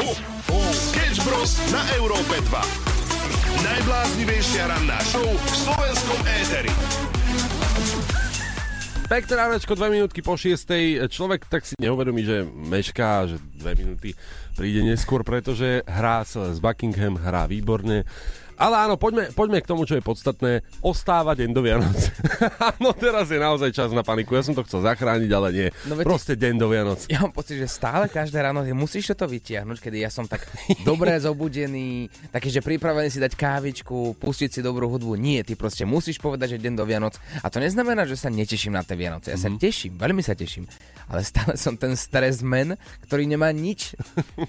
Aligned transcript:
Sketch 0.00 1.20
Bros. 1.28 1.60
na 1.68 1.84
Európe 2.00 2.40
2. 2.48 2.56
Najbláznivejšia 3.60 4.72
ranná 4.72 4.96
show 5.04 5.28
v 5.28 5.44
slovenskom 5.52 6.20
éteri. 6.40 6.72
Pekné 9.12 9.34
ránečko, 9.36 9.76
dve 9.76 9.92
minútky 9.92 10.24
po 10.24 10.40
šiestej. 10.40 11.04
Človek 11.12 11.44
tak 11.52 11.68
si 11.68 11.76
neuvedomí, 11.76 12.24
že 12.24 12.48
mešká, 12.48 13.28
že 13.28 13.36
dve 13.52 13.76
minúty 13.76 14.16
príde 14.56 14.80
neskôr, 14.88 15.20
pretože 15.20 15.84
hrá 15.84 16.24
sa 16.24 16.48
z 16.48 16.58
Buckingham, 16.64 17.20
hrá 17.20 17.44
výborne. 17.44 18.08
Ale 18.60 18.76
áno, 18.76 19.00
poďme, 19.00 19.32
poďme 19.32 19.64
k 19.64 19.70
tomu, 19.72 19.88
čo 19.88 19.96
je 19.96 20.04
podstatné. 20.04 20.60
Ostáva 20.84 21.32
deň 21.32 21.48
do 21.56 21.64
Vianoc. 21.64 21.96
no 22.84 22.92
teraz 22.92 23.32
je 23.32 23.40
naozaj 23.40 23.72
čas 23.72 23.88
na 23.88 24.04
paniku. 24.04 24.36
Ja 24.36 24.44
som 24.44 24.52
to 24.52 24.60
chcel 24.68 24.84
zachrániť, 24.84 25.30
ale 25.32 25.48
nie. 25.48 25.68
No, 25.88 25.96
veď 25.96 26.04
Proste 26.04 26.36
deň 26.36 26.54
do 26.60 26.68
Vianoc. 26.68 27.08
Ja 27.08 27.24
mám 27.24 27.32
pocit, 27.32 27.56
že 27.56 27.64
stále 27.64 28.12
každé 28.12 28.36
ráno 28.36 28.60
musíš 28.76 29.16
to 29.16 29.24
vytiahnuť, 29.24 29.80
kedy 29.80 30.04
ja 30.04 30.12
som 30.12 30.28
tak 30.28 30.44
dobre 30.88 31.16
zobudený, 31.16 32.12
taký, 32.28 32.52
že 32.52 32.60
pripravený 32.60 33.08
si 33.08 33.16
dať 33.16 33.32
kávičku, 33.32 34.20
pustiť 34.20 34.52
si 34.52 34.60
dobrú 34.60 34.92
hudbu. 34.92 35.16
Nie, 35.16 35.40
ty 35.40 35.56
proste 35.56 35.88
musíš 35.88 36.20
povedať, 36.20 36.60
že 36.60 36.68
deň 36.68 36.74
do 36.76 36.84
Vianoc. 36.84 37.16
A 37.40 37.48
to 37.48 37.64
neznamená, 37.64 38.04
že 38.04 38.20
sa 38.20 38.28
neteším 38.28 38.76
na 38.76 38.84
tie 38.84 38.92
Vianoce. 38.92 39.32
Ja 39.32 39.40
mm-hmm. 39.40 39.48
sa 39.48 39.56
mhm. 39.56 39.60
teším, 39.64 39.92
veľmi 39.96 40.20
sa 40.20 40.36
teším. 40.36 40.68
Ale 41.08 41.24
stále 41.24 41.56
som 41.56 41.80
ten 41.80 41.96
stresmen, 41.96 42.76
ktorý 43.08 43.24
nemá 43.24 43.48
nič. 43.56 43.96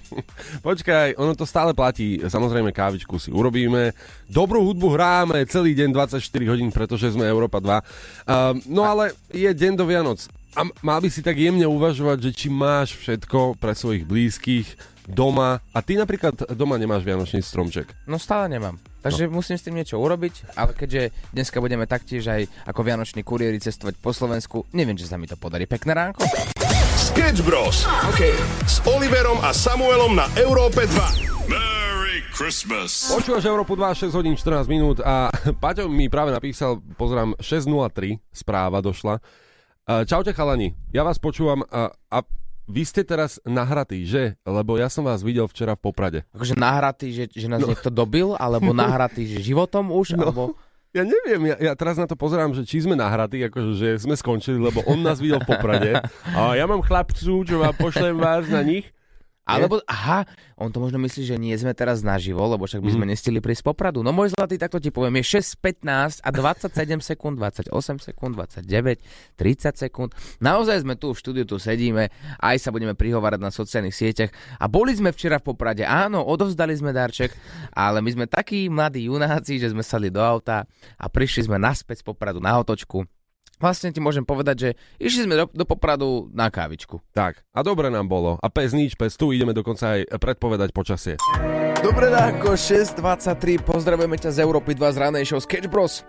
Počkaj, 0.68 1.16
ono 1.16 1.32
to 1.32 1.48
stále 1.48 1.72
platí. 1.72 2.20
Samozrejme, 2.20 2.76
kávičku 2.76 3.16
si 3.16 3.32
urobíme 3.32 3.96
Dobrú 4.30 4.64
hudbu 4.64 4.96
hráme 4.96 5.44
celý 5.48 5.76
deň 5.76 5.92
24 5.92 6.22
hodín, 6.48 6.70
pretože 6.72 7.12
sme 7.12 7.28
Európa 7.28 7.60
2. 7.60 7.68
Uh, 7.68 8.56
no 8.70 8.86
ale 8.86 9.12
je 9.28 9.48
deň 9.48 9.72
do 9.76 9.84
Vianoc. 9.84 10.24
A 10.52 10.68
mal 10.84 11.00
by 11.00 11.08
si 11.08 11.24
tak 11.24 11.40
jemne 11.40 11.64
uvažovať, 11.64 12.28
že 12.28 12.30
či 12.36 12.48
máš 12.52 12.92
všetko 13.00 13.56
pre 13.56 13.72
svojich 13.72 14.04
blízkych 14.04 14.68
doma. 15.08 15.64
A 15.72 15.78
ty 15.80 15.96
napríklad 15.96 16.52
doma 16.54 16.76
nemáš 16.78 17.02
Vianočný 17.02 17.42
stromček. 17.42 17.88
No 18.06 18.20
stále 18.20 18.52
nemám. 18.52 18.78
Takže 19.02 19.26
no. 19.26 19.42
musím 19.42 19.58
s 19.58 19.66
tým 19.66 19.74
niečo 19.74 19.98
urobiť, 19.98 20.54
ale 20.54 20.76
keďže 20.78 21.10
dneska 21.34 21.58
budeme 21.58 21.90
taktiež 21.90 22.22
aj 22.30 22.42
ako 22.70 22.80
vianoční 22.86 23.26
kuriéri 23.26 23.58
cestovať 23.58 23.98
po 23.98 24.14
Slovensku, 24.14 24.70
neviem, 24.70 24.94
či 24.94 25.10
sa 25.10 25.18
mi 25.18 25.26
to 25.26 25.34
podarí. 25.34 25.66
Pekné 25.66 25.92
ránko. 25.92 26.22
Sketch 26.94 27.42
Bros. 27.42 27.82
Okay. 28.14 28.32
S 28.62 28.78
Oliverom 28.86 29.42
a 29.42 29.50
Samuelom 29.50 30.14
na 30.14 30.30
Európe 30.38 30.86
2. 30.86 31.71
Christmas. 32.32 33.12
Počúvaš 33.12 33.44
Európu 33.44 33.76
2, 33.76 34.08
6 34.08 34.16
hodín 34.16 34.32
14 34.32 34.64
minút 34.64 34.98
a 35.04 35.28
Paťo 35.62 35.84
mi 35.86 36.08
práve 36.08 36.32
napísal, 36.32 36.80
pozerám, 36.96 37.36
6.03 37.36 38.16
správa 38.32 38.80
došla. 38.80 39.20
Čaute 39.84 40.32
chalani, 40.32 40.72
ja 40.94 41.04
vás 41.04 41.20
počúvam 41.20 41.60
a, 41.68 41.92
a 42.08 42.18
vy 42.70 42.82
ste 42.88 43.02
teraz 43.04 43.42
nahratí, 43.44 44.06
že? 44.08 44.38
Lebo 44.48 44.80
ja 44.80 44.88
som 44.88 45.04
vás 45.04 45.20
videl 45.20 45.44
včera 45.50 45.76
v 45.76 45.92
Poprade. 45.92 46.20
Akože 46.32 46.56
nahratí, 46.56 47.12
že, 47.12 47.24
že 47.28 47.50
nás 47.50 47.60
no. 47.60 47.68
niekto 47.68 47.92
dobil? 47.92 48.32
Alebo 48.38 48.72
nahratí, 48.84 49.28
že 49.28 49.44
životom 49.44 49.92
už? 49.92 50.16
No. 50.16 50.30
Alebo... 50.30 50.42
Ja 50.92 51.08
neviem, 51.08 51.52
ja, 51.52 51.56
ja 51.56 51.72
teraz 51.72 51.96
na 51.96 52.04
to 52.04 52.16
pozerám, 52.20 52.52
že 52.52 52.68
či 52.68 52.84
sme 52.84 52.92
nahratí, 52.92 53.40
akože 53.48 53.70
že 53.80 53.88
sme 54.04 54.12
skončili, 54.12 54.60
lebo 54.60 54.84
on 54.84 55.00
nás 55.00 55.20
videl 55.24 55.40
v 55.40 55.48
Poprade. 55.56 56.00
A 56.36 56.52
ja 56.52 56.68
mám 56.68 56.84
chlapcu, 56.84 57.44
čo 57.44 57.56
vám 57.60 57.76
pošlem 57.76 58.16
vás 58.16 58.44
na 58.48 58.60
nich. 58.60 58.92
Alebo, 59.58 59.84
aha, 59.84 60.24
on 60.56 60.70
to 60.70 60.78
možno 60.78 61.02
myslí, 61.02 61.22
že 61.26 61.36
nie 61.36 61.52
sme 61.58 61.74
teraz 61.74 62.00
naživo, 62.00 62.40
lebo 62.46 62.64
však 62.64 62.80
by 62.80 62.90
sme 62.94 63.04
mm. 63.08 63.10
nestili 63.12 63.38
prísť 63.42 63.66
popradu. 63.66 64.00
No 64.00 64.14
môj 64.14 64.32
zlatý, 64.32 64.56
takto 64.56 64.78
ti 64.78 64.88
poviem, 64.88 65.20
je 65.20 65.42
6, 65.42 65.60
15 65.60 66.22
a 66.24 66.28
27 66.30 67.02
sekúnd, 67.12 67.34
28 67.38 67.72
sekúnd, 68.00 68.32
29, 68.38 68.66
30 69.36 69.82
sekúnd. 69.88 70.10
Naozaj 70.40 70.86
sme 70.86 70.94
tu 70.96 71.12
v 71.12 71.18
štúdiu, 71.18 71.44
tu 71.44 71.60
sedíme, 71.60 72.08
aj 72.40 72.56
sa 72.62 72.70
budeme 72.70 72.96
prihovárať 72.96 73.40
na 73.40 73.50
sociálnych 73.52 73.96
sieťach. 73.96 74.30
A 74.58 74.66
boli 74.70 74.94
sme 74.96 75.10
včera 75.12 75.38
v 75.38 75.52
Poprade, 75.52 75.84
áno, 75.84 76.22
odovzdali 76.24 76.72
sme 76.76 76.94
darček, 76.94 77.34
ale 77.76 78.00
my 78.00 78.10
sme 78.12 78.26
takí 78.30 78.66
mladí 78.72 79.06
junáci, 79.06 79.58
že 79.60 79.72
sme 79.72 79.84
sali 79.84 80.08
do 80.08 80.22
auta 80.22 80.64
a 80.96 81.06
prišli 81.10 81.50
sme 81.50 81.60
naspäť 81.60 82.02
z 82.02 82.04
Popradu 82.08 82.38
na 82.40 82.56
otočku 82.58 83.04
vlastne 83.62 83.94
ti 83.94 84.02
môžem 84.02 84.26
povedať, 84.26 84.56
že 84.58 84.70
išli 84.98 85.30
sme 85.30 85.38
do, 85.38 85.46
do 85.54 85.62
Popradu 85.62 86.26
na 86.34 86.50
kávičku. 86.50 86.98
Tak, 87.14 87.46
a 87.54 87.62
dobre 87.62 87.86
nám 87.86 88.10
bolo. 88.10 88.42
A 88.42 88.50
pes 88.50 88.74
nič, 88.74 88.98
pes 88.98 89.14
tu, 89.14 89.30
ideme 89.30 89.54
dokonca 89.54 90.02
aj 90.02 90.18
predpovedať 90.18 90.74
počasie. 90.74 91.14
Dobre 91.78 92.10
dáko, 92.10 92.58
6.23, 92.58 93.62
pozdravujeme 93.62 94.18
ťa 94.18 94.34
z 94.34 94.38
Európy 94.42 94.74
2 94.74 94.94
z 94.94 94.98
ranej 94.98 95.24
show 95.30 95.38
Sketch 95.38 95.70
Bros. 95.70 96.02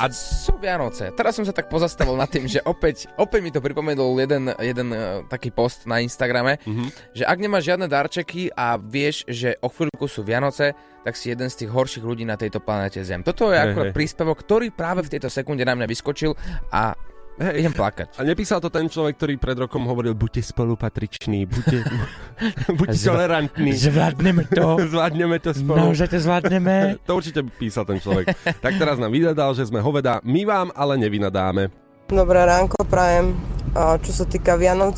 A, 0.00 0.06
a 0.06 0.14
sú 0.14 0.56
Vianoce. 0.58 1.12
Teraz 1.12 1.36
som 1.36 1.44
sa 1.46 1.54
tak 1.54 1.70
pozastavil 1.70 2.16
nad 2.18 2.30
tým, 2.30 2.48
že 2.48 2.62
opäť, 2.64 3.10
opäť 3.18 3.40
mi 3.44 3.50
to 3.50 3.60
pripomenul 3.62 4.16
jeden, 4.18 4.50
jeden 4.58 4.88
uh, 4.90 5.22
taký 5.26 5.50
post 5.52 5.84
na 5.84 6.00
Instagrame, 6.00 6.58
mm-hmm. 6.62 6.88
že 7.14 7.24
ak 7.26 7.38
nemáš 7.38 7.68
žiadne 7.70 7.86
darčeky 7.86 8.50
a 8.54 8.78
vieš, 8.80 9.26
že 9.28 9.58
o 9.62 9.68
chvíľku 9.70 10.06
sú 10.06 10.26
Vianoce, 10.26 10.72
tak 11.04 11.14
si 11.20 11.28
jeden 11.28 11.52
z 11.52 11.64
tých 11.64 11.70
horších 11.70 12.04
ľudí 12.04 12.24
na 12.24 12.40
tejto 12.40 12.64
planete 12.64 13.04
Zem. 13.04 13.20
Toto 13.20 13.52
je 13.52 13.60
hey, 13.60 13.70
akurát 13.70 13.92
hey. 13.92 13.96
príspevok, 13.96 14.40
ktorý 14.40 14.72
práve 14.72 15.04
v 15.04 15.12
tejto 15.12 15.28
sekunde 15.28 15.62
na 15.62 15.76
mňa 15.76 15.86
vyskočil 15.86 16.32
a 16.72 16.96
Hej, 17.34 17.66
idem 17.66 17.74
plakať. 17.74 18.14
A 18.14 18.22
nepísal 18.22 18.62
to 18.62 18.70
ten 18.70 18.86
človek, 18.86 19.18
ktorý 19.18 19.34
pred 19.42 19.58
rokom 19.58 19.82
hovoril, 19.90 20.14
buďte 20.14 20.54
spolupatriční, 20.54 21.50
buďte, 21.50 21.82
buďte 22.78 22.94
Zva- 22.94 23.10
tolerantní. 23.10 23.74
Zvládneme 23.74 24.46
to. 24.46 24.78
zvládneme 24.94 25.36
to 25.42 25.50
spolu. 25.50 25.78
No, 25.82 25.86
že 25.98 26.06
to 26.06 26.22
zvládneme. 26.22 26.94
to 27.06 27.10
určite 27.18 27.42
písal 27.58 27.90
ten 27.90 27.98
človek. 27.98 28.30
tak 28.62 28.78
teraz 28.78 29.02
nám 29.02 29.10
vydadal, 29.10 29.50
že 29.58 29.66
sme 29.66 29.82
hoveda, 29.82 30.22
my 30.22 30.46
vám 30.46 30.68
ale 30.78 30.94
nevynadáme. 30.94 31.74
Dobré 32.06 32.46
ránko, 32.46 32.86
prajem. 32.86 33.34
Čo 33.74 34.12
sa 34.22 34.24
týka 34.30 34.54
Vianoc 34.54 34.94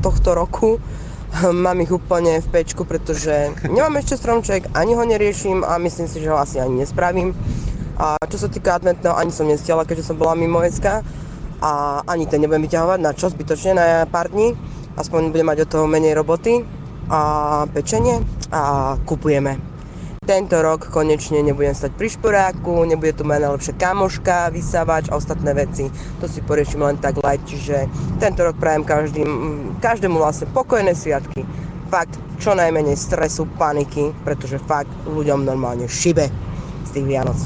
tohto 0.00 0.32
roku, 0.32 0.80
mám 1.52 1.76
ich 1.84 1.92
úplne 1.92 2.40
v 2.40 2.48
pečku, 2.48 2.88
pretože 2.88 3.52
nemám 3.68 4.00
ešte 4.00 4.16
stromček, 4.16 4.72
ani 4.72 4.96
ho 4.96 5.04
neriešim 5.04 5.60
a 5.60 5.76
myslím 5.76 6.08
si, 6.08 6.24
že 6.24 6.32
ho 6.32 6.40
asi 6.40 6.56
ani 6.56 6.86
nespravím. 6.86 7.36
A 8.00 8.16
čo 8.24 8.40
sa 8.40 8.48
týka 8.48 8.80
adventného, 8.80 9.12
ani 9.12 9.28
som 9.28 9.44
nestiala, 9.44 9.84
keďže 9.84 10.14
som 10.14 10.16
bola 10.16 10.32
mimo 10.32 10.64
Ecka 10.64 11.04
a 11.62 12.02
ani 12.04 12.26
ten 12.26 12.40
nebudem 12.42 12.64
vyťahovať 12.66 12.98
na 13.00 13.12
čo 13.16 13.32
zbytočne 13.32 13.72
na 13.76 13.86
pár 14.08 14.32
dní. 14.32 14.56
Aspoň 14.96 15.28
budem 15.28 15.48
mať 15.48 15.58
od 15.64 15.68
toho 15.68 15.86
menej 15.88 16.16
roboty 16.16 16.64
a 17.12 17.64
pečenie 17.68 18.24
a 18.48 18.94
kupujeme. 19.04 19.76
Tento 20.26 20.58
rok 20.58 20.90
konečne 20.90 21.38
nebudem 21.38 21.70
stať 21.70 21.94
pri 21.94 22.10
šporáku, 22.10 22.82
nebude 22.82 23.14
tu 23.14 23.22
moja 23.22 23.46
najlepšia 23.46 23.78
kamoška, 23.78 24.50
vysávač 24.50 25.06
a 25.06 25.14
ostatné 25.14 25.54
veci. 25.54 25.86
To 26.18 26.26
si 26.26 26.42
poriešim 26.42 26.82
len 26.82 26.98
tak 26.98 27.22
light, 27.22 27.46
čiže 27.46 27.86
tento 28.18 28.42
rok 28.42 28.58
prajem 28.58 28.82
každým, 28.82 29.30
každému 29.78 30.18
vlastne 30.18 30.50
pokojné 30.50 30.98
sviatky. 30.98 31.46
Fakt, 31.94 32.18
čo 32.42 32.58
najmenej 32.58 32.98
stresu, 32.98 33.46
paniky, 33.54 34.10
pretože 34.26 34.58
fakt 34.58 34.90
ľuďom 35.06 35.46
normálne 35.46 35.86
šibe 35.86 36.26
z 36.82 36.90
tých 36.90 37.06
Vianoc. 37.06 37.38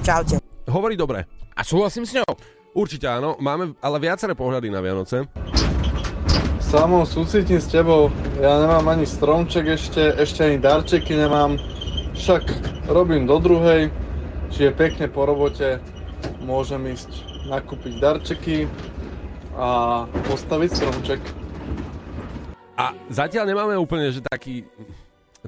Čaute. 0.00 0.40
Hovorí 0.72 0.96
dobre. 0.96 1.28
A 1.52 1.60
súhlasím 1.60 2.08
s 2.08 2.16
ňou. 2.16 2.32
Určite 2.72 3.04
áno, 3.04 3.36
máme 3.36 3.76
ale 3.84 4.00
viaceré 4.00 4.32
pohľady 4.32 4.72
na 4.72 4.80
Vianoce. 4.80 5.28
Samo 6.56 7.04
súcitím 7.04 7.60
s 7.60 7.68
tebou, 7.68 8.08
ja 8.40 8.64
nemám 8.64 8.96
ani 8.96 9.04
stromček 9.04 9.76
ešte, 9.76 10.16
ešte 10.16 10.40
ani 10.40 10.56
darčeky 10.56 11.12
nemám, 11.12 11.60
však 12.16 12.48
robím 12.88 13.28
do 13.28 13.36
druhej, 13.36 13.92
čiže 14.48 14.72
pekne 14.72 15.04
po 15.12 15.28
robote 15.28 15.84
môžem 16.40 16.80
ísť 16.88 17.28
nakúpiť 17.44 17.92
darčeky 18.00 18.64
a 19.52 20.08
postaviť 20.32 20.70
stromček. 20.72 21.20
A 22.80 22.96
zatiaľ 23.12 23.52
nemáme 23.52 23.76
úplne, 23.76 24.08
že 24.08 24.24
taký 24.24 24.64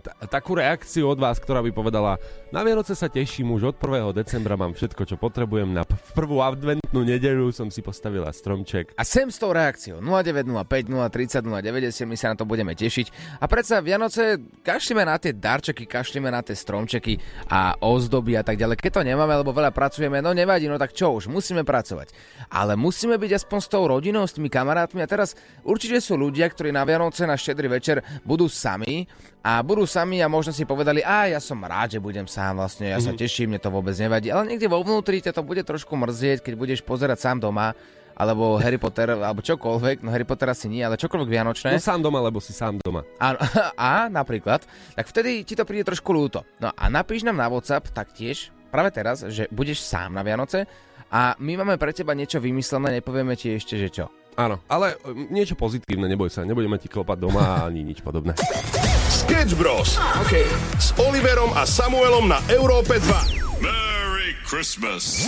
t- 0.00 0.14
takú 0.26 0.58
reakciu 0.58 1.06
od 1.06 1.18
vás, 1.18 1.38
ktorá 1.38 1.62
by 1.62 1.70
povedala, 1.70 2.18
na 2.50 2.62
Vianoce 2.66 2.94
sa 2.98 3.06
teším, 3.06 3.54
už 3.54 3.74
od 3.74 3.76
1. 3.78 4.10
decembra 4.14 4.58
mám 4.58 4.74
všetko, 4.74 5.02
čo 5.06 5.16
potrebujem, 5.18 5.70
na 5.70 5.86
p- 5.86 5.98
prvú 6.14 6.42
adventnú 6.42 7.02
nedeľu 7.06 7.54
som 7.54 7.70
si 7.70 7.82
postavila 7.82 8.30
stromček. 8.30 8.94
A 8.98 9.02
sem 9.06 9.30
s 9.30 9.38
tou 9.38 9.54
reakciou 9.54 10.02
0905 10.02 10.90
030 10.90 11.46
090, 11.46 12.10
my 12.10 12.16
sa 12.18 12.34
na 12.34 12.36
to 12.38 12.46
budeme 12.46 12.74
tešiť. 12.74 13.38
A 13.38 13.44
predsa 13.46 13.78
Vianoce 13.82 14.42
kašlíme 14.62 15.02
na 15.06 15.16
tie 15.18 15.34
darčeky, 15.34 15.86
kašlíme 15.86 16.30
na 16.30 16.42
tie 16.42 16.56
stromčeky 16.58 17.18
a 17.50 17.78
ozdoby 17.78 18.38
a 18.38 18.42
tak 18.42 18.58
ďalej. 18.58 18.78
Keď 18.78 18.92
to 19.00 19.02
nemáme, 19.06 19.34
lebo 19.34 19.54
veľa 19.54 19.70
pracujeme, 19.70 20.18
no 20.18 20.34
nevadí, 20.34 20.66
no 20.66 20.78
tak 20.78 20.94
čo 20.94 21.14
už, 21.14 21.30
musíme 21.30 21.62
pracovať. 21.62 22.14
Ale 22.50 22.74
musíme 22.74 23.18
byť 23.18 23.44
aspoň 23.44 23.58
s 23.62 23.68
tou 23.70 23.84
rodinou, 23.86 24.26
s 24.26 24.34
tými 24.34 24.50
kamarátmi 24.50 25.02
a 25.02 25.10
teraz 25.10 25.38
určite 25.62 25.98
sú 26.02 26.18
ľudia, 26.18 26.46
ktorí 26.50 26.70
na 26.70 26.86
Vianoce 26.86 27.26
na 27.26 27.38
štedrý 27.38 27.70
večer 27.70 28.02
budú 28.22 28.46
sami 28.46 29.06
a 29.44 29.60
budú 29.60 29.84
sami 29.84 30.24
a 30.24 30.26
možno 30.32 30.56
si 30.56 30.64
povedali, 30.64 31.04
a 31.04 31.28
ja 31.28 31.36
som 31.36 31.60
rád, 31.60 31.92
že 31.92 32.00
budem 32.00 32.24
sám 32.24 32.64
vlastne, 32.64 32.88
ja 32.88 32.96
sa 32.96 33.12
mm-hmm. 33.12 33.20
teším, 33.20 33.46
mne 33.52 33.60
to 33.60 33.68
vôbec 33.68 33.92
nevadí, 33.92 34.32
ale 34.32 34.48
niekde 34.48 34.72
vo 34.72 34.80
vnútri 34.80 35.20
ťa 35.20 35.36
to 35.36 35.44
bude 35.44 35.60
trošku 35.60 35.92
mrzieť, 35.92 36.40
keď 36.40 36.54
budeš 36.56 36.80
pozerať 36.80 37.20
sám 37.20 37.44
doma, 37.44 37.76
alebo 38.16 38.56
Harry 38.56 38.80
Potter, 38.80 39.12
alebo 39.12 39.44
čokoľvek, 39.44 40.00
no 40.00 40.08
Harry 40.08 40.24
Potter 40.24 40.48
asi 40.48 40.72
nie, 40.72 40.80
ale 40.80 40.96
čokoľvek 40.96 41.28
vianočné. 41.28 41.76
No 41.76 41.82
sám 41.82 42.00
doma, 42.00 42.24
lebo 42.24 42.40
si 42.40 42.56
sám 42.56 42.80
doma. 42.80 43.04
A, 43.20 43.36
a 43.76 43.92
napríklad, 44.08 44.64
tak 44.96 45.06
vtedy 45.12 45.44
ti 45.44 45.52
to 45.52 45.68
príde 45.68 45.84
trošku 45.84 46.08
ľúto. 46.08 46.48
No 46.56 46.72
a 46.72 46.84
napíš 46.88 47.26
nám 47.28 47.36
na 47.36 47.50
WhatsApp 47.52 47.92
taktiež, 47.92 48.48
práve 48.72 48.96
teraz, 48.96 49.28
že 49.28 49.44
budeš 49.52 49.84
sám 49.84 50.16
na 50.16 50.24
Vianoce 50.24 50.64
a 51.12 51.36
my 51.36 51.60
máme 51.60 51.76
pre 51.76 51.92
teba 51.92 52.16
niečo 52.16 52.40
vymyslené, 52.40 53.02
nepovieme 53.02 53.36
ti 53.36 53.52
ešte, 53.52 53.76
že 53.76 53.92
čo. 53.92 54.06
Áno, 54.34 54.58
ale 54.66 54.98
niečo 55.30 55.54
pozitívne, 55.54 56.10
neboj 56.10 56.26
sa, 56.26 56.42
nebudeme 56.42 56.74
ti 56.80 56.90
klopať 56.90 57.18
doma 57.22 57.68
ani 57.70 57.86
nič 57.86 58.02
podobné. 58.02 58.34
Sketch 59.24 59.56
Bros. 59.56 59.96
Okay. 60.28 60.44
S 60.76 60.92
Oliverom 61.00 61.48
a 61.56 61.64
Samuelom 61.64 62.28
na 62.28 62.44
Európe 62.52 63.00
2. 63.00 63.64
Merry 63.64 64.36
Christmas. 64.44 65.24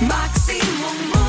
Maximum 0.00 1.27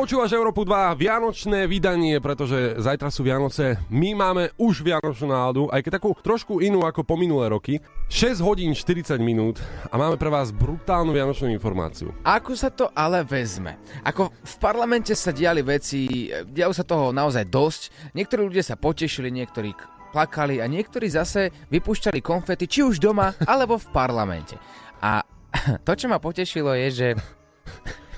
Počúvaš 0.00 0.32
Európu 0.32 0.64
2, 0.64 0.96
Vianočné 0.96 1.68
vydanie, 1.68 2.24
pretože 2.24 2.80
zajtra 2.80 3.12
sú 3.12 3.20
Vianoce. 3.20 3.76
My 3.92 4.16
máme 4.16 4.48
už 4.56 4.80
Vianočnú 4.80 5.28
náladu, 5.28 5.68
aj 5.68 5.84
keď 5.84 6.00
takú 6.00 6.16
trošku 6.16 6.64
inú 6.64 6.88
ako 6.88 7.04
po 7.04 7.20
minulé 7.20 7.52
roky. 7.52 7.84
6 8.08 8.40
hodín 8.40 8.72
40 8.72 9.20
minút 9.20 9.60
a 9.92 10.00
máme 10.00 10.16
pre 10.16 10.32
vás 10.32 10.56
brutálnu 10.56 11.12
Vianočnú 11.12 11.52
informáciu. 11.52 12.16
Ako 12.24 12.56
sa 12.56 12.72
to 12.72 12.88
ale 12.96 13.20
vezme? 13.28 13.76
Ako 14.00 14.32
v 14.32 14.54
parlamente 14.56 15.12
sa 15.12 15.36
diali 15.36 15.60
veci, 15.60 16.32
dialo 16.48 16.72
sa 16.72 16.88
toho 16.88 17.12
naozaj 17.12 17.44
dosť. 17.52 18.16
Niektorí 18.16 18.40
ľudia 18.48 18.64
sa 18.64 18.80
potešili, 18.80 19.28
niektorí 19.28 19.76
plakali 20.16 20.64
a 20.64 20.66
niektorí 20.66 21.12
zase 21.12 21.52
vypúšťali 21.68 22.24
konfety, 22.24 22.64
či 22.64 22.80
už 22.80 23.04
doma, 23.04 23.36
alebo 23.52 23.76
v 23.76 23.92
parlamente. 23.92 24.56
A 25.04 25.20
to, 25.84 25.92
čo 25.92 26.08
ma 26.08 26.16
potešilo, 26.16 26.72
je, 26.72 26.88
že 26.88 27.08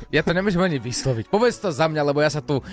ja 0.09 0.21
to 0.21 0.33
nemôžem 0.33 0.59
ani 0.59 0.77
vysloviť. 0.77 1.29
Povedz 1.29 1.57
to 1.57 1.69
za 1.69 1.87
mňa, 1.87 2.03
lebo 2.03 2.19
ja 2.19 2.29
sa 2.29 2.41
tu... 2.41 2.59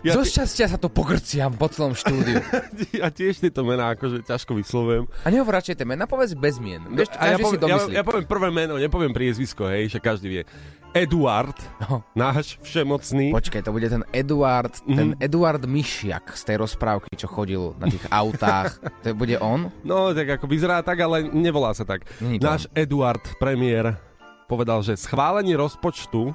Ja 0.00 0.14
zo 0.14 0.22
ti- 0.22 0.30
šťastia 0.30 0.66
sa 0.66 0.78
tu 0.78 0.88
pogrciam 0.88 1.50
po 1.50 1.66
celom 1.66 1.92
štúdiu. 1.92 2.40
Ja 2.94 3.10
tiež 3.10 3.36
tieto 3.38 3.62
mená 3.62 3.92
akože 3.92 4.22
ťažko 4.22 4.54
vyslovujem. 4.54 5.04
A 5.20 5.28
nehovor 5.28 5.52
radšej 5.52 5.74
tie 5.74 5.84
mená, 5.84 6.06
povedz 6.06 6.32
bez 6.32 6.56
mien. 6.56 6.80
Vieš, 6.88 7.10
a 7.12 7.28
ja 7.28 7.36
poviem, 7.36 7.60
ja, 7.66 8.00
ja 8.00 8.02
poviem 8.02 8.24
prvé 8.24 8.48
meno, 8.48 8.74
nepoviem 8.76 9.10
priezvisko, 9.10 9.66
hej, 9.68 9.90
že 9.90 9.98
každý 9.98 10.26
vie. 10.30 10.42
Eduard, 10.90 11.52
No. 11.80 12.00
náš 12.14 12.56
všemocný. 12.60 13.28
Počkaj, 13.30 13.60
to 13.60 13.70
bude 13.70 13.84
ten 13.84 14.06
Eduard, 14.08 14.72
Mhm. 14.82 14.96
ten 14.96 15.08
Eduard 15.18 15.60
Myšiak 15.60 16.32
z 16.32 16.42
tej 16.44 16.56
rozprávky, 16.58 17.12
čo 17.12 17.26
chodil 17.26 17.76
na 17.76 17.86
tých 17.86 18.08
autách. 18.14 18.80
To 19.02 19.12
bude 19.12 19.36
on? 19.36 19.68
No, 19.82 20.10
tak 20.10 20.40
ako 20.40 20.46
vyzerá 20.46 20.80
tak, 20.80 20.96
ale 20.96 21.28
nevolá 21.28 21.70
sa 21.72 21.84
tak. 21.84 22.08
Není 22.18 22.40
Náš 22.40 22.70
Eduard, 22.72 23.20
premiér, 23.36 24.00
povedal, 24.48 24.80
že 24.80 24.96
schválenie 24.96 25.54
rozpočtu 25.54 26.32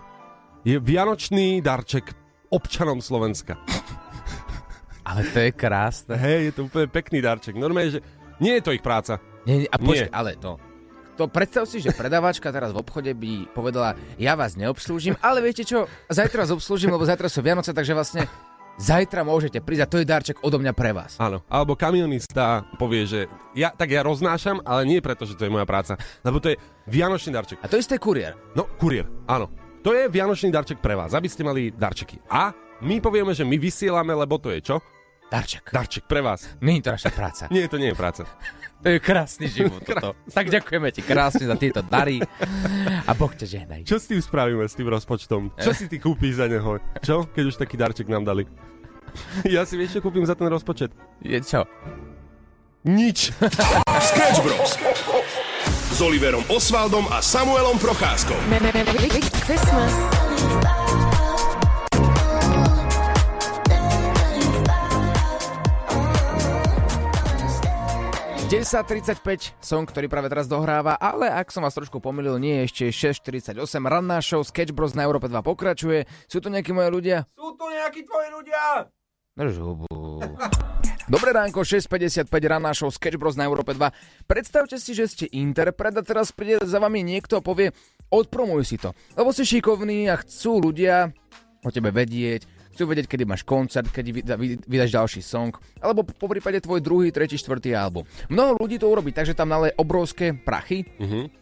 je 0.62 0.77
vianočný 0.77 1.60
darček 1.60 2.13
občanom 2.54 3.01
Slovenska. 3.01 3.57
Ale 5.10 5.27
to 5.33 5.42
je 5.42 5.51
krásne. 5.51 6.15
Hej, 6.15 6.39
je 6.48 6.51
to 6.56 6.62
úplne 6.69 6.88
pekný 6.88 7.19
darček. 7.19 7.57
Normálne, 7.60 8.00
že 8.00 8.01
nie 8.39 8.56
je 8.56 8.63
to 8.63 8.71
ich 8.71 8.86
práca. 8.86 9.19
Nie, 9.44 9.68
a 9.68 9.75
počkaj, 9.75 10.07
Nie. 10.07 10.15
ale 10.15 10.39
to... 10.39 10.56
To 11.13 11.30
predstav 11.30 11.69
si, 11.69 11.77
že 11.77 11.94
predávačka 11.94 12.50
teraz 12.50 12.74
v 12.74 12.81
obchode 12.81 13.13
by 13.13 13.51
povedala, 13.54 13.94
ja 14.18 14.33
vás 14.33 14.57
neobslúžim, 14.57 15.13
ale 15.21 15.45
viete 15.45 15.62
čo, 15.62 15.86
zajtra 16.09 16.42
vás 16.42 16.56
obslúžim, 16.56 16.89
lebo 16.89 17.06
zajtra 17.06 17.30
sú 17.30 17.45
Vianoce, 17.45 17.69
takže 17.69 17.94
vlastne 17.94 18.25
zajtra 18.77 19.21
môžete 19.21 19.61
prísť 19.61 19.83
a 19.85 19.89
to 19.89 19.97
je 20.01 20.05
darček 20.07 20.37
odo 20.41 20.57
mňa 20.57 20.73
pre 20.73 20.91
vás. 20.95 21.17
Áno. 21.21 21.45
Alebo 21.49 21.77
kamionista 21.77 22.65
povie, 22.77 23.05
že 23.05 23.19
ja, 23.53 23.73
tak 23.73 23.93
ja 23.93 24.01
roznášam, 24.01 24.61
ale 24.65 24.87
nie 24.87 24.99
preto, 24.99 25.25
že 25.25 25.37
to 25.37 25.45
je 25.45 25.53
moja 25.53 25.67
práca. 25.67 25.97
Lebo 26.25 26.41
to 26.41 26.53
je 26.53 26.57
vianočný 26.89 27.33
darček. 27.33 27.61
A 27.61 27.69
to 27.69 27.77
isté 27.77 28.01
kuriér. 28.01 28.33
No, 28.57 28.65
kuriér, 28.77 29.09
áno. 29.29 29.49
To 29.83 29.91
je 29.91 30.07
vianočný 30.07 30.47
darček 30.47 30.79
pre 30.79 30.95
vás, 30.95 31.11
aby 31.11 31.27
ste 31.27 31.43
mali 31.43 31.67
darčeky. 31.69 32.15
A 32.31 32.55
my 32.83 33.03
povieme, 33.03 33.35
že 33.35 33.43
my 33.43 33.59
vysielame, 33.59 34.15
lebo 34.15 34.39
to 34.39 34.51
je 34.51 34.63
čo? 34.63 34.79
Darček. 35.27 35.73
Darček 35.73 36.05
pre 36.05 36.21
vás. 36.21 36.45
Nie 36.61 36.77
je 36.79 36.87
to 36.87 36.91
naša 36.93 37.09
práca. 37.09 37.43
Nie, 37.53 37.65
to 37.65 37.81
nie 37.81 37.89
je 37.89 37.97
práca. 37.97 38.23
To 38.83 38.89
je 38.91 39.00
krásny 39.00 39.47
život. 39.47 39.80
Toto. 39.88 40.12
Tak 40.27 40.51
ďakujeme 40.51 40.91
ti 40.91 41.01
krásne 41.01 41.47
za 41.47 41.56
tieto 41.56 41.80
dary 41.80 42.19
a 43.07 43.12
Boh 43.15 43.31
ťa 43.31 43.47
žehnaj. 43.47 43.88
Čo 43.88 43.97
s 43.97 44.12
tým 44.12 44.19
spravíme, 44.19 44.68
s 44.68 44.75
tým 44.75 44.91
rozpočtom? 44.91 45.56
Čo 45.56 45.71
si 45.71 45.88
ty 45.88 46.03
kúpíš 46.03 46.44
za 46.44 46.51
neho? 46.51 46.83
Čo? 47.00 47.24
Keď 47.31 47.44
už 47.47 47.56
taký 47.56 47.80
darček 47.80 48.12
nám 48.12 48.27
dali. 48.27 48.44
Ja 49.45 49.62
si 49.62 49.77
vieš, 49.77 49.94
čo 49.94 50.01
kúpim 50.01 50.25
za 50.25 50.33
ten 50.33 50.50
rozpočet? 50.50 50.89
Je 51.21 51.38
čo? 51.38 51.69
Nič. 52.81 53.30
Sketch 54.09 54.41
Bros. 54.41 54.74
S 55.94 56.00
Oliverom 56.01 56.41
Osvaldom 56.50 57.06
a 57.13 57.21
Samuelom 57.21 57.77
Procházkou. 57.77 58.35
Merry 58.50 59.21
Christmas 59.45 59.94
10.35, 68.53 69.57
song, 69.65 69.81
ktorý 69.89 70.05
práve 70.05 70.29
teraz 70.29 70.45
dohráva, 70.45 70.94
ale 71.01 71.25
ak 71.25 71.50
som 71.50 71.65
vás 71.65 71.73
trošku 71.73 71.97
pomýlil, 71.97 72.38
nie 72.38 72.61
je 72.61 72.94
ešte 72.94 73.09
6.48. 73.33 73.57
Ranná 73.81 74.21
show 74.21 74.45
Sketch 74.45 74.77
Bros 74.77 74.94
na 74.94 75.01
Európe 75.01 75.25
2 75.25 75.41
pokračuje. 75.41 76.05
Sú 76.29 76.38
tu 76.38 76.53
nejakí 76.53 76.69
moji 76.69 76.94
ľudia? 76.94 77.25
Sú 77.33 77.50
tu 77.57 77.65
nejakí 77.65 78.05
tvoji 78.05 78.29
ľudia! 78.29 78.61
Drž 79.33 79.57
hubu. 79.57 79.89
Dobré 81.09 81.33
ránko, 81.33 81.65
6.55, 81.65 82.29
ranná 82.29 82.77
show 82.77 82.94
Sketch 82.94 83.17
Bros 83.17 83.33
na 83.33 83.50
Európe 83.50 83.73
2. 83.73 84.29
Predstavte 84.29 84.77
si, 84.77 84.94
že 84.94 85.09
ste 85.09 85.25
interpret 85.33 85.97
a 85.97 86.06
teraz 86.06 86.29
príde 86.29 86.61
za 86.61 86.77
vami 86.77 87.01
niekto 87.01 87.41
a 87.41 87.41
povie 87.41 87.73
odpromuj 88.13 88.69
si 88.69 88.77
to. 88.77 88.94
Lebo 89.17 89.33
si 89.33 89.49
šikovný 89.49 90.13
a 90.13 90.21
chcú 90.21 90.61
ľudia 90.61 91.09
o 91.65 91.73
tebe 91.73 91.89
vedieť, 91.89 92.62
chcú 92.73 92.89
vedieť, 92.89 93.05
kedy 93.05 93.23
máš 93.23 93.45
koncert, 93.45 93.87
kedy 93.93 94.25
vydáš 94.65 94.91
ďalší 94.91 95.21
song, 95.21 95.53
alebo 95.77 96.01
po 96.03 96.25
prípade 96.25 96.57
tvoj 96.59 96.81
druhý, 96.81 97.13
tretí, 97.13 97.37
štvrtý 97.37 97.77
album. 97.77 98.03
Mnoho 98.27 98.57
ľudí 98.57 98.81
to 98.81 98.89
urobí, 98.89 99.13
takže 99.13 99.37
tam 99.37 99.53
naleje 99.53 99.77
obrovské 99.77 100.33
prachy 100.33 100.83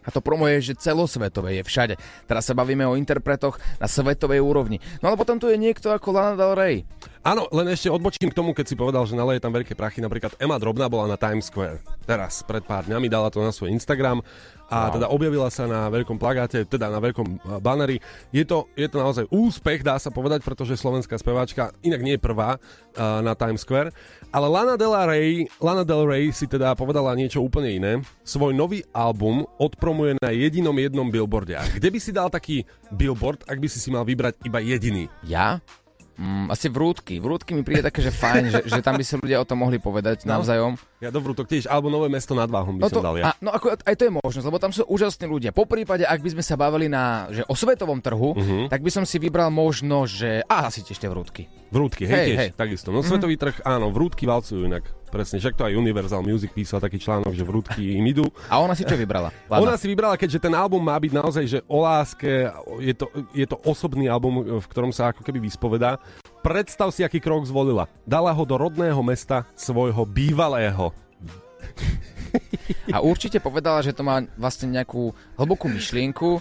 a 0.04 0.08
to 0.12 0.20
promuje, 0.20 0.60
že 0.60 0.78
celosvetové 0.78 1.58
je 1.58 1.62
všade. 1.64 1.94
Teraz 2.28 2.44
sa 2.44 2.54
bavíme 2.54 2.84
o 2.84 2.94
interpretoch 3.00 3.56
na 3.80 3.88
svetovej 3.88 4.44
úrovni. 4.44 4.78
No 5.00 5.08
ale 5.08 5.16
potom 5.16 5.40
tu 5.40 5.48
je 5.48 5.56
niekto 5.56 5.90
ako 5.90 6.12
Lana 6.12 6.36
Del 6.36 6.52
Rey. 6.54 6.76
Áno, 7.22 7.46
len 7.54 7.70
ešte 7.70 7.86
odbočím 7.86 8.34
k 8.34 8.38
tomu, 8.38 8.50
keď 8.50 8.66
si 8.66 8.74
povedal, 8.74 9.06
že 9.06 9.14
naleje 9.14 9.38
tam 9.38 9.54
veľké 9.54 9.78
prachy. 9.78 10.02
Napríklad 10.02 10.34
Emma 10.42 10.58
Drobná 10.58 10.90
bola 10.90 11.06
na 11.06 11.14
Times 11.14 11.46
Square. 11.46 11.78
Teraz, 12.02 12.42
pred 12.42 12.66
pár 12.66 12.82
dňami, 12.90 13.06
dala 13.06 13.30
to 13.30 13.38
na 13.38 13.54
svoj 13.54 13.70
Instagram 13.70 14.26
a 14.72 14.88
teda 14.88 15.06
objavila 15.06 15.46
sa 15.52 15.68
na 15.68 15.86
veľkom 15.92 16.16
plagáte, 16.16 16.64
teda 16.64 16.88
na 16.88 16.98
veľkom 16.98 17.28
eh, 17.28 17.38
banneri. 17.62 18.02
Je 18.34 18.42
to, 18.42 18.66
je 18.74 18.88
to 18.90 18.98
naozaj 18.98 19.24
úspech, 19.30 19.86
dá 19.86 20.00
sa 20.02 20.08
povedať, 20.08 20.42
pretože 20.42 20.74
slovenská 20.80 21.14
speváčka 21.14 21.70
inak 21.86 22.02
nie 22.02 22.18
je 22.18 22.24
prvá 22.26 22.56
eh, 22.56 23.20
na 23.22 23.38
Times 23.38 23.62
Square. 23.62 23.94
Ale 24.34 24.50
Lana 24.50 24.74
Del 24.74 24.90
Rey, 24.90 25.46
Lana 25.62 25.86
Del 25.86 26.02
Rey 26.02 26.34
si 26.34 26.50
teda 26.50 26.74
povedala 26.74 27.14
niečo 27.14 27.38
úplne 27.38 27.70
iné. 27.70 27.92
Svoj 28.26 28.50
nový 28.50 28.82
album 28.90 29.46
odpromuje 29.62 30.18
na 30.18 30.34
jedinom 30.34 30.74
jednom 30.74 31.06
billboarde. 31.06 31.54
A 31.54 31.68
kde 31.70 31.86
by 31.86 31.98
si 32.00 32.10
dal 32.10 32.32
taký 32.32 32.66
billboard, 32.90 33.46
ak 33.46 33.60
by 33.60 33.68
si 33.70 33.78
si 33.78 33.94
mal 33.94 34.02
vybrať 34.02 34.40
iba 34.42 34.58
jediný? 34.58 35.06
Ja? 35.22 35.62
Mm, 36.14 36.48
asi 36.48 36.68
vrútky. 36.68 37.16
Vrútky 37.16 37.52
mi 37.52 37.62
príde 37.62 37.80
také, 37.82 37.98
že 37.98 38.10
fajn, 38.10 38.44
že, 38.46 38.60
že 38.64 38.80
tam 38.80 38.94
by 38.94 39.02
sa 39.02 39.16
ľudia 39.16 39.38
o 39.38 39.44
tom 39.44 39.58
mohli 39.58 39.76
povedať 39.76 40.22
No. 40.22 40.36
navzájom. 40.36 40.76
Ja 40.98 41.08
do 41.08 41.18
vrútok 41.18 41.46
tiež, 41.46 41.64
alebo 41.64 41.88
nové 41.88 42.06
mesto 42.06 42.32
nad 42.32 42.46
váhom 42.46 42.76
by 42.76 42.80
No, 42.80 42.86
som 42.86 42.96
to, 42.96 43.02
dal 43.02 43.16
ja. 43.16 43.24
a, 43.24 43.36
no 43.38 43.48
ako, 43.48 43.74
aj 43.74 43.94
to 43.94 44.04
je 44.04 44.12
možnosť, 44.14 44.44
lebo 44.44 44.58
tam 44.58 44.70
sú 44.70 44.84
úžasní 44.84 45.24
ľudia. 45.24 45.50
Po 45.50 45.64
prípade, 45.64 46.04
ak 46.04 46.20
by 46.20 46.30
sme 46.30 46.42
sa 46.42 46.54
bavili 46.54 46.86
na, 46.86 47.26
že 47.28 47.42
o 47.42 47.54
svetovom 47.54 47.98
trhu, 47.98 48.34
Mhm. 48.34 48.68
tak 48.68 48.80
by 48.80 48.90
som 48.90 49.02
si 49.02 49.16
vybral 49.16 49.48
možno, 49.48 50.04
že... 50.04 50.44
A 50.44 50.68
asi 50.68 50.80
tiež 50.80 50.96
tie 50.96 51.08
vrútky. 51.08 51.48
Vrútky, 51.68 52.04
hej, 52.04 52.12
Hej, 52.12 52.26
tiež, 52.26 52.38
hej. 52.38 52.50
takisto. 52.52 52.88
No 52.88 53.00
svetový 53.00 53.34
trh, 53.34 53.64
áno, 53.64 53.88
vrútky 53.88 54.22
valcujú 54.22 54.62
inak. 54.62 54.84
Presne, 55.12 55.44
však 55.44 55.60
to 55.60 55.68
aj 55.68 55.76
Universal 55.76 56.24
Music 56.24 56.56
písal 56.56 56.80
taký 56.80 56.96
článok, 56.96 57.36
že 57.36 57.44
vrútky 57.44 58.00
im 58.00 58.04
idú. 58.08 58.24
A 58.48 58.64
ona 58.64 58.72
si 58.72 58.80
čo 58.88 58.96
vybrala? 58.96 59.28
Ona 59.52 59.76
si 59.76 59.84
vybrala, 59.84 60.16
keďže 60.16 60.48
ten 60.48 60.56
album 60.56 60.80
má 60.80 60.96
byť 60.96 61.12
naozaj, 61.12 61.44
že 61.44 61.58
o 61.68 61.84
láske, 61.84 62.48
je 62.80 62.96
to, 62.96 63.12
je 63.36 63.44
to 63.44 63.60
osobný 63.68 64.08
album, 64.08 64.40
v 64.56 64.66
ktorom 64.72 64.88
sa 64.88 65.12
ako 65.12 65.20
keby 65.20 65.36
vyspovedá. 65.44 66.00
Predstav 66.40 66.88
si, 66.96 67.04
aký 67.04 67.20
krok 67.20 67.44
zvolila. 67.44 67.92
Dala 68.08 68.32
ho 68.32 68.42
do 68.48 68.56
rodného 68.56 69.04
mesta 69.04 69.44
svojho 69.52 70.08
bývalého. 70.08 70.96
A 72.88 73.04
určite 73.04 73.36
povedala, 73.36 73.84
že 73.84 73.92
to 73.92 74.00
má 74.00 74.24
vlastne 74.40 74.72
nejakú 74.72 75.12
hlbokú 75.36 75.68
myšlienku 75.68 76.40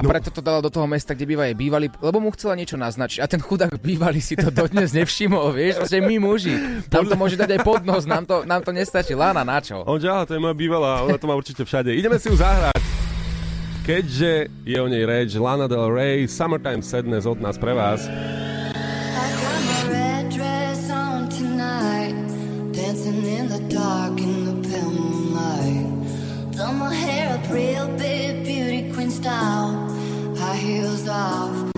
a 0.00 0.02
No. 0.02 0.08
preto 0.08 0.32
to 0.32 0.40
dala 0.40 0.64
do 0.64 0.72
toho 0.72 0.88
mesta, 0.88 1.12
kde 1.12 1.28
býva 1.28 1.44
jej 1.44 1.52
bývalý, 1.52 1.92
lebo 2.00 2.24
mu 2.24 2.32
chcela 2.32 2.56
niečo 2.56 2.80
naznačiť. 2.80 3.20
A 3.20 3.28
ten 3.28 3.36
chudák 3.38 3.76
bývalý 3.76 4.24
si 4.24 4.32
to 4.32 4.48
dodnes 4.48 4.96
nevšimol, 4.96 5.52
vieš? 5.52 5.76
Proste 5.76 6.00
my 6.00 6.16
muži. 6.16 6.56
Tam 6.88 7.04
to 7.04 7.12
môže 7.14 7.36
dať 7.36 7.60
aj 7.60 7.60
pod 7.60 7.84
nos, 7.84 8.08
nám 8.08 8.24
to, 8.24 8.48
nám 8.48 8.64
to 8.64 8.72
nestačí. 8.72 9.12
Lána, 9.12 9.44
na 9.44 9.60
čo? 9.60 9.84
On 9.84 10.00
že, 10.00 10.08
aha, 10.08 10.24
to 10.24 10.32
je 10.32 10.40
moja 10.40 10.56
bývalá, 10.56 11.04
ona 11.04 11.20
to 11.20 11.28
má 11.28 11.36
určite 11.36 11.60
všade. 11.62 11.92
Ideme 11.92 12.16
si 12.16 12.32
ju 12.32 12.40
zahrať. 12.40 12.80
Keďže 13.80 14.32
je 14.64 14.78
o 14.78 14.86
nej 14.86 15.02
reč, 15.02 15.34
Lana 15.34 15.66
Del 15.66 15.88
Rey, 15.90 16.24
Summertime 16.24 16.80
Sadness 16.80 17.26
od 17.26 17.40
nás 17.40 17.58
pre 17.58 17.74
vás. 17.74 18.06
I 18.06 19.24
got 19.40 19.60
my 19.66 19.80
red 19.90 20.24
dress 20.30 20.86
on 20.88 21.26
tonight, 21.28 22.14
dancing 22.72 23.24
in 23.24 23.48
the 23.48 23.58
dark 23.66 24.20
in 24.20 24.46
the 24.46 24.56
pale 24.68 24.92
moonlight. 24.92 25.88
Done 26.54 26.76
my 26.78 26.92
hair 26.94 27.34
up 27.34 27.44
real 27.50 27.88
big, 27.96 28.44
beauty 28.44 28.92
queen 28.92 29.10
style, 29.10 29.79
heels 30.60 31.08
off. 31.08 31.69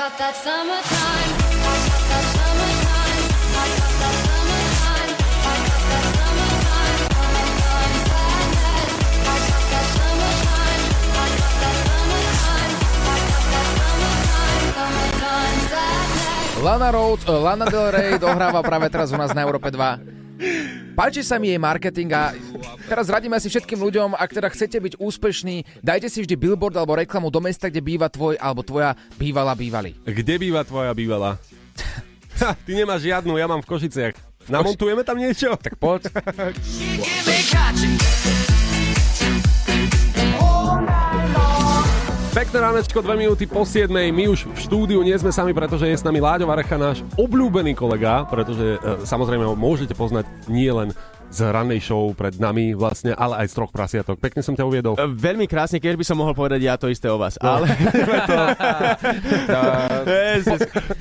Got 0.00 0.16
that 0.16 0.32
summertime. 0.32 1.30
Lana 16.64 16.92
Rhodes, 16.92 17.24
uh, 17.28 17.36
Lana 17.36 17.68
Del 17.68 17.92
Rey 17.92 18.16
dohráva 18.16 18.64
práve 18.64 18.88
teraz 18.88 19.12
u 19.12 19.20
nás 19.20 19.36
na 19.36 19.44
Európe 19.44 19.68
2. 19.68 20.96
Páči 20.96 21.20
sa 21.20 21.36
mi 21.36 21.52
jej 21.52 21.60
marketing 21.60 22.08
a 22.16 22.32
teraz 22.90 23.06
radíme 23.06 23.38
si 23.38 23.46
všetkým 23.46 23.78
ľuďom, 23.78 24.18
ak 24.18 24.34
teda 24.34 24.50
chcete 24.50 24.74
byť 24.82 24.94
úspešní, 24.98 25.62
dajte 25.78 26.10
si 26.10 26.26
vždy 26.26 26.34
billboard 26.34 26.74
alebo 26.74 26.98
reklamu 26.98 27.30
do 27.30 27.38
mesta, 27.38 27.70
kde 27.70 27.78
býva 27.78 28.10
tvoj 28.10 28.34
alebo 28.42 28.66
tvoja 28.66 28.98
bývalá 29.14 29.54
bývalý. 29.54 29.94
Kde 30.02 30.34
býva 30.42 30.66
tvoja 30.66 30.90
bývalá? 30.90 31.38
Ha, 32.40 32.56
ty 32.66 32.72
nemáš 32.74 33.06
žiadnu, 33.06 33.36
ja 33.38 33.46
mám 33.46 33.62
v 33.62 33.68
Košiciach. 33.68 34.16
Namontujeme 34.48 35.04
tam 35.04 35.20
niečo? 35.20 35.54
Tak 35.60 35.76
poď. 35.76 36.08
Pekné 42.30 42.58
ránečko, 42.62 43.04
dve 43.04 43.14
minúty 43.20 43.44
po 43.44 43.68
7. 43.68 43.92
My 43.92 44.24
už 44.30 44.48
v 44.48 44.58
štúdiu 44.58 45.04
nie 45.04 45.12
sme 45.20 45.28
sami, 45.34 45.52
pretože 45.52 45.84
je 45.84 46.00
s 46.00 46.06
nami 46.06 46.22
Láďo 46.22 46.48
Varecha, 46.48 46.80
náš 46.80 47.04
obľúbený 47.20 47.76
kolega, 47.76 48.24
pretože 48.24 48.78
e, 48.78 49.04
samozrejme 49.04 49.44
ho 49.44 49.58
môžete 49.58 49.92
poznať 49.92 50.24
nie 50.48 50.70
len 50.70 50.96
z 51.30 51.38
rannej 51.46 51.78
show 51.78 52.10
pred 52.10 52.34
nami 52.42 52.74
vlastne, 52.74 53.14
ale 53.14 53.46
aj 53.46 53.46
z 53.50 53.54
troch 53.54 53.70
prasiatok. 53.70 54.18
Pekne 54.18 54.42
som 54.42 54.58
ťa 54.58 54.66
uviedol. 54.66 54.98
E, 54.98 55.06
Veľmi 55.06 55.46
krásne, 55.46 55.78
keď 55.78 55.94
by 55.94 56.04
som 56.04 56.18
mohol 56.18 56.34
povedať 56.34 56.58
ja 56.66 56.74
to 56.74 56.90
isté 56.90 57.06
o 57.06 57.16
vás. 57.16 57.38
Ale 57.38 57.70
Eh, 60.10 60.42
ste, 60.42 60.56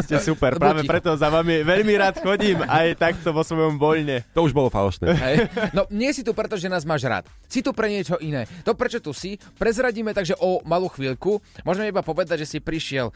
ste 0.06 0.16
super, 0.22 0.58
práve 0.60 0.86
preto 0.86 1.14
za 1.18 1.30
vami 1.32 1.66
veľmi 1.66 1.94
rád 1.98 2.22
chodím 2.22 2.62
aj 2.62 3.00
takto 3.00 3.34
vo 3.34 3.42
svojom 3.42 3.82
voľne. 3.82 4.22
To 4.38 4.46
už 4.46 4.54
bolo 4.54 4.70
falošné. 4.70 5.08
Hej. 5.16 5.36
No, 5.74 5.86
nie 5.90 6.12
si 6.14 6.22
tu 6.22 6.36
preto, 6.36 6.56
že 6.60 6.70
nás 6.70 6.86
máš 6.86 7.06
rád. 7.10 7.26
Si 7.50 7.66
tu 7.66 7.74
pre 7.74 7.90
niečo 7.90 8.20
iné. 8.22 8.46
To, 8.68 8.78
prečo 8.78 9.02
tu 9.02 9.16
si, 9.16 9.42
prezradíme 9.58 10.14
takže 10.14 10.38
o 10.38 10.62
malú 10.66 10.90
chvíľku. 10.92 11.42
Môžeme 11.66 11.90
iba 11.90 12.06
povedať, 12.06 12.46
že 12.46 12.58
si 12.58 12.60
prišiel 12.62 13.10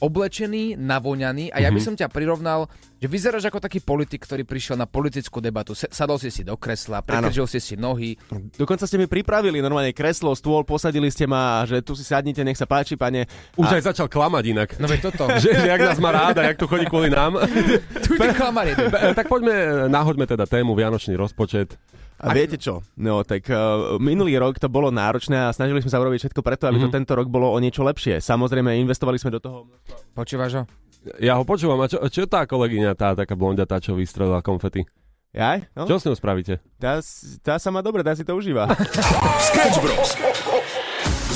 oblečený, 0.00 0.76
navoňaný 0.76 1.52
a 1.52 1.64
ja 1.64 1.72
by 1.72 1.80
som 1.80 1.94
ťa 1.96 2.12
prirovnal, 2.12 2.68
že 2.96 3.08
vyzeráš 3.08 3.48
ako 3.48 3.60
taký 3.60 3.80
politik, 3.80 4.24
ktorý 4.24 4.44
prišiel 4.44 4.76
na 4.76 4.88
politickú 4.88 5.40
debatu. 5.40 5.76
Sadol 5.76 6.16
si 6.16 6.32
si 6.32 6.42
do 6.44 6.56
kresla, 6.56 7.04
prekržil 7.04 7.44
si 7.48 7.60
si 7.60 7.74
nohy. 7.76 8.16
Dokonca 8.56 8.88
ste 8.88 8.96
mi 8.96 9.04
pripravili 9.08 9.60
normálne 9.60 9.92
kreslo, 9.92 10.32
stôl, 10.32 10.64
posadili 10.64 11.08
ste 11.12 11.28
ma, 11.28 11.64
že 11.68 11.84
tu 11.84 11.92
si 11.92 12.04
sadnite, 12.04 12.40
nech 12.40 12.56
sa 12.56 12.64
páči, 12.64 12.96
pane. 12.96 13.28
Už 13.56 13.68
aj 13.68 13.92
začal 13.92 14.08
klamať 14.08 14.44
inak. 14.52 14.68
No 14.80 14.88
veď 14.88 15.12
toto. 15.12 15.28
že, 15.42 15.52
že 15.52 15.68
jak 15.68 15.80
nás 15.80 16.00
má 16.00 16.12
ráda, 16.12 16.44
jak 16.44 16.56
to 16.56 16.68
chodí 16.68 16.88
kvôli 16.88 17.12
nám. 17.12 17.36
Tu 18.06 18.14
ty 18.14 18.28
klamar 18.38 18.68
jeden. 18.70 18.86
E, 18.86 19.14
tak 19.18 19.26
poďme, 19.26 19.88
náhoďme 19.90 20.24
teda 20.30 20.46
tému 20.46 20.78
Vianočný 20.78 21.18
rozpočet. 21.18 21.74
A 22.16 22.32
viete 22.32 22.56
čo? 22.56 22.80
No 22.96 23.20
tak 23.22 23.44
uh, 23.52 24.00
minulý 24.00 24.40
rok 24.40 24.56
to 24.56 24.72
bolo 24.72 24.88
náročné 24.88 25.36
a 25.36 25.52
snažili 25.52 25.84
sme 25.84 25.92
sa 25.92 26.00
urobiť 26.00 26.28
všetko 26.28 26.40
preto, 26.40 26.64
aby 26.64 26.80
to 26.80 26.88
tento 26.88 27.12
rok 27.12 27.28
bolo 27.28 27.52
o 27.52 27.58
niečo 27.60 27.84
lepšie. 27.84 28.24
Samozrejme, 28.24 28.72
investovali 28.80 29.20
sme 29.20 29.36
do 29.36 29.40
toho. 29.40 29.58
Počúvaš 30.16 30.52
ho? 30.56 30.62
Ja 31.20 31.36
ho 31.36 31.44
počúvam. 31.44 31.78
A 31.84 31.86
čo, 31.86 32.00
čo 32.08 32.24
tá 32.24 32.48
kolegyňa, 32.48 32.96
tá 32.96 33.12
taká 33.12 33.36
blondiatá, 33.36 33.78
čo 33.78 33.94
vystrelila 33.94 34.40
konfety? 34.40 34.88
Jaj? 35.36 35.68
No? 35.76 35.84
Čo 35.84 36.00
s 36.00 36.08
ňou 36.08 36.16
spravíte? 36.16 36.64
Tá, 36.80 36.96
tá 37.44 37.60
sa 37.60 37.68
má 37.68 37.84
dobre, 37.84 38.00
tá 38.00 38.16
si 38.16 38.24
to 38.24 38.32
užíva. 38.32 38.72
Sketch 39.52 39.78
Bros. 39.84 40.16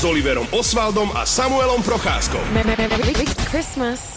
S 0.01 0.03
Oliverom 0.09 0.49
Osvaldom 0.57 1.13
a 1.13 1.29
Samuelom 1.29 1.85
Procházkom. 1.85 2.41
Christmas. 3.53 4.17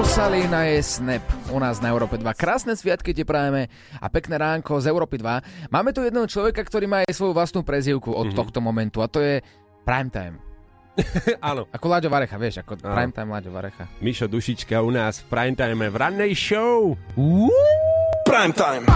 Rosalina 0.00 0.64
je 0.64 0.80
Snap 0.80 1.20
u 1.52 1.60
nás 1.60 1.76
na 1.76 1.92
Európe 1.92 2.16
2. 2.16 2.24
Krásne 2.32 2.72
sviatky 2.72 3.12
ti 3.12 3.20
prajeme 3.20 3.68
a 4.00 4.08
pekné 4.08 4.40
ránko 4.40 4.80
z 4.80 4.88
Európy 4.88 5.20
2. 5.20 5.68
Máme 5.68 5.92
tu 5.92 6.00
jedného 6.00 6.24
človeka, 6.24 6.64
ktorý 6.64 6.88
má 6.88 7.04
aj 7.04 7.12
svoju 7.12 7.36
vlastnú 7.36 7.60
prezývku 7.60 8.08
od 8.08 8.32
tohto 8.32 8.64
momentu 8.64 9.04
a 9.04 9.12
to 9.12 9.20
je 9.20 9.44
Primetime. 9.84 10.40
Áno. 11.52 11.68
Ako 11.68 11.84
Láďo 11.92 12.08
Varecha, 12.08 12.40
vieš, 12.40 12.64
ako 12.64 12.80
Áno. 12.80 12.96
Primetime 12.96 13.28
Láďo 13.28 13.52
Varecha. 13.52 13.92
Mišo 14.00 14.24
Dušička 14.24 14.80
u 14.80 14.88
nás 14.88 15.20
v 15.20 15.36
primetime 15.36 15.92
v 15.92 15.96
rannej 16.00 16.32
show. 16.32 16.96
Prime 18.24 18.56
time. 18.56 18.88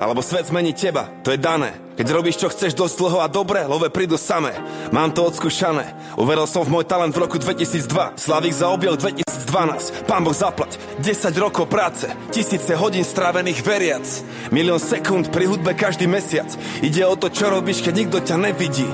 Alebo 0.00 0.20
svet 0.20 0.48
zmení 0.48 0.76
teba. 0.76 1.08
To 1.24 1.32
je 1.32 1.40
dané. 1.40 1.74
Keď 1.96 2.06
robíš, 2.12 2.36
čo 2.36 2.52
chceš 2.52 2.76
dosť 2.76 2.94
dlho 3.00 3.18
a 3.24 3.28
dobre, 3.32 3.64
love 3.64 3.88
prídu 3.88 4.20
samé. 4.20 4.52
Mám 4.92 5.16
to 5.16 5.24
odskúšané. 5.24 5.96
Uveril 6.20 6.44
som 6.44 6.60
v 6.60 6.76
môj 6.76 6.84
talent 6.84 7.16
v 7.16 7.24
roku 7.24 7.40
2002. 7.40 8.20
Slavik 8.20 8.52
zaobjel 8.52 9.00
2012. 9.00 10.04
Pán 10.04 10.20
Boh 10.20 10.36
zaplať. 10.36 10.76
10 11.00 11.32
rokov 11.40 11.64
práce. 11.72 12.04
Tisíce 12.28 12.76
hodín 12.76 13.00
strávených 13.00 13.64
veriac. 13.64 14.04
Milión 14.52 14.76
sekúnd 14.76 15.32
pri 15.32 15.48
hudbe 15.48 15.72
každý 15.72 16.04
mesiac. 16.04 16.52
Ide 16.84 17.08
o 17.08 17.16
to, 17.16 17.32
čo 17.32 17.48
robíš, 17.48 17.80
keď 17.80 17.94
nikto 17.96 18.18
ťa 18.20 18.36
nevidí. 18.36 18.88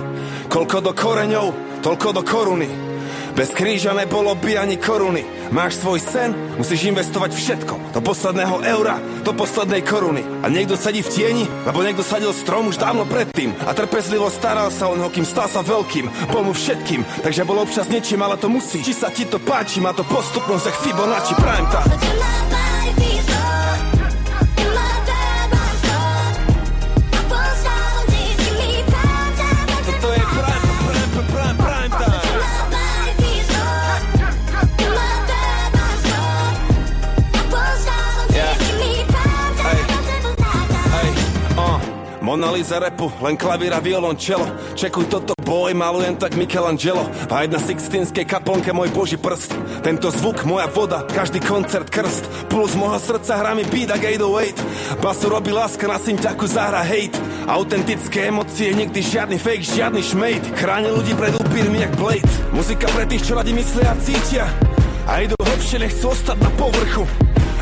Koľko 0.47 0.78
do 0.87 0.92
koreňov, 0.94 1.82
toľko 1.82 2.09
do 2.14 2.23
koruny. 2.23 2.91
Bez 3.32 3.48
kríža 3.56 3.96
nebolo 3.96 4.36
by 4.36 4.60
ani 4.60 4.76
koruny. 4.76 5.24
Máš 5.52 5.80
svoj 5.80 6.00
sen, 6.00 6.30
musíš 6.60 6.88
investovať 6.88 7.32
všetko. 7.32 7.96
Do 7.96 8.00
posledného 8.04 8.60
eura, 8.64 9.00
do 9.24 9.32
poslednej 9.32 9.80
koruny. 9.84 10.20
A 10.44 10.52
niekto 10.52 10.76
sedí 10.76 11.00
v 11.00 11.12
tieni, 11.12 11.44
lebo 11.64 11.80
niekto 11.80 12.04
sadil 12.04 12.32
strom 12.36 12.68
už 12.68 12.76
dávno 12.76 13.08
predtým. 13.08 13.56
A 13.64 13.72
trpezlivo 13.72 14.28
staral 14.28 14.68
sa 14.68 14.88
o 14.88 14.96
neho, 14.96 15.08
kým 15.08 15.24
stal 15.24 15.48
sa 15.48 15.64
veľkým. 15.64 16.08
Bol 16.28 16.48
mu 16.48 16.52
všetkým, 16.52 17.04
takže 17.24 17.48
bol 17.48 17.60
občas 17.60 17.88
niečím, 17.88 18.20
ale 18.20 18.36
to 18.36 18.52
musí. 18.52 18.84
Či 18.84 18.92
sa 18.96 19.08
ti 19.08 19.24
to 19.24 19.40
páči, 19.40 19.80
má 19.80 19.96
to 19.96 20.04
postupnosť, 20.04 20.68
jak 20.68 20.80
Fibonacci 20.84 21.34
prime 21.36 21.68
time. 21.72 22.62
Mona 42.42 42.58
Lisa 42.58 42.82
repu, 42.82 43.06
len 43.22 43.38
klavír 43.38 43.70
a 43.70 43.78
violončelo 43.78 44.42
Čekuj 44.75 45.06
toto 45.06 45.30
boj, 45.46 45.78
malujem 45.78 46.18
tak 46.18 46.34
Michelangelo. 46.34 47.06
A 47.30 47.46
jedna 47.46 47.62
sixtínskej 47.62 48.26
kaplnke 48.26 48.75
môj 48.75 48.90
boží 48.90 49.14
prst. 49.14 49.54
Tento 49.87 50.11
zvuk, 50.11 50.42
moja 50.42 50.66
voda, 50.66 51.06
každý 51.06 51.38
koncert 51.38 51.87
krst. 51.87 52.26
Puls 52.50 52.75
môjho 52.75 52.99
srdca 52.99 53.38
hrá 53.38 53.54
mi 53.54 53.62
beat 53.62 53.94
ak 53.94 54.02
808 54.02 54.58
Basu 54.99 55.30
robí 55.30 55.54
láska, 55.54 55.87
na 55.87 56.02
synťaku 56.02 56.50
zahra 56.50 56.82
hate. 56.82 57.14
Autentické 57.46 58.26
emócie, 58.26 58.75
nikdy 58.75 58.99
žiadny 59.06 59.38
fake, 59.38 59.62
žiadny 59.62 60.02
šmejt. 60.02 60.42
Chráni 60.58 60.90
ľudí 60.90 61.14
pred 61.14 61.38
upírmi 61.38 61.78
jak 61.78 61.94
Blade. 61.94 62.26
Muzika 62.50 62.90
pre 62.90 63.06
tých, 63.06 63.22
čo 63.22 63.38
radi 63.38 63.54
myslia 63.54 63.94
a 63.94 64.00
cítia. 64.02 64.50
A 65.06 65.22
idú 65.22 65.38
hlbšie, 65.38 65.78
nechcú 65.78 66.11
ostať 66.11 66.42
na 66.42 66.50
povrchu 66.58 67.06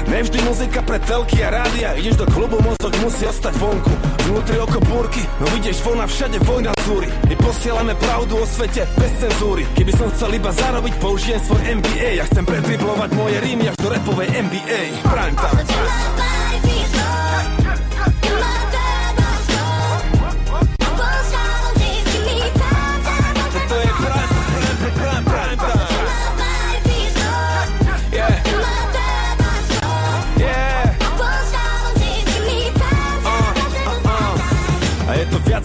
Nevždy 0.08 0.38
muzika 0.48 0.80
pre 0.86 0.96
telky 1.04 1.44
a 1.44 1.50
rádia. 1.50 1.98
Ideš 1.98 2.24
do 2.24 2.26
klubu, 2.30 2.56
mozog 2.64 2.92
musí 3.04 3.26
ostať 3.28 3.54
vonku. 3.60 3.92
Vnútri 4.30 4.56
oko 4.62 4.78
búrky, 4.86 5.26
no 5.42 5.46
vidíš 5.50 5.82
von 5.82 5.98
a 5.98 6.06
všade 6.06 6.38
vojna 6.46 6.70
zúry 6.86 7.10
My 7.26 7.34
posielame 7.34 7.98
pravdu 7.98 8.38
o 8.38 8.46
svete 8.46 8.86
bez 8.94 9.12
cenzúry. 9.18 9.66
Keby 9.74 9.92
som 9.98 10.06
chcel 10.14 10.38
iba 10.38 10.54
zarobiť, 10.54 10.94
použijem 11.02 11.40
svoj 11.42 11.62
MBA 11.82 12.22
Ja 12.22 12.24
chcem 12.30 12.46
predriblovať 12.46 13.10
moje 13.18 13.36
rímy 13.42 13.74
až 13.74 13.76
do 13.82 13.88
repovej 13.90 14.28
NBA 14.30 14.82
Prime 15.02 15.34
time 15.34 16.39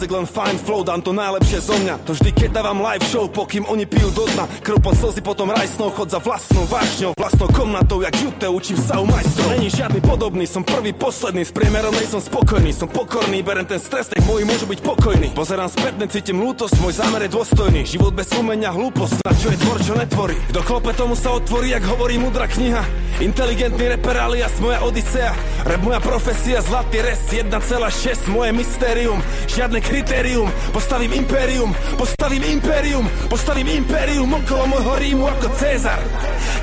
jazyk 0.06 0.12
len 0.14 0.26
fine 0.30 0.60
flow, 0.62 0.86
dám 0.86 1.02
to 1.02 1.10
najlepšie 1.14 1.60
zo 1.66 1.74
mňa. 1.82 1.98
To 2.06 2.14
vždy, 2.14 2.30
keď 2.38 2.50
dávam 2.62 2.78
live 2.78 3.06
show, 3.10 3.26
pokým 3.26 3.66
oni 3.66 3.90
pijú 3.90 4.14
do 4.14 4.30
dna. 4.30 4.46
Krv 4.62 4.78
slzy, 4.94 5.22
potom 5.26 5.50
rajsnou, 5.50 5.90
chod 5.98 6.14
za 6.14 6.22
vlastnou 6.22 6.70
vášňou, 6.70 7.18
vlastnou 7.18 7.50
komnatou, 7.50 8.06
jak 8.06 8.14
jute, 8.14 8.46
učím 8.46 8.78
sa 8.78 9.02
u 9.02 9.10
majstrov. 9.10 9.50
Není 9.58 9.74
žiadny 9.74 10.00
podobný, 10.06 10.46
som 10.46 10.62
prvý, 10.62 10.94
posledný, 10.94 11.42
s 11.42 11.50
priemerom 11.50 11.90
nej 11.98 12.06
som 12.06 12.22
spokojný, 12.22 12.70
som 12.70 12.86
pokorný, 12.86 13.42
berem 13.42 13.66
ten 13.66 13.82
stres, 13.82 14.14
nech 14.14 14.22
moji 14.30 14.46
môžu 14.46 14.70
byť 14.70 14.80
pokojní. 14.86 15.34
Pozerám 15.34 15.74
späť, 15.74 16.06
cítim 16.14 16.38
lútosť, 16.38 16.78
môj 16.86 16.94
zámer 17.02 17.26
je 17.26 17.34
dôstojný, 17.34 17.82
život 17.82 18.14
bez 18.14 18.30
umenia, 18.38 18.70
hlúposť, 18.70 19.26
na 19.26 19.34
čo 19.34 19.50
je 19.50 19.58
tvor, 19.58 19.78
čo 19.82 19.94
netvorí. 19.98 20.38
Kto 20.54 20.62
klope, 20.62 20.94
tomu 20.94 21.18
sa 21.18 21.34
otvorí, 21.34 21.74
jak 21.74 21.82
hovorí 21.82 22.22
mudrá 22.22 22.46
kniha. 22.46 22.86
Inteligentný 23.24 23.96
reper 23.96 24.20
alias 24.20 24.60
moja 24.60 24.84
odisea, 24.84 25.32
rap 25.64 25.82
moja 25.82 26.04
profesia, 26.04 26.60
zlatý 26.60 27.00
res 27.00 27.32
1,6, 27.32 28.28
moje 28.28 28.52
mystérium, 28.52 29.24
žiadne 29.48 29.80
kritérium, 29.96 30.52
postavím 30.74 31.14
impérium, 31.14 31.76
postavím 31.98 32.44
impérium, 32.44 33.12
postavím 33.30 33.68
impérium 33.80 34.28
okolo 34.28 34.68
môjho 34.68 34.94
rímu 35.00 35.24
ako 35.24 35.48
Cezar. 35.56 36.04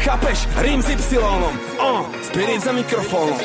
Chápeš? 0.05 0.45
Rím 0.61 0.85
s 0.85 0.93
Y, 0.93 1.17
oh, 1.81 2.05
spirit 2.29 2.61
za 2.61 2.77
mikrofónom. 2.77 3.41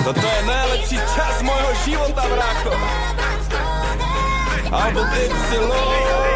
Toto 0.00 0.24
je 0.24 0.40
najlepší 0.48 0.96
čas 1.12 1.34
môjho 1.44 1.72
života, 1.84 2.24
brácho. 2.24 2.72
Album 4.72 5.08
Y. 5.12 6.35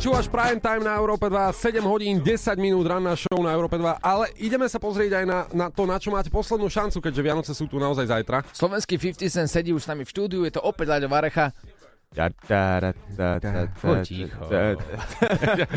Počúvaš 0.00 0.32
Prime 0.32 0.56
Time 0.56 0.80
na 0.80 0.96
Európe 0.96 1.28
2, 1.28 1.52
7 1.52 1.84
hodín, 1.84 2.24
10 2.24 2.56
minút 2.56 2.88
ranná 2.88 3.12
show 3.12 3.36
na 3.44 3.52
Európe 3.52 3.76
2, 3.76 4.00
ale 4.00 4.32
ideme 4.40 4.64
sa 4.64 4.80
pozrieť 4.80 5.20
aj 5.20 5.24
na, 5.28 5.38
na 5.52 5.66
to, 5.68 5.84
na 5.84 6.00
čo 6.00 6.08
máte 6.08 6.32
poslednú 6.32 6.72
šancu, 6.72 7.04
keďže 7.04 7.20
Vianoce 7.20 7.52
sú 7.52 7.68
tu 7.68 7.76
naozaj 7.76 8.08
zajtra. 8.08 8.40
Slovenský 8.48 8.96
50 8.96 9.28
Cent 9.28 9.52
sedí 9.52 9.76
už 9.76 9.84
s 9.84 9.92
nami 9.92 10.08
v 10.08 10.12
štúdiu, 10.16 10.48
je 10.48 10.56
to 10.56 10.64
opäť 10.64 10.96
Láďo 10.96 11.12
Varecha. 11.12 11.52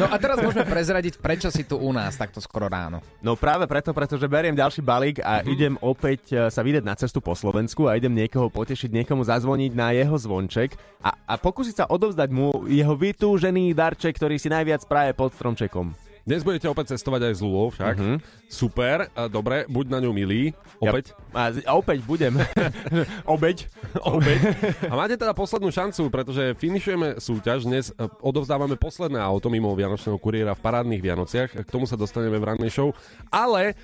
No 0.01 0.09
a 0.09 0.17
teraz 0.17 0.41
môžeme 0.41 0.65
prezradiť, 0.65 1.21
prečo 1.21 1.53
si 1.53 1.61
tu 1.61 1.77
u 1.77 1.93
nás 1.93 2.17
takto 2.17 2.41
skoro 2.41 2.65
ráno. 2.65 3.05
No 3.21 3.37
práve 3.37 3.69
preto, 3.69 3.93
pretože 3.93 4.25
beriem 4.25 4.57
ďalší 4.57 4.81
balík 4.81 5.21
a 5.21 5.45
idem 5.45 5.77
opäť 5.77 6.33
e, 6.33 6.49
sa 6.49 6.65
vydať 6.65 6.81
na 6.81 6.97
cestu 6.97 7.21
po 7.21 7.37
Slovensku 7.37 7.85
a 7.85 8.01
idem 8.01 8.09
niekoho 8.09 8.49
potešiť, 8.49 8.89
niekomu 8.89 9.21
zazvoniť 9.21 9.77
na 9.77 9.93
jeho 9.93 10.17
zvonček 10.17 10.73
a, 11.05 11.13
a 11.13 11.37
pokúsiť 11.37 11.85
sa 11.85 11.85
odovzdať 11.85 12.29
mu 12.33 12.65
jeho 12.65 12.97
vytúžený 12.97 13.69
darček, 13.77 14.17
ktorý 14.17 14.41
si 14.41 14.49
najviac 14.49 14.89
praje 14.89 15.13
pod 15.13 15.37
stromčekom. 15.37 16.02
Dnes 16.23 16.39
budete 16.39 16.71
opäť 16.71 16.95
cestovať 16.95 17.27
aj 17.27 17.33
z 17.35 17.41
Lulou, 17.43 17.67
však. 17.75 17.95
Mhm. 17.99 18.15
Super, 18.47 19.11
a 19.11 19.27
dobre, 19.27 19.67
buď 19.67 19.85
na 19.91 19.99
ňu 19.99 20.15
milý, 20.15 20.55
opäť. 20.79 21.11
A, 21.35 21.51
a 21.51 21.71
opäť 21.75 21.99
budem. 22.07 22.39
Obeď. 23.35 23.67
Obeď. 23.99 24.39
A 24.87 24.95
máte 24.95 25.19
teda 25.19 25.35
poslednú 25.35 25.67
šancu, 25.67 26.07
pretože 26.07 26.55
finišujeme 26.55 27.19
súťaž. 27.19 27.67
Dnes 27.67 27.91
e, 27.91 28.07
odovzdávame 28.23 28.79
posledné 28.79 29.19
auto 29.19 29.51
mimo 29.51 29.75
Vianočného 29.75 30.15
kuriéra 30.15 30.55
v 30.55 30.63
parádnych 30.63 31.03
Vianociach. 31.03 31.49
K 31.59 31.67
tomu 31.67 31.83
sa 31.83 31.99
dostaneme 31.99 32.39
v 32.39 32.55
rannej 32.55 32.71
show. 32.71 32.95
Ale 33.27 33.75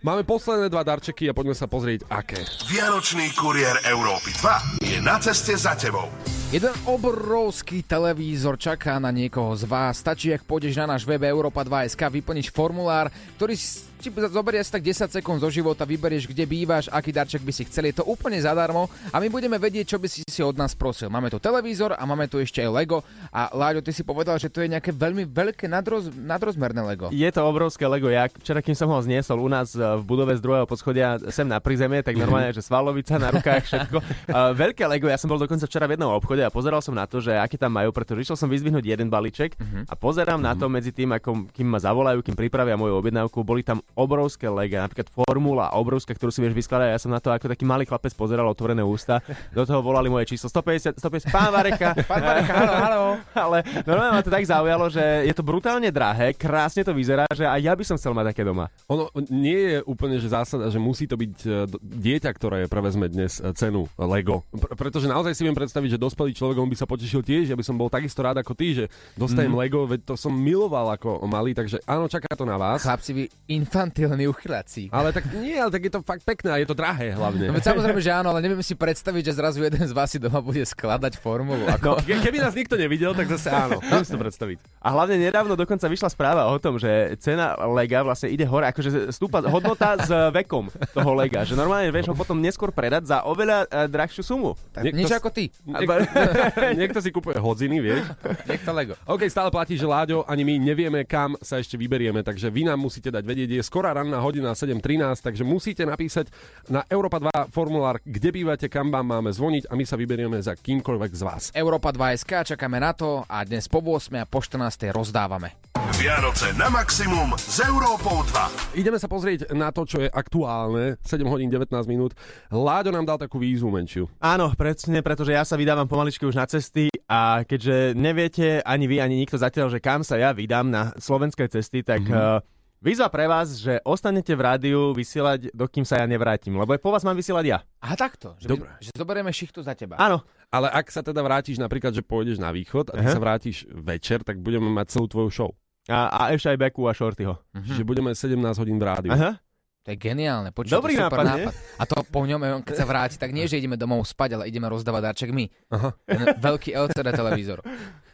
máme 0.00 0.24
posledné 0.24 0.72
dva 0.72 0.88
darčeky 0.88 1.28
a 1.28 1.36
poďme 1.36 1.52
sa 1.52 1.68
pozrieť, 1.68 2.08
aké. 2.08 2.40
Vianočný 2.72 3.36
kuriér 3.36 3.84
Európy 3.84 4.32
2 4.40 4.88
je 4.88 4.91
na 5.02 5.18
ceste 5.18 5.58
za 5.58 5.74
tebou. 5.74 6.06
Jeden 6.54 6.70
obrovský 6.86 7.82
televízor 7.82 8.54
čaká 8.54 9.02
na 9.02 9.10
niekoho 9.10 9.50
z 9.58 9.66
vás. 9.66 9.98
Stačí, 9.98 10.30
ak 10.30 10.46
pôjdeš 10.46 10.78
na 10.78 10.94
náš 10.94 11.02
web 11.02 11.26
Europa2.sk, 11.26 11.98
vyplníš 11.98 12.54
formulár, 12.54 13.10
ktorý 13.34 13.58
si 13.58 13.82
ti 14.02 14.10
zoberie 14.10 14.58
asi 14.58 14.74
tak 14.74 14.82
10 14.82 15.14
sekúnd 15.14 15.38
zo 15.38 15.46
života, 15.46 15.86
vyberieš, 15.86 16.26
kde 16.26 16.42
bývaš, 16.42 16.90
aký 16.90 17.14
darček 17.14 17.46
by 17.46 17.52
si 17.54 17.62
chcel. 17.70 17.86
Je 17.86 18.02
to 18.02 18.04
úplne 18.10 18.34
zadarmo 18.42 18.90
a 19.14 19.16
my 19.22 19.30
budeme 19.30 19.54
vedieť, 19.54 19.94
čo 19.94 19.98
by 20.02 20.10
si 20.10 20.26
si 20.26 20.42
od 20.42 20.58
nás 20.58 20.74
prosil. 20.74 21.06
Máme 21.06 21.30
tu 21.30 21.38
televízor 21.38 21.94
a 21.94 22.02
máme 22.02 22.26
tu 22.26 22.42
ešte 22.42 22.58
aj 22.58 22.70
Lego. 22.74 23.06
A 23.30 23.54
Láďo, 23.54 23.86
ty 23.86 23.94
si 23.94 24.02
povedal, 24.02 24.42
že 24.42 24.50
to 24.50 24.58
je 24.58 24.74
nejaké 24.74 24.90
veľmi 24.90 25.30
veľké 25.30 25.70
nadroz, 25.70 26.10
nadrozmerné 26.10 26.82
Lego. 26.82 27.14
Je 27.14 27.30
to 27.30 27.46
obrovské 27.46 27.86
Lego. 27.86 28.10
Ja 28.10 28.26
včera, 28.26 28.58
kým 28.58 28.74
som 28.74 28.90
ho 28.90 28.98
zniesol 28.98 29.38
u 29.38 29.46
nás 29.46 29.70
e, 29.78 29.78
v 29.78 30.02
budove 30.02 30.34
z 30.34 30.42
druhého 30.42 30.66
poschodia 30.66 31.22
sem 31.30 31.46
na 31.46 31.62
prízemie, 31.62 32.02
tak 32.02 32.18
normálne, 32.18 32.50
že 32.58 32.66
svalovica 32.66 33.22
na 33.22 33.30
rukách, 33.30 33.62
všetko. 33.70 33.98
Uh, 34.02 34.50
veľké 34.50 34.82
Lego, 34.92 35.08
ja 35.08 35.16
som 35.16 35.32
bol 35.32 35.40
dokonca 35.40 35.64
včera 35.64 35.88
v 35.88 35.96
jednom 35.96 36.12
obchode 36.12 36.44
a 36.44 36.52
pozeral 36.52 36.84
som 36.84 36.92
na 36.92 37.08
to, 37.08 37.16
že 37.24 37.32
aký 37.32 37.56
tam 37.56 37.72
majú, 37.72 37.96
pretože 37.96 38.28
išiel 38.28 38.36
som 38.36 38.52
vyzvihnúť 38.52 38.84
jeden 38.84 39.08
balíček 39.08 39.56
a 39.88 39.94
pozerám 39.96 40.36
na 40.36 40.52
to 40.52 40.68
medzi 40.68 40.92
tým, 40.92 41.16
ako, 41.16 41.48
kým 41.48 41.64
ma 41.64 41.80
zavolajú, 41.80 42.20
kým 42.20 42.36
pripravia 42.36 42.76
moju 42.76 43.00
objednávku, 43.00 43.40
boli 43.40 43.64
tam 43.64 43.80
obrovské 43.96 44.52
lega, 44.52 44.84
napríklad 44.84 45.08
formula 45.08 45.72
obrovská, 45.72 46.12
ktorú 46.12 46.28
si 46.28 46.44
vieš 46.44 46.52
vyskladať. 46.52 46.92
Ja 46.92 47.00
som 47.00 47.08
na 47.08 47.24
to 47.24 47.32
ako 47.32 47.48
taký 47.48 47.64
malý 47.64 47.88
chlapec 47.88 48.12
pozeral 48.12 48.44
otvorené 48.52 48.84
ústa. 48.84 49.24
Do 49.56 49.64
toho 49.64 49.80
volali 49.80 50.12
moje 50.12 50.28
číslo 50.36 50.52
150, 50.52 51.00
150 51.00 51.32
pán 51.32 51.48
Varecha. 51.48 51.96
Pán 52.10 52.20
Varecha, 52.20 52.52
halo, 52.52 52.74
halo. 52.76 53.02
Ale 53.32 53.58
normálne 53.88 54.12
ma 54.20 54.22
to 54.26 54.28
tak 54.28 54.44
zaujalo, 54.44 54.92
že 54.92 55.24
je 55.24 55.32
to 55.32 55.40
brutálne 55.40 55.88
drahé, 55.88 56.36
krásne 56.36 56.84
to 56.84 56.92
vyzerá, 56.92 57.24
že 57.32 57.48
aj 57.48 57.60
ja 57.64 57.72
by 57.72 57.84
som 57.88 57.96
chcel 57.96 58.12
mať 58.12 58.36
také 58.36 58.44
doma. 58.44 58.68
Ono 58.92 59.08
nie 59.32 59.56
je 59.56 59.78
úplne 59.88 60.20
že 60.20 60.28
zásada, 60.28 60.68
že 60.68 60.76
musí 60.76 61.08
to 61.08 61.16
byť 61.16 61.34
e, 61.48 61.50
dieťa, 61.80 62.30
ktoré 62.36 62.58
prevezme 62.68 63.08
dnes 63.08 63.40
e, 63.40 63.48
cenu 63.56 63.88
Lego. 63.96 64.44
Pr- 64.52 64.74
pretože 64.82 65.06
naozaj 65.06 65.38
si 65.38 65.46
viem 65.46 65.54
predstaviť, 65.54 65.94
že 65.94 65.98
dospelý 66.02 66.34
človek 66.34 66.58
on 66.58 66.66
by 66.66 66.74
sa 66.74 66.90
potešil 66.90 67.22
tiež, 67.22 67.54
ja 67.54 67.56
by 67.56 67.62
som 67.62 67.78
bol 67.78 67.86
takisto 67.86 68.18
rád 68.18 68.42
ako 68.42 68.58
ty, 68.58 68.74
že 68.74 68.84
dostajem 69.14 69.54
Lego, 69.54 69.86
veď 69.86 70.10
to 70.10 70.14
som 70.18 70.34
miloval 70.34 70.90
ako 70.90 71.22
malý, 71.30 71.54
takže 71.54 71.78
áno, 71.86 72.10
čaká 72.10 72.34
to 72.34 72.42
na 72.42 72.58
vás. 72.58 72.82
Chlapci, 72.82 73.14
vy 73.14 73.24
infantilní 73.46 74.26
uchyláci. 74.26 74.90
Ale 74.90 75.14
tak 75.14 75.30
nie, 75.38 75.54
ale 75.54 75.70
tak 75.70 75.86
je 75.86 75.92
to 75.94 76.00
fakt 76.02 76.26
pekné 76.26 76.50
a 76.50 76.58
je 76.58 76.66
to 76.66 76.74
drahé 76.74 77.14
hlavne. 77.14 77.54
No 77.54 77.62
samozrejme, 77.62 78.02
že 78.02 78.10
áno, 78.10 78.34
ale 78.34 78.42
neviem 78.42 78.58
si 78.64 78.74
predstaviť, 78.74 79.30
že 79.30 79.32
zrazu 79.38 79.62
jeden 79.62 79.86
z 79.86 79.94
vás 79.94 80.10
si 80.10 80.18
doma 80.18 80.42
bude 80.42 80.66
skladať 80.66 81.14
formulu. 81.22 81.62
Ako... 81.78 81.94
No, 81.94 82.02
ke- 82.02 82.18
keby 82.18 82.42
nás 82.42 82.56
nikto 82.58 82.74
nevidel, 82.74 83.14
tak 83.14 83.30
zase 83.30 83.54
áno. 83.54 83.78
Viem 83.78 84.02
si 84.02 84.10
to 84.10 84.18
predstaviť. 84.18 84.58
A 84.82 84.88
hlavne 84.90 85.20
nedávno 85.20 85.54
dokonca 85.54 85.86
vyšla 85.86 86.10
správa 86.10 86.50
o 86.50 86.56
tom, 86.58 86.80
že 86.80 87.14
cena 87.22 87.54
lega 87.70 88.02
vlastne 88.02 88.32
ide 88.32 88.42
hore, 88.48 88.66
akože 88.72 89.14
stúpa 89.14 89.44
hodnota 89.46 89.94
s 90.00 90.10
vekom 90.32 90.72
toho 90.90 91.10
lega, 91.14 91.46
že 91.46 91.54
normálne 91.54 91.92
vieš 91.92 92.10
ho 92.10 92.16
potom 92.16 92.40
neskôr 92.40 92.72
predať 92.72 93.06
za 93.12 93.22
oveľa 93.28 93.68
uh, 93.68 93.86
drahšiu 93.86 94.24
sumu. 94.24 94.56
Tak 94.72 94.88
nič 94.88 95.12
ako 95.12 95.28
ty. 95.28 95.52
Niek- 95.68 96.08
niekto 96.80 96.98
si 97.04 97.12
kúpuje 97.12 97.36
hodziny, 97.36 97.78
vieš? 97.84 98.08
Niekto 98.48 98.70
Lego. 98.72 98.94
OK, 99.04 99.28
stále 99.28 99.52
platí, 99.52 99.76
že 99.76 99.84
Láďo, 99.84 100.24
ani 100.24 100.48
my 100.48 100.56
nevieme, 100.56 101.04
kam 101.04 101.36
sa 101.44 101.60
ešte 101.60 101.76
vyberieme, 101.76 102.24
takže 102.24 102.48
vy 102.48 102.64
nám 102.64 102.80
musíte 102.80 103.12
dať 103.12 103.22
vedieť, 103.22 103.60
je 103.60 103.62
skorá 103.62 103.92
ranná 103.92 104.16
hodina 104.24 104.56
7.13, 104.56 105.20
takže 105.20 105.44
musíte 105.44 105.84
napísať 105.84 106.32
na 106.72 106.82
Európa 106.88 107.20
2 107.20 107.52
formulár, 107.52 108.00
kde 108.02 108.32
bývate, 108.32 108.66
kam 108.72 108.88
vám 108.88 109.04
máme 109.04 109.30
zvoniť 109.30 109.68
a 109.68 109.76
my 109.76 109.84
sa 109.84 110.00
vyberieme 110.00 110.40
za 110.40 110.56
kýmkoľvek 110.56 111.12
z 111.12 111.22
vás. 111.22 111.42
Európa 111.52 111.92
2SK, 111.92 112.56
čakáme 112.56 112.80
na 112.80 112.96
to 112.96 113.28
a 113.28 113.44
dnes 113.44 113.68
po 113.68 113.84
8 113.84 114.08
a 114.16 114.24
po 114.24 114.40
14 114.40 114.88
rozdávame. 114.88 115.72
Vianoce 115.98 116.54
na 116.56 116.70
maximum 116.70 117.34
s 117.36 117.58
Európou 117.62 118.22
2. 118.24 118.78
Ideme 118.78 118.96
sa 119.02 119.10
pozrieť 119.10 119.50
na 119.52 119.74
to, 119.74 119.82
čo 119.82 120.00
je 120.00 120.08
aktuálne, 120.08 120.96
7 121.02 121.26
hodín 121.26 121.50
19 121.50 121.68
minút. 121.90 122.16
Láďo 122.48 122.94
nám 122.94 123.04
dal 123.04 123.18
takú 123.18 123.42
výzvu 123.42 123.68
menšiu. 123.68 124.06
Áno, 124.22 124.54
presne, 124.62 125.02
pretože 125.02 125.34
ja 125.34 125.42
sa 125.42 125.58
vydávam 125.58 125.90
pomaličky 125.90 126.22
už 126.22 126.38
na 126.38 126.46
cesty 126.46 126.86
a 127.10 127.42
keďže 127.42 127.98
neviete 127.98 128.62
ani 128.62 128.86
vy, 128.86 129.02
ani 129.02 129.18
nikto 129.18 129.34
zatiaľ, 129.34 129.74
že 129.74 129.82
kam 129.82 130.06
sa 130.06 130.14
ja 130.14 130.30
vydám 130.30 130.70
na 130.70 130.94
slovenské 131.02 131.50
cesty, 131.50 131.82
tak 131.82 132.06
mm-hmm. 132.06 132.38
uh, 132.38 132.38
výzva 132.78 133.10
pre 133.10 133.26
vás, 133.26 133.58
že 133.58 133.82
ostanete 133.82 134.38
v 134.38 134.42
rádiu 134.46 134.94
vysielať, 134.94 135.50
dokým 135.50 135.82
sa 135.82 135.98
ja 135.98 136.06
nevrátim, 136.06 136.54
lebo 136.54 136.70
aj 136.70 136.78
po 136.78 136.94
vás 136.94 137.02
mám 137.02 137.18
vysielať 137.18 137.44
ja. 137.50 137.58
Aha, 137.82 137.98
takto. 137.98 138.38
Že, 138.38 138.46
Dobre. 138.54 138.70
že 138.78 138.94
zoberieme 138.94 139.34
šichtu 139.34 139.66
za 139.66 139.74
teba. 139.74 139.98
Áno, 139.98 140.22
Ale 140.54 140.70
ak 140.70 140.94
sa 140.94 141.02
teda 141.02 141.18
vrátiš 141.26 141.58
napríklad, 141.58 141.90
že 141.90 142.06
pôjdeš 142.06 142.38
na 142.38 142.54
východ 142.54 142.94
a 142.94 143.02
ty 143.02 143.06
Aha. 143.10 143.14
sa 143.18 143.18
vrátiš 143.18 143.66
večer, 143.66 144.22
tak 144.22 144.38
budeme 144.38 144.70
mať 144.70 144.94
celú 144.94 145.10
tvoju 145.10 145.30
show. 145.34 145.50
a, 145.90 146.06
a 146.06 146.20
ešte 146.30 146.54
aj 146.54 146.58
Beku 146.70 146.86
a 146.86 146.94
Shortyho. 146.94 147.34
Čiže 147.50 147.82
budeme 147.82 148.14
17 148.14 148.38
hodín 148.38 148.78
v 148.78 148.86
rádiu. 148.86 149.10
Aha. 149.10 149.42
To 149.82 149.88
je 149.90 149.98
geniálne. 149.98 150.54
Počuť, 150.54 150.78
Dobrý 150.78 150.94
to 150.94 151.10
super 151.10 151.18
nápad, 151.18 151.26
nie? 151.26 151.44
nápad. 151.50 151.54
A 151.78 151.82
to 151.90 151.96
po 152.06 152.22
ňom, 152.22 152.62
keď 152.62 152.74
sa 152.78 152.86
vráti, 152.86 153.18
tak 153.18 153.34
nie, 153.34 153.50
že 153.50 153.58
ideme 153.58 153.74
domov 153.74 154.06
spať, 154.06 154.38
ale 154.38 154.46
ideme 154.46 154.70
rozdávať 154.70 155.02
darček 155.10 155.30
my. 155.34 155.50
Aha. 155.74 155.90
Ten 156.06 156.20
veľký 156.38 156.70
LCD 156.70 157.08
televízor. 157.10 157.66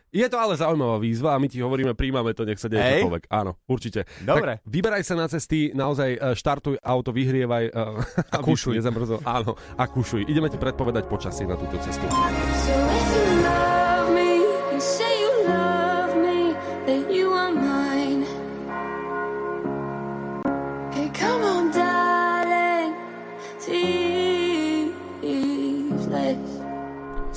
Je 0.09 0.25
to 0.25 0.41
ale 0.41 0.57
zaujímavá 0.57 0.97
výzva 0.97 1.37
a 1.37 1.39
my 1.39 1.53
ti 1.53 1.61
hovoríme, 1.61 1.93
príjmame 1.93 2.33
to, 2.33 2.49
nech 2.49 2.57
sa 2.57 2.73
deje 2.73 3.05
čokoľvek. 3.05 3.29
Áno, 3.29 3.61
určite. 3.69 4.09
Dobre. 4.25 4.57
Tak 4.57 4.65
vyberaj 4.65 5.05
sa 5.05 5.15
na 5.21 5.29
cesty, 5.29 5.69
naozaj 5.77 6.17
e, 6.17 6.19
štartuj 6.33 6.81
auto, 6.81 7.13
vyhrievaj 7.13 7.65
uh, 7.77 8.01
a 8.33 8.41
kušuj. 8.41 8.81
Nezamrzol. 8.81 9.21
Áno, 9.29 9.61
a 9.77 9.85
kušuj. 9.85 10.25
Ideme 10.25 10.49
ti 10.49 10.57
predpovedať 10.57 11.05
počasie 11.13 11.45
na 11.45 11.61
túto 11.61 11.77
cestu. 11.85 12.09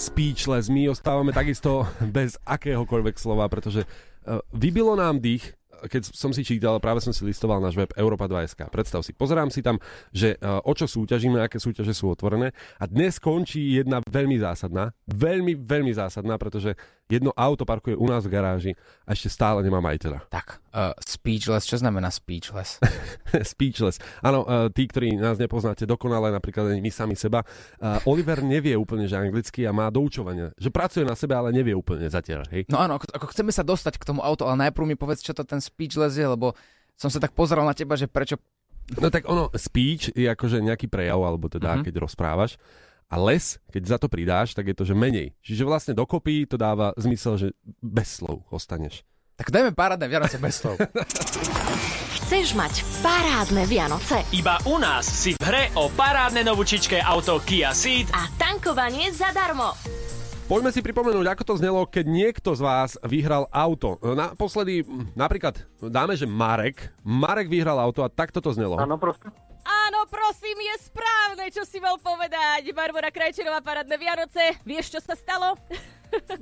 Speechless, 0.02 0.66
my 0.66 0.90
ostávame 0.90 1.30
takisto 1.30 1.86
bez 2.10 2.34
akéhokoľvek 2.50 3.22
slova, 3.22 3.46
pretože 3.46 3.86
uh, 3.86 4.42
vybilo 4.50 4.98
nám 4.98 5.22
dých, 5.22 5.54
keď 5.86 6.10
som 6.10 6.34
si 6.34 6.42
čítal, 6.42 6.82
práve 6.82 7.06
som 7.06 7.14
si 7.14 7.22
listoval 7.22 7.62
náš 7.62 7.78
web 7.78 7.94
Europa 7.94 8.26
2.sk. 8.26 8.66
Predstav 8.74 9.06
si, 9.06 9.14
pozerám 9.14 9.54
si 9.54 9.62
tam, 9.62 9.78
že 10.10 10.42
uh, 10.42 10.58
o 10.66 10.74
čo 10.74 10.90
súťažíme, 10.90 11.38
aké 11.38 11.62
súťaže 11.62 11.94
sú 11.94 12.10
otvorené 12.10 12.50
a 12.82 12.90
dnes 12.90 13.22
končí 13.22 13.78
jedna 13.78 14.02
veľmi 14.02 14.42
zásadná, 14.42 14.90
veľmi, 15.06 15.62
veľmi 15.62 15.94
zásadná, 15.94 16.34
pretože 16.42 16.74
jedno 17.08 17.32
auto 17.34 17.66
parkuje 17.66 17.98
u 17.98 18.06
nás 18.06 18.24
v 18.24 18.32
garáži 18.32 18.72
a 19.04 19.12
ešte 19.12 19.28
stále 19.28 19.60
nemá 19.62 19.80
majiteľa. 19.80 20.28
Tak, 20.30 20.62
uh, 20.72 20.96
speechless, 21.02 21.68
čo 21.68 21.76
znamená 21.76 22.08
speechless? 22.08 22.80
Speechless. 23.52 24.00
Áno, 24.20 24.44
uh, 24.44 24.68
tí, 24.72 24.88
ktorí 24.88 25.16
nás 25.16 25.36
nepoznáte 25.36 25.84
dokonale, 25.84 26.32
napríklad 26.32 26.72
ani 26.72 26.80
my 26.80 26.92
sami 26.92 27.16
seba, 27.16 27.44
uh, 27.44 28.00
Oliver 28.08 28.40
nevie 28.40 28.76
úplne, 28.76 29.08
že 29.08 29.16
anglicky 29.16 29.68
a 29.68 29.76
má 29.76 29.92
doučovania. 29.92 30.56
Že 30.56 30.70
pracuje 30.72 31.04
na 31.04 31.16
sebe, 31.16 31.36
ale 31.36 31.52
nevie 31.52 31.76
úplne 31.76 32.08
zatiaľ, 32.08 32.48
hej? 32.52 32.68
No 32.72 32.80
áno, 32.80 32.96
ako, 32.96 33.12
ako 33.12 33.26
chceme 33.32 33.52
sa 33.52 33.64
dostať 33.64 34.00
k 34.00 34.08
tomu 34.08 34.24
autu, 34.24 34.48
ale 34.48 34.72
najprv 34.72 34.86
mi 34.88 34.96
povedz, 34.96 35.20
čo 35.24 35.36
to 35.36 35.44
ten 35.44 35.60
speechless 35.60 36.16
je, 36.16 36.28
lebo 36.28 36.56
som 36.96 37.12
sa 37.12 37.20
tak 37.20 37.34
pozeral 37.34 37.64
na 37.68 37.76
teba, 37.76 38.00
že 38.00 38.08
prečo... 38.08 38.40
No 39.00 39.08
tak 39.08 39.24
ono, 39.24 39.48
speech 39.52 40.12
je 40.12 40.28
akože 40.28 40.60
nejaký 40.60 40.92
prejav, 40.92 41.20
alebo 41.20 41.48
teda, 41.48 41.80
Mhm. 41.80 41.84
keď 41.88 41.94
rozprávaš. 42.04 42.60
A 43.12 43.20
les, 43.20 43.60
keď 43.68 43.84
za 43.84 43.98
to 44.00 44.08
pridáš, 44.08 44.56
tak 44.56 44.72
je 44.72 44.76
to, 44.76 44.88
že 44.88 44.96
menej. 44.96 45.36
Čiže 45.44 45.68
vlastne 45.68 45.92
dokopy 45.92 46.48
to 46.48 46.56
dáva 46.56 46.96
zmysel, 46.96 47.36
že 47.36 47.48
bez 47.84 48.24
slov 48.24 48.48
ostaneš. 48.48 49.04
Tak 49.36 49.52
dajme 49.52 49.76
parádne 49.76 50.08
Vianoce 50.08 50.40
bez 50.40 50.64
slov. 50.64 50.80
Chceš 52.24 52.56
mať 52.56 52.88
parádne 53.04 53.68
Vianoce 53.68 54.24
Iba 54.32 54.56
u 54.64 54.80
nás 54.80 55.04
si 55.04 55.36
v 55.36 55.44
hre 55.44 55.64
o 55.76 55.92
parádne 55.92 56.48
novúčičké 56.48 57.04
auto 57.04 57.44
Kia 57.44 57.76
Ceed 57.76 58.08
a 58.16 58.32
tankovanie 58.40 59.12
zadarmo. 59.12 59.76
Poďme 60.48 60.72
si 60.72 60.80
pripomenúť, 60.80 61.28
ako 61.36 61.44
to 61.44 61.56
znelo, 61.60 61.84
keď 61.88 62.06
niekto 62.08 62.56
z 62.56 62.64
vás 62.64 62.96
vyhral 63.04 63.48
auto. 63.52 64.00
Naposledy, 64.04 64.84
mm, 64.84 65.16
napríklad, 65.16 65.64
dáme, 65.80 66.16
že 66.16 66.28
Marek. 66.28 66.92
Marek 67.04 67.52
vyhral 67.52 67.80
auto 67.80 68.04
a 68.04 68.12
takto 68.12 68.40
to 68.40 68.52
znelo. 68.56 68.80
Áno, 68.80 68.96
prosím. 68.96 69.32
Áno, 69.62 70.06
prosím, 70.10 70.58
je 70.58 70.76
správne, 70.90 71.46
čo 71.54 71.64
si 71.66 71.78
mal 71.78 71.98
povedať. 71.98 72.66
Barbara 72.74 73.14
Krajčerová, 73.14 73.62
parádne 73.62 73.96
Vianoce. 73.96 74.58
Vieš, 74.66 74.98
čo 74.98 75.00
sa 75.02 75.14
stalo? 75.14 75.54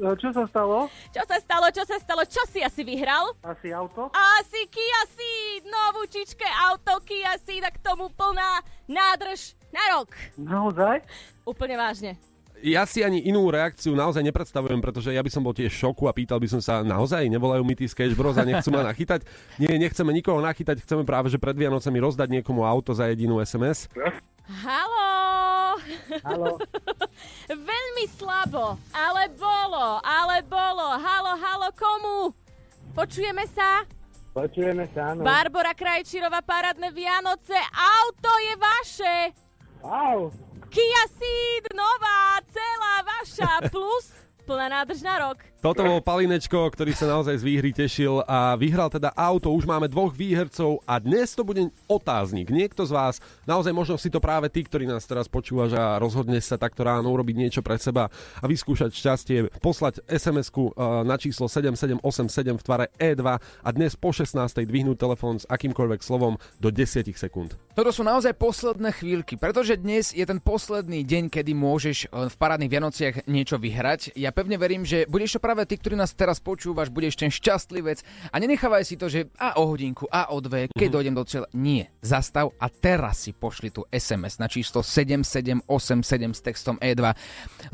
No, 0.02 0.18
Čo 0.18 0.34
sa 0.34 0.50
stalo? 0.50 0.90
Čo 1.14 1.22
sa 1.30 1.38
stalo, 1.38 1.66
čo 1.70 1.84
sa 1.86 1.98
stalo? 2.02 2.26
Čo 2.26 2.42
si 2.50 2.58
asi 2.58 2.82
vyhral? 2.82 3.38
Asi 3.46 3.70
auto? 3.70 4.10
Asi 4.10 4.66
Kia 4.66 5.02
Ceed, 5.14 5.70
novúčičké 5.70 6.50
auto 6.74 6.98
Kia 7.06 7.38
Ceed 7.38 7.62
a 7.62 7.70
k 7.70 7.78
tomu 7.78 8.10
plná 8.10 8.66
nádrž 8.90 9.54
na 9.70 9.94
rok. 9.94 10.10
Naozaj? 10.42 11.06
Úplne 11.46 11.76
vážne. 11.78 12.12
Ja 12.60 12.84
si 12.84 13.00
ani 13.00 13.24
inú 13.24 13.48
reakciu 13.48 13.95
naozaj 13.95 14.19
nepredstavujem, 14.19 14.84
pretože 14.84 15.15
ja 15.15 15.24
by 15.24 15.32
som 15.32 15.48
bol 15.48 15.56
tiež 15.56 15.72
v 15.72 15.80
šoku 15.80 16.12
a 16.12 16.13
pýtal 16.15 16.43
by 16.43 16.48
som 16.52 16.60
sa, 16.60 16.84
naozaj 16.84 17.24
nevolajú 17.32 17.63
mi 17.63 17.72
tí 17.72 17.88
Sketch 17.88 18.19
Bros 18.19 18.36
a 18.36 18.43
nechcú 18.43 18.67
ma 18.76 18.84
nachytať? 18.84 19.24
Nie, 19.62 19.80
nechceme 19.80 20.12
nikoho 20.12 20.43
nachytať, 20.43 20.84
chceme 20.84 21.08
práve, 21.08 21.32
že 21.32 21.39
pred 21.39 21.56
Vianocami 21.56 22.04
rozdať 22.04 22.28
niekomu 22.28 22.67
auto 22.67 22.91
za 22.91 23.08
jedinú 23.08 23.39
SMS. 23.39 23.88
Haló! 24.43 25.80
Haló. 26.26 26.60
Veľmi 27.72 28.06
slabo, 28.19 28.76
ale 28.91 29.32
bolo, 29.39 30.04
ale 30.04 30.43
bolo. 30.43 31.00
Halo, 31.00 31.39
halo, 31.39 31.69
komu? 31.72 32.36
Počujeme 32.91 33.48
sa? 33.56 33.88
Počujeme 34.36 34.84
sa, 34.91 35.15
áno. 35.15 35.24
Barbara 35.24 35.72
Krajčírová, 35.72 36.43
parádne 36.43 36.91
Vianoce. 36.91 37.56
Auto 37.72 38.32
je 38.43 38.54
vaše. 38.60 39.15
Au. 39.80 40.49
Kia 40.70 41.08
Ceed, 41.18 41.66
nová, 41.74 42.42
celá 42.54 43.02
vaša, 43.02 43.70
plus 43.72 44.29
plná 44.50 44.82
nádrž 44.82 45.06
na 45.06 45.30
rok. 45.30 45.38
Toto 45.60 45.84
bol 45.84 46.00
Palinečko, 46.00 46.72
ktorý 46.72 46.96
sa 46.96 47.12
naozaj 47.12 47.44
z 47.44 47.44
výhry 47.44 47.76
tešil 47.76 48.24
a 48.24 48.56
vyhral 48.56 48.88
teda 48.88 49.12
auto. 49.12 49.52
Už 49.52 49.68
máme 49.68 49.92
dvoch 49.92 50.16
výhercov 50.16 50.80
a 50.88 51.04
dnes 51.04 51.36
to 51.36 51.44
bude 51.44 51.68
otáznik. 51.84 52.48
Niekto 52.48 52.88
z 52.88 52.96
vás, 52.96 53.16
naozaj 53.44 53.76
možno 53.76 54.00
si 54.00 54.08
to 54.08 54.24
práve 54.24 54.48
tí, 54.48 54.64
ktorí 54.64 54.88
nás 54.88 55.04
teraz 55.04 55.28
počúvaš 55.28 55.76
a 55.76 56.00
rozhodne 56.00 56.40
sa 56.40 56.56
takto 56.56 56.88
ráno 56.88 57.12
urobiť 57.12 57.36
niečo 57.36 57.60
pre 57.60 57.76
seba 57.76 58.08
a 58.40 58.46
vyskúšať 58.48 58.88
šťastie, 58.88 59.38
poslať 59.60 60.00
SMS-ku 60.08 60.72
eh, 60.72 61.04
na 61.04 61.20
číslo 61.20 61.52
7787 61.52 62.56
v 62.56 62.64
tvare 62.64 62.86
E2 62.96 63.24
a 63.44 63.70
dnes 63.76 64.00
po 64.00 64.16
16. 64.16 64.40
dvihnúť 64.64 64.96
telefón 64.96 65.44
s 65.44 65.46
akýmkoľvek 65.52 66.00
slovom 66.00 66.40
do 66.56 66.72
10 66.72 67.04
sekúnd. 67.20 67.60
Toto 67.76 67.92
sú 67.92 68.08
naozaj 68.08 68.32
posledné 68.40 68.96
chvíľky, 68.96 69.36
pretože 69.36 69.76
dnes 69.76 70.16
je 70.16 70.24
ten 70.24 70.40
posledný 70.40 71.04
deň, 71.04 71.28
kedy 71.28 71.52
môžeš 71.52 71.98
eh, 72.08 72.32
v 72.32 72.36
parádnych 72.40 72.72
Vianociach 72.72 73.16
niečo 73.28 73.60
vyhrať. 73.60 74.16
Ja 74.16 74.32
pevne 74.39 74.56
verím, 74.56 74.88
že 74.88 75.04
budeš 75.12 75.36
to 75.36 75.43
práve 75.43 75.67
ty, 75.67 75.75
ktorý 75.75 75.99
nás 75.99 76.15
teraz 76.15 76.39
počúvaš, 76.39 76.88
budeš 76.88 77.19
ten 77.19 77.28
šťastlivec 77.28 77.99
a 78.32 78.36
nenechávaj 78.39 78.88
si 78.88 78.95
to, 78.95 79.12
že 79.12 79.28
a 79.36 79.60
o 79.60 79.67
hodinku, 79.67 80.08
a 80.08 80.32
o 80.32 80.39
dve, 80.39 80.71
keď 80.71 80.88
dojdem 80.95 81.12
do 81.12 81.28
cieľa. 81.28 81.52
Nie, 81.52 81.91
zastav 81.99 82.56
a 82.56 82.71
teraz 82.71 83.28
si 83.28 83.36
pošli 83.36 83.67
tu 83.67 83.84
SMS 83.91 84.39
na 84.39 84.47
číslo 84.47 84.80
7787 84.80 85.67
s 86.32 86.39
textom 86.39 86.80
E2, 86.80 87.04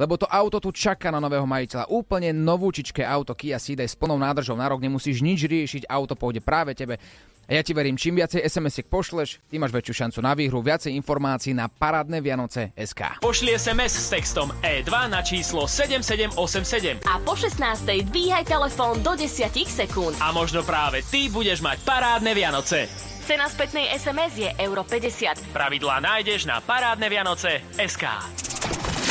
lebo 0.02 0.18
to 0.18 0.26
auto 0.26 0.58
tu 0.58 0.74
čaká 0.74 1.14
na 1.14 1.22
nového 1.22 1.46
majiteľa. 1.46 1.86
Úplne 1.86 2.34
novúčičké 2.34 3.06
auto 3.06 3.38
Kia 3.38 3.62
Ceed 3.62 3.78
s 3.86 3.94
plnou 3.94 4.18
nádržou 4.18 4.58
na 4.58 4.66
rok, 4.66 4.82
nemusíš 4.82 5.22
nič 5.22 5.46
riešiť, 5.46 5.86
auto 5.86 6.18
pôjde 6.18 6.42
práve 6.42 6.74
tebe. 6.74 6.98
A 7.46 7.54
ja 7.54 7.62
ti 7.62 7.72
verím, 7.72 7.94
čím 7.94 8.18
viacej 8.18 8.42
SMS-iek 8.42 8.90
pošleš, 8.90 9.38
tým 9.46 9.62
máš 9.62 9.70
väčšiu 9.70 9.94
šancu 9.94 10.20
na 10.20 10.34
výhru, 10.34 10.66
viacej 10.66 10.98
informácií 10.98 11.54
na 11.54 11.70
parádne 11.70 12.18
Vianoce 12.18 12.74
SK. 12.74 13.22
Pošli 13.22 13.54
SMS 13.54 14.02
s 14.02 14.08
textom 14.10 14.50
E2 14.66 14.90
na 15.06 15.22
číslo 15.22 15.70
7787 15.70 17.06
A 17.06 17.22
po 17.22 17.38
16. 17.38 17.62
dvíhaj 18.10 18.46
telefón 18.46 19.06
do 19.06 19.14
10 19.14 19.30
sekúnd. 19.70 20.18
a 20.18 20.32
možno 20.32 20.66
práve 20.66 21.06
ty 21.06 21.30
budeš 21.30 21.62
mať 21.62 21.86
parádne 21.86 22.34
Vianoce. 22.34 22.90
Cena 23.26 23.46
spätnej 23.46 23.90
SMS 23.94 24.38
je 24.38 24.50
euro 24.62 24.86
50. 24.86 25.50
Pravidlá 25.50 25.98
nájdeš 25.98 26.46
na 26.46 26.62
parádne 26.62 27.10
Vianoce 27.10 27.62
SK. 27.78 28.06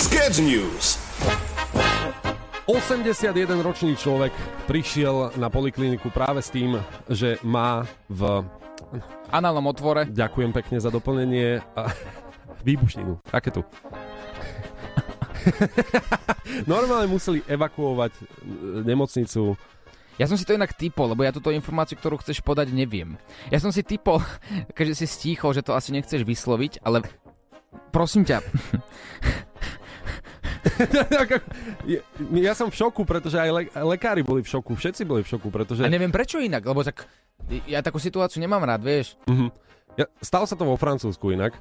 Sketch 0.06 0.38
News. 0.38 1.03
81-ročný 2.64 3.92
človek 3.92 4.32
prišiel 4.64 5.36
na 5.36 5.52
polikliniku 5.52 6.08
práve 6.08 6.40
s 6.40 6.48
tým, 6.48 6.80
že 7.12 7.36
má 7.44 7.84
v... 8.08 8.40
Análnom 9.28 9.68
otvore. 9.68 10.08
Ďakujem 10.08 10.54
pekne 10.54 10.78
za 10.80 10.88
doplnenie. 10.88 11.60
Výbušninu. 12.64 13.20
Raketu. 13.28 13.66
Normálne 16.70 17.10
museli 17.10 17.44
evakuovať 17.44 18.12
e, 18.16 18.22
nemocnicu. 18.86 19.58
Ja 20.16 20.30
som 20.30 20.38
si 20.38 20.46
to 20.46 20.54
inak 20.54 20.78
typol, 20.78 21.10
lebo 21.10 21.26
ja 21.26 21.34
túto 21.34 21.50
informáciu, 21.50 21.98
ktorú 21.98 22.22
chceš 22.22 22.40
podať, 22.40 22.70
neviem. 22.70 23.18
Ja 23.50 23.58
som 23.58 23.74
si 23.74 23.84
typol, 23.84 24.22
keďže 24.76 25.04
si 25.04 25.06
stíchol, 25.10 25.52
že 25.52 25.60
to 25.66 25.76
asi 25.76 25.92
nechceš 25.92 26.24
vysloviť, 26.24 26.80
ale 26.80 27.04
prosím 27.90 28.24
ťa, 28.24 28.40
ja 32.46 32.52
som 32.56 32.72
v 32.72 32.76
šoku, 32.76 33.04
pretože 33.04 33.36
aj 33.36 33.50
le- 33.52 33.72
lekári 33.94 34.24
boli 34.24 34.40
v 34.40 34.48
šoku, 34.48 34.74
všetci 34.74 35.02
boli 35.04 35.20
v 35.22 35.28
šoku, 35.28 35.48
pretože... 35.52 35.84
a 35.84 35.90
neviem 35.92 36.12
prečo 36.12 36.40
inak, 36.40 36.64
lebo 36.64 36.80
tak 36.80 37.04
ja 37.68 37.84
takú 37.84 38.00
situáciu 38.00 38.40
nemám 38.40 38.64
rád, 38.64 38.82
vieš. 38.84 39.18
Mhm. 39.28 39.48
Ja, 39.94 40.10
stalo 40.18 40.48
sa 40.48 40.58
to 40.58 40.66
vo 40.66 40.74
Francúzsku 40.74 41.30
inak. 41.30 41.54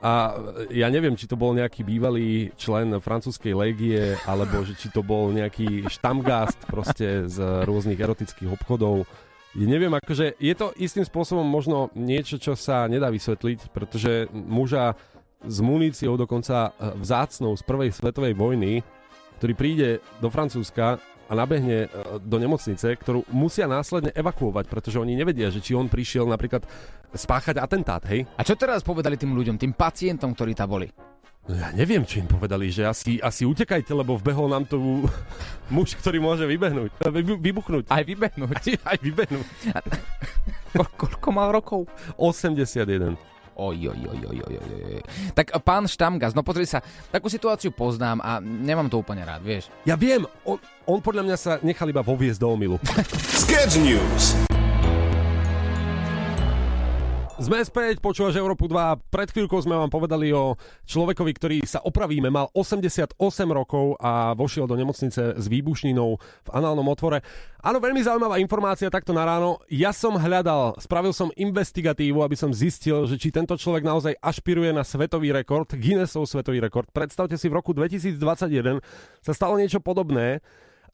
A 0.00 0.32
ja 0.72 0.88
neviem, 0.88 1.12
či 1.12 1.28
to 1.28 1.36
bol 1.36 1.52
nejaký 1.52 1.84
bývalý 1.84 2.56
člen 2.56 2.96
francúzskej 3.04 3.52
légie, 3.52 4.16
alebo 4.24 4.64
že 4.64 4.72
či 4.72 4.88
to 4.88 5.04
bol 5.04 5.28
nejaký 5.28 5.84
štamgast 5.92 6.56
proste 6.64 7.28
z 7.28 7.36
rôznych 7.68 8.00
erotických 8.00 8.48
obchodov. 8.48 9.04
Ja 9.52 9.66
neviem, 9.68 9.92
akože 9.92 10.40
je 10.40 10.54
to 10.56 10.72
istým 10.80 11.04
spôsobom 11.04 11.44
možno 11.44 11.92
niečo, 11.92 12.40
čo 12.40 12.56
sa 12.56 12.88
nedá 12.88 13.12
vysvetliť, 13.12 13.76
pretože 13.76 14.32
muža 14.32 14.96
s 15.44 15.58
muníciou 15.64 16.16
dokonca 16.16 16.70
eh, 16.70 16.94
vzácnou 17.00 17.56
z 17.56 17.62
prvej 17.64 17.90
svetovej 17.92 18.34
vojny, 18.36 18.84
ktorý 19.40 19.52
príde 19.56 19.88
do 20.20 20.28
Francúzska 20.28 21.00
a 21.30 21.32
nabehne 21.32 21.86
e, 21.86 21.88
do 22.26 22.36
nemocnice, 22.42 22.90
ktorú 22.98 23.22
musia 23.30 23.70
následne 23.70 24.10
evakuovať, 24.18 24.66
pretože 24.66 24.98
oni 24.98 25.14
nevedia, 25.14 25.46
že 25.46 25.62
či 25.62 25.78
on 25.78 25.86
prišiel 25.86 26.26
napríklad 26.26 26.66
spáchať 27.14 27.62
atentát, 27.62 28.02
hej? 28.10 28.26
A 28.34 28.42
čo 28.42 28.58
teraz 28.58 28.82
povedali 28.82 29.14
tým 29.14 29.38
ľuďom, 29.38 29.54
tým 29.54 29.70
pacientom, 29.70 30.34
ktorí 30.34 30.58
tam 30.58 30.74
boli? 30.74 30.90
Ja 31.48 31.72
neviem, 31.72 32.02
čo 32.04 32.20
im 32.20 32.28
povedali, 32.28 32.68
že 32.68 32.84
asi, 32.84 33.16
asi 33.22 33.46
utekajte, 33.46 33.94
lebo 33.94 34.18
vbehol 34.18 34.50
nám 34.50 34.66
tu 34.66 35.06
muž, 35.74 35.94
ktorý 35.96 36.18
môže 36.18 36.44
vybehnúť, 36.50 36.98
vy- 36.98 37.40
vybuchnúť. 37.40 37.88
Aj 37.88 38.02
vybehnúť. 38.02 38.54
Aj, 38.58 38.66
aj 38.92 38.98
vybehnúť. 38.98 39.46
Ko- 40.76 40.94
koľko 40.98 41.28
mal 41.30 41.54
rokov? 41.54 41.86
81. 42.18 43.14
Oj, 43.60 43.92
oj, 43.92 44.00
oj, 44.08 44.20
oj, 44.24 44.38
oj, 44.40 44.54
oj, 44.56 44.82
oj. 44.88 45.02
Tak 45.36 45.52
pán 45.60 45.84
Štamgas, 45.84 46.32
no 46.32 46.40
pozri 46.40 46.64
sa, 46.64 46.80
takú 47.12 47.28
situáciu 47.28 47.68
poznám 47.68 48.24
a 48.24 48.40
nemám 48.40 48.88
to 48.88 48.96
úplne 48.96 49.20
rád, 49.20 49.44
vieš. 49.44 49.68
Ja 49.84 50.00
viem, 50.00 50.24
on, 50.48 50.56
on 50.88 51.04
podľa 51.04 51.28
mňa 51.28 51.36
sa 51.36 51.52
nechal 51.60 51.92
iba 51.92 52.00
voviesť 52.00 52.40
do 52.40 52.48
omilu. 52.56 52.80
Sketch 53.44 53.76
News. 53.84 54.59
Sme 57.40 57.56
späť, 57.64 58.04
počúvaš 58.04 58.36
Európu 58.36 58.68
2. 58.68 59.08
Pred 59.08 59.32
chvíľkou 59.32 59.64
sme 59.64 59.72
vám 59.72 59.88
povedali 59.88 60.28
o 60.28 60.60
človekovi, 60.84 61.32
ktorý 61.32 61.56
sa 61.64 61.80
opravíme, 61.80 62.28
mal 62.28 62.52
88 62.52 63.16
rokov 63.48 63.96
a 63.96 64.36
vošiel 64.36 64.68
do 64.68 64.76
nemocnice 64.76 65.40
s 65.40 65.44
výbušninou 65.48 66.20
v 66.20 66.50
análnom 66.52 66.84
otvore. 66.84 67.24
Áno, 67.64 67.80
veľmi 67.80 68.04
zaujímavá 68.04 68.36
informácia 68.44 68.92
takto 68.92 69.16
na 69.16 69.24
ráno. 69.24 69.56
Ja 69.72 69.88
som 69.96 70.20
hľadal, 70.20 70.76
spravil 70.84 71.16
som 71.16 71.32
investigatívu, 71.32 72.20
aby 72.20 72.36
som 72.36 72.52
zistil, 72.52 73.08
že 73.08 73.16
či 73.16 73.32
tento 73.32 73.56
človek 73.56 73.88
naozaj 73.88 74.20
ašpiruje 74.20 74.76
na 74.76 74.84
svetový 74.84 75.32
rekord, 75.32 75.72
Guinnessov 75.72 76.28
svetový 76.28 76.60
rekord. 76.60 76.92
Predstavte 76.92 77.40
si, 77.40 77.48
v 77.48 77.56
roku 77.56 77.72
2021 77.72 78.84
sa 79.24 79.32
stalo 79.32 79.56
niečo 79.56 79.80
podobné. 79.80 80.44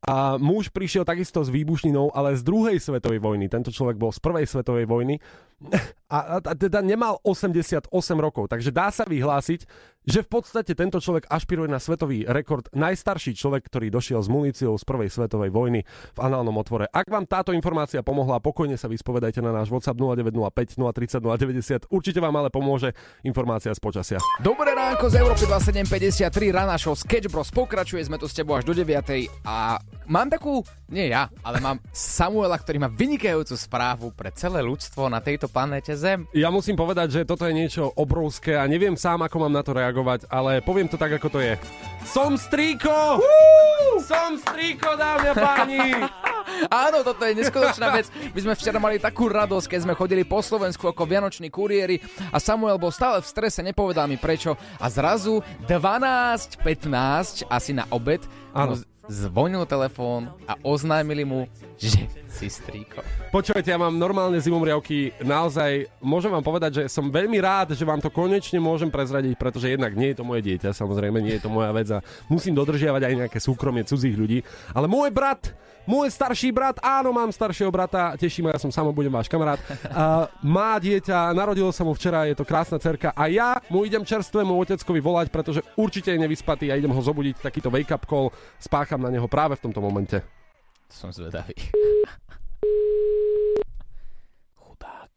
A 0.04 0.36
muž 0.36 0.68
prišiel 0.68 1.08
takisto 1.08 1.40
s 1.40 1.48
výbušninou, 1.48 2.12
ale 2.12 2.36
z 2.36 2.44
druhej 2.44 2.76
svetovej 2.76 3.20
vojny. 3.22 3.48
Tento 3.48 3.72
človek 3.72 3.96
bol 3.96 4.12
z 4.12 4.20
prvej 4.20 4.44
svetovej 4.44 4.84
vojny. 4.84 5.16
A, 6.06 6.18
a, 6.22 6.36
a 6.38 6.54
teda 6.54 6.86
nemal 6.86 7.18
88 7.26 7.90
rokov. 8.22 8.46
Takže 8.46 8.70
dá 8.70 8.94
sa 8.94 9.02
vyhlásiť, 9.02 9.66
že 10.06 10.22
v 10.22 10.28
podstate 10.38 10.72
tento 10.78 11.02
človek 11.02 11.26
ašpiruje 11.26 11.66
na 11.66 11.82
svetový 11.82 12.22
rekord. 12.30 12.70
Najstarší 12.70 13.34
človek, 13.34 13.66
ktorý 13.66 13.90
došiel 13.90 14.22
s 14.22 14.30
muníciou 14.30 14.78
z 14.78 14.84
prvej 14.86 15.10
svetovej 15.10 15.50
vojny 15.50 15.82
v 16.14 16.18
análnom 16.22 16.54
otvore. 16.54 16.86
Ak 16.94 17.10
vám 17.10 17.26
táto 17.26 17.50
informácia 17.50 18.06
pomohla, 18.06 18.38
pokojne 18.38 18.78
sa 18.78 18.86
vyspovedajte 18.86 19.42
na 19.42 19.50
náš 19.50 19.68
WhatsApp 19.74 19.98
0905 19.98 20.78
030 20.78 21.90
090. 21.90 21.90
Určite 21.90 22.22
vám 22.22 22.38
ale 22.38 22.54
pomôže 22.54 22.94
informácia 23.26 23.74
z 23.74 23.82
počasia. 23.82 24.18
Dobré 24.38 24.78
ránko 24.78 25.10
z 25.10 25.18
Európy 25.18 25.44
2753, 25.50 26.54
rána 26.54 26.78
show 26.78 26.94
Sketch 26.94 27.26
Bros 27.26 27.50
pokračuje, 27.50 28.06
sme 28.06 28.22
tu 28.22 28.30
s 28.30 28.34
tebou 28.38 28.54
až 28.54 28.62
do 28.62 28.78
9. 28.78 28.86
A 29.42 29.82
mám 30.06 30.30
takú, 30.30 30.62
nie 30.86 31.10
ja, 31.10 31.28
ale 31.42 31.58
mám 31.58 31.82
Samuela, 31.90 32.56
ktorý 32.56 32.82
má 32.82 32.88
vynikajúcu 32.90 33.54
správu 33.58 34.06
pre 34.14 34.30
celé 34.32 34.62
ľudstvo 34.62 35.10
na 35.10 35.18
tejto 35.18 35.50
planéte 35.50 35.92
Zem. 35.98 36.26
Ja 36.32 36.50
musím 36.50 36.78
povedať, 36.78 37.22
že 37.22 37.28
toto 37.28 37.44
je 37.46 37.54
niečo 37.54 37.90
obrovské 37.94 38.54
a 38.54 38.64
neviem 38.70 38.94
sám, 38.94 39.26
ako 39.26 39.46
mám 39.46 39.54
na 39.54 39.62
to 39.66 39.74
reagovať, 39.74 40.30
ale 40.30 40.62
poviem 40.62 40.86
to 40.86 40.98
tak, 40.98 41.18
ako 41.18 41.28
to 41.28 41.40
je. 41.42 41.54
Som 42.06 42.38
strýko! 42.38 43.18
Som 44.06 44.38
strýko, 44.38 44.94
dámy 44.94 45.26
a 45.30 45.34
páni! 45.34 45.82
Áno, 46.70 47.02
toto 47.02 47.26
je 47.26 47.34
neskutočná 47.36 47.90
vec. 47.90 48.06
My 48.32 48.40
sme 48.40 48.54
včera 48.54 48.78
mali 48.78 49.02
takú 49.02 49.26
radosť, 49.26 49.66
keď 49.66 49.80
sme 49.82 49.98
chodili 49.98 50.22
po 50.22 50.38
Slovensku 50.40 50.86
ako 50.86 51.02
vianoční 51.02 51.50
kuriéri 51.50 51.98
a 52.30 52.38
Samuel 52.38 52.78
bol 52.78 52.94
stále 52.94 53.18
v 53.20 53.26
strese, 53.26 53.60
nepovedal 53.66 54.06
mi 54.06 54.16
prečo. 54.16 54.54
A 54.78 54.86
zrazu 54.86 55.42
12.15, 55.66 57.50
asi 57.50 57.72
na 57.74 57.84
obed, 57.90 58.22
Áno. 58.56 58.72
Zvonil 59.06 59.62
telefón 59.66 60.30
a 60.46 60.58
oznámili 60.62 61.22
mu, 61.22 61.46
že 61.78 62.06
si 62.36 62.46
strýko. 62.50 63.00
Počúvajte, 63.32 63.72
ja 63.72 63.80
mám 63.80 63.96
normálne 63.96 64.36
zimomriavky, 64.36 65.16
naozaj 65.24 65.88
môžem 66.04 66.28
vám 66.28 66.44
povedať, 66.44 66.70
že 66.72 66.82
som 66.92 67.08
veľmi 67.08 67.40
rád, 67.40 67.72
že 67.72 67.86
vám 67.86 68.02
to 68.02 68.12
konečne 68.12 68.60
môžem 68.60 68.92
prezradiť, 68.92 69.38
pretože 69.40 69.72
jednak 69.72 69.96
nie 69.96 70.12
je 70.12 70.18
to 70.20 70.24
moje 70.24 70.44
dieťa, 70.44 70.76
samozrejme, 70.76 71.22
nie 71.24 71.40
je 71.40 71.44
to 71.44 71.50
moja 71.52 71.72
vec 71.72 71.88
a 71.88 72.04
musím 72.28 72.52
dodržiavať 72.52 73.02
aj 73.02 73.14
nejaké 73.24 73.38
súkromie 73.40 73.88
cudzích 73.88 74.16
ľudí, 74.16 74.44
ale 74.76 74.84
môj 74.84 75.08
brat, 75.12 75.54
môj 75.86 76.10
starší 76.10 76.50
brat, 76.50 76.76
áno, 76.82 77.14
mám 77.14 77.30
staršieho 77.30 77.70
brata, 77.70 78.18
teší 78.18 78.42
ma, 78.42 78.52
ja 78.52 78.60
som 78.60 78.74
sám 78.74 78.90
budem 78.90 79.12
váš 79.12 79.30
kamarát, 79.30 79.62
a 79.88 80.26
má 80.42 80.76
dieťa, 80.82 81.32
narodilo 81.32 81.70
sa 81.70 81.86
mu 81.86 81.94
včera, 81.94 82.26
je 82.26 82.36
to 82.36 82.44
krásna 82.44 82.76
cerka 82.76 83.14
a 83.14 83.30
ja 83.30 83.62
mu 83.70 83.86
idem 83.86 84.02
čerstvému 84.02 84.50
oteckovi 84.66 85.00
volať, 85.00 85.26
pretože 85.30 85.60
určite 85.78 86.10
je 86.12 86.20
nevyspatý 86.20 86.68
a 86.68 86.76
idem 86.76 86.90
ho 86.90 87.00
zobudiť, 87.00 87.38
takýto 87.38 87.70
wake-up 87.70 88.02
call 88.04 88.34
spácham 88.96 89.04
na 89.04 89.12
neho 89.12 89.28
práve 89.28 89.52
v 89.60 89.62
tomto 89.68 89.84
momente. 89.84 90.24
Som 90.88 91.12
zvedavý. 91.12 91.52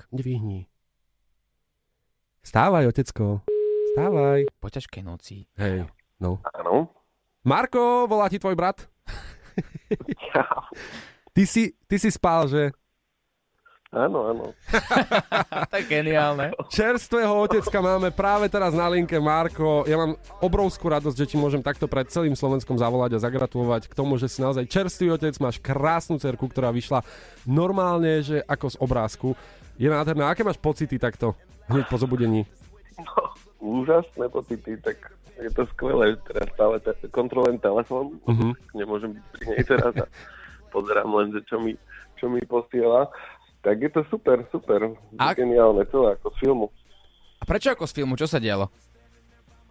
Dvihni. 0.09 0.65
Stávaj, 2.41 2.89
otecko. 2.89 3.45
Stávaj. 3.93 4.49
Po 4.57 4.73
ťažkej 4.73 5.05
noci. 5.05 5.45
Hej, 5.53 5.85
no. 6.17 6.41
Áno. 6.49 6.89
Marko, 7.45 8.09
volá 8.09 8.25
ti 8.25 8.41
tvoj 8.41 8.57
brat? 8.57 8.89
ty, 11.37 11.45
si, 11.45 11.77
ty 11.85 12.01
si 12.01 12.09
spal, 12.09 12.49
že? 12.49 12.73
Áno, 13.89 14.29
áno. 14.29 14.45
to 15.73 15.75
je 15.75 15.85
geniálne. 15.89 16.53
Čerstvého 16.69 17.33
otecka 17.41 17.81
máme 17.81 18.13
práve 18.13 18.45
teraz 18.45 18.69
na 18.69 18.85
linke, 18.85 19.17
Marko. 19.17 19.81
Ja 19.83 19.97
mám 19.97 20.13
obrovskú 20.39 20.85
radosť, 20.87 21.17
že 21.17 21.29
ti 21.29 21.35
môžem 21.35 21.57
takto 21.59 21.89
pred 21.89 22.05
celým 22.05 22.37
Slovenskom 22.37 22.77
zavolať 22.77 23.17
a 23.17 23.23
zagratulovať 23.25 23.89
k 23.89 23.97
tomu, 23.97 24.13
že 24.15 24.29
si 24.29 24.39
naozaj 24.39 24.69
čerstvý 24.69 25.09
otec, 25.11 25.33
máš 25.37 25.57
krásnu 25.57 26.21
cerku, 26.21 26.45
ktorá 26.45 26.69
vyšla 26.69 27.01
normálne, 27.43 28.21
že 28.21 28.45
ako 28.45 28.65
z 28.69 28.77
obrázku. 28.77 29.27
Je 29.73 29.89
nádherná. 29.89 30.29
Aké 30.29 30.45
máš 30.45 30.61
pocity 30.61 31.01
takto 31.01 31.33
hneď 31.65 31.89
po 31.89 31.97
zobudení? 31.97 32.45
Úžasné 33.57 34.29
pocity, 34.29 34.77
tak 34.77 35.01
je 35.35 35.49
to 35.49 35.65
skvelé. 35.67 36.13
Teraz 36.23 36.45
stále 36.53 36.77
te- 36.77 37.09
kontrolujem 37.09 37.57
telefón, 37.57 38.21
Mhm. 38.23 38.53
nemôžem 38.75 39.09
byť 39.11 39.23
pri 39.31 39.43
nej 39.47 39.61
teraz 39.65 39.93
a 39.97 40.05
pozerám 40.69 41.09
len, 41.15 41.33
že 41.33 41.41
čo 41.43 41.57
mi, 41.57 41.73
čo 42.15 42.29
mi 42.29 42.43
posiela. 42.43 43.09
Tak 43.61 43.75
je 43.77 43.89
to 43.89 44.01
super, 44.05 44.39
super. 44.47 44.95
A- 45.15 45.33
Geniálne, 45.33 45.83
celé 45.85 46.13
ako 46.13 46.27
z 46.29 46.37
filmu. 46.39 46.67
A 47.37 47.43
prečo 47.43 47.69
ako 47.69 47.83
z 47.83 47.93
filmu? 47.93 48.13
Čo 48.13 48.25
sa 48.25 48.37
dialo? 48.37 48.67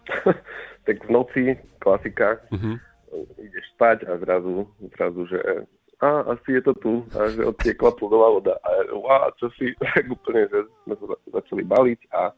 Tak 0.79 1.05
v 1.05 1.11
noci, 1.11 1.43
klasika, 1.77 2.41
Mhm. 2.49 2.81
ideš 3.37 3.65
spať 3.73 3.97
a 4.05 4.17
zrazu, 4.17 4.65
zrazu, 4.91 5.21
že 5.27 5.37
a 5.99 6.07
asi 6.29 6.49
je 6.51 6.61
to 6.63 6.73
tu 6.75 6.93
a 7.11 7.27
že 7.27 7.43
odtiekla 7.43 7.91
plodová 7.91 8.31
voda 8.31 8.55
a 8.57 8.69
wow, 8.89 9.29
čo 9.35 9.51
si, 9.53 9.69
tak 9.83 10.07
úplne, 10.07 10.47
že 10.47 10.59
sme 10.81 10.95
sa 10.95 11.05
za- 11.05 11.21
začali 11.35 11.61
baliť 11.63 11.99
a, 12.09 12.31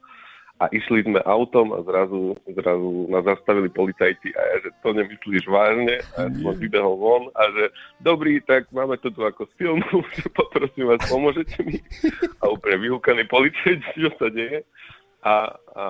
a 0.61 0.69
išli 0.69 1.01
sme 1.01 1.17
autom 1.25 1.73
a 1.73 1.81
zrazu, 1.81 2.37
zrazu 2.45 3.09
nás 3.09 3.25
zastavili 3.25 3.65
policajti 3.73 4.29
a 4.37 4.41
ja, 4.45 4.55
že 4.61 4.69
to 4.85 4.93
nemyslíš 4.93 5.49
vážne? 5.49 5.97
A 6.13 6.29
ja 6.29 6.37
som 6.37 6.53
vybehol 6.53 7.01
von 7.01 7.23
a 7.33 7.49
že 7.49 7.73
dobrý, 7.97 8.37
tak 8.45 8.69
máme 8.69 8.93
to 9.01 9.09
tu 9.09 9.25
ako 9.25 9.49
z 9.49 9.53
filmu, 9.57 10.05
že 10.21 10.29
poprosím 10.29 10.85
vás, 10.85 11.01
pomôžete 11.09 11.65
mi? 11.65 11.81
A 12.45 12.53
úplne 12.53 12.77
vyhúkaní 12.77 13.25
policajti, 13.25 13.89
čo 13.97 14.13
sa 14.21 14.29
deje. 14.29 14.61
A, 15.21 15.53
a 15.77 15.85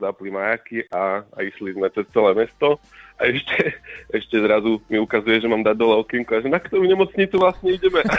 zapli 0.00 0.28
majaky 0.28 0.84
a, 0.92 1.24
a 1.24 1.38
išli 1.44 1.76
sme 1.76 1.88
cez 1.92 2.08
celé 2.12 2.32
mesto. 2.32 2.80
A 3.20 3.28
ešte, 3.28 3.72
ešte 4.12 4.36
zrazu 4.40 4.80
mi 4.92 5.00
ukazuje, 5.00 5.44
že 5.44 5.48
mám 5.48 5.64
dať 5.64 5.76
dole 5.76 5.96
okienko 6.04 6.36
a 6.36 6.44
že 6.44 6.52
na 6.52 6.60
ktorú 6.60 6.84
nemocnicu 6.84 7.36
vlastne 7.40 7.72
ideme. 7.72 8.00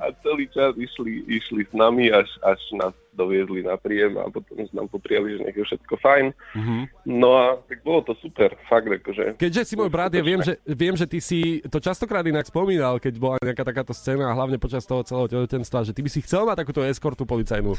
a 0.00 0.10
celý 0.22 0.48
čas 0.50 0.74
išli, 0.74 1.26
išli 1.28 1.62
s 1.66 1.72
nami, 1.72 2.10
až, 2.10 2.28
až 2.42 2.58
nás 2.74 2.94
doviezli 3.14 3.62
na 3.62 3.78
príjem 3.78 4.18
a 4.18 4.26
potom 4.26 4.58
nám 4.74 4.90
popriali, 4.90 5.38
že 5.38 5.46
nech 5.46 5.54
je 5.54 5.64
všetko 5.64 5.94
fajn. 6.02 6.26
Mhm. 6.58 6.76
No 7.06 7.38
a 7.38 7.46
tak 7.70 7.86
bolo 7.86 8.02
to 8.02 8.12
super, 8.18 8.54
fakt 8.66 8.90
akože. 8.90 9.38
Keďže 9.38 9.62
si 9.62 9.74
môj 9.78 9.90
brat, 9.90 10.10
ja 10.10 10.22
viem 10.22 10.42
že, 10.42 10.58
viem, 10.66 10.94
že 10.98 11.06
ty 11.06 11.22
si 11.22 11.62
to 11.70 11.78
častokrát 11.78 12.26
inak 12.26 12.46
spomínal, 12.46 12.98
keď 12.98 13.14
bola 13.16 13.36
nejaká 13.40 13.62
takáto 13.62 13.94
scéna, 13.94 14.34
hlavne 14.34 14.58
počas 14.58 14.82
toho 14.82 15.06
celého 15.06 15.30
tehotenstva, 15.30 15.86
že 15.86 15.94
ty 15.94 16.02
by 16.02 16.10
si 16.10 16.20
chcel 16.26 16.42
mať 16.44 16.66
takúto 16.66 16.82
eskortu 16.82 17.22
policajnú. 17.22 17.78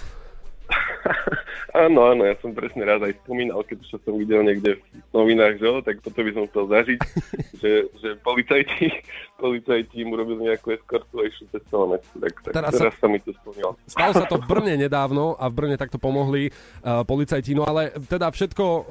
Áno, 1.76 2.08
áno, 2.08 2.24
ja 2.24 2.40
som 2.40 2.56
presne 2.56 2.88
raz 2.88 3.04
aj 3.04 3.20
spomínal, 3.26 3.60
keď 3.68 3.84
čo 3.84 4.00
som 4.08 4.16
videl 4.16 4.42
niekde 4.48 4.80
v 4.80 5.10
novinách, 5.12 5.60
že, 5.60 5.68
tak 5.84 6.00
toto 6.00 6.24
by 6.24 6.32
som 6.32 6.44
chcel 6.48 6.66
zažiť, 6.72 7.00
že, 7.62 7.72
že 8.00 8.10
policajti, 8.24 8.88
policajti 9.44 9.96
im 10.02 10.16
urobili 10.16 10.48
nejakú 10.48 10.72
eskortu 10.72 11.20
a 11.20 11.28
išli 11.28 11.52
cez 11.52 11.62
celé 11.68 12.00
mesto, 12.00 12.16
tak, 12.16 12.34
tak 12.48 12.54
Teraz 12.56 12.72
teraz, 12.80 12.94
sa- 12.96 13.02
sa... 13.04 13.08
mi 13.12 13.20
to 13.20 13.36
splnilo. 13.44 13.76
Stalo 13.92 14.14
sa 14.16 14.26
to 14.26 14.40
v 14.40 14.46
Brne 14.48 14.76
nedávno 14.80 15.36
a 15.36 15.52
v 15.52 15.54
Brne 15.54 15.76
takto 15.76 16.00
pomohli 16.00 16.48
uh, 16.50 17.04
policajti, 17.04 17.52
no 17.54 17.68
ale 17.68 17.92
teda 18.08 18.32
všetko 18.32 18.64
uh, 18.64 18.84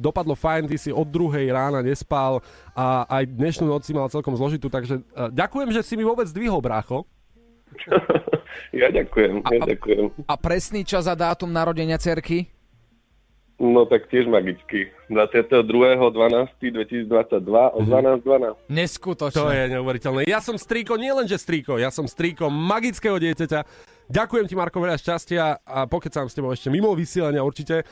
dopadlo 0.00 0.32
fajn, 0.32 0.72
ty 0.72 0.80
si 0.80 0.90
od 0.90 1.06
druhej 1.06 1.44
rána 1.52 1.84
nespal 1.84 2.40
a 2.72 3.04
aj 3.20 3.28
dnešnú 3.36 3.68
noc 3.68 3.84
si 3.84 3.92
mal 3.92 4.08
celkom 4.08 4.32
zložitú, 4.32 4.72
takže 4.72 5.04
uh, 5.12 5.28
ďakujem, 5.28 5.70
že 5.76 5.84
si 5.84 5.94
mi 5.94 6.08
vôbec 6.08 6.24
zdvihol, 6.24 6.64
brácho. 6.64 7.04
Ja 8.70 8.88
ďakujem, 8.90 9.42
ja 9.44 9.60
ďakujem. 9.66 10.04
A 10.26 10.34
presný 10.38 10.82
čas 10.86 11.06
a 11.10 11.14
dátum 11.14 11.50
narodenia 11.50 11.98
cerky? 11.98 12.50
No 13.60 13.84
tak 13.84 14.08
tiež 14.08 14.24
magicky. 14.24 14.88
22.12.2022 15.12 16.56
o 17.76 17.80
12.12. 17.84 18.72
Neskutočné. 18.72 19.36
To 19.36 19.52
je 19.52 19.64
neuveriteľné. 19.76 20.20
Ja 20.24 20.40
som 20.40 20.56
strýko, 20.56 20.96
nielenže 20.96 21.36
strýko, 21.36 21.76
ja 21.76 21.92
som 21.92 22.08
strýko 22.08 22.48
magického 22.48 23.20
dieťaťa. 23.20 23.60
Ďakujem 24.08 24.48
ti, 24.48 24.56
Marko, 24.56 24.80
veľa 24.80 24.96
šťastia 24.96 25.60
a 25.60 25.84
pokecám 25.84 26.26
s 26.26 26.34
tebou 26.34 26.56
ešte 26.56 26.72
mimo 26.72 26.96
vysielania 26.96 27.44
určite. 27.44 27.84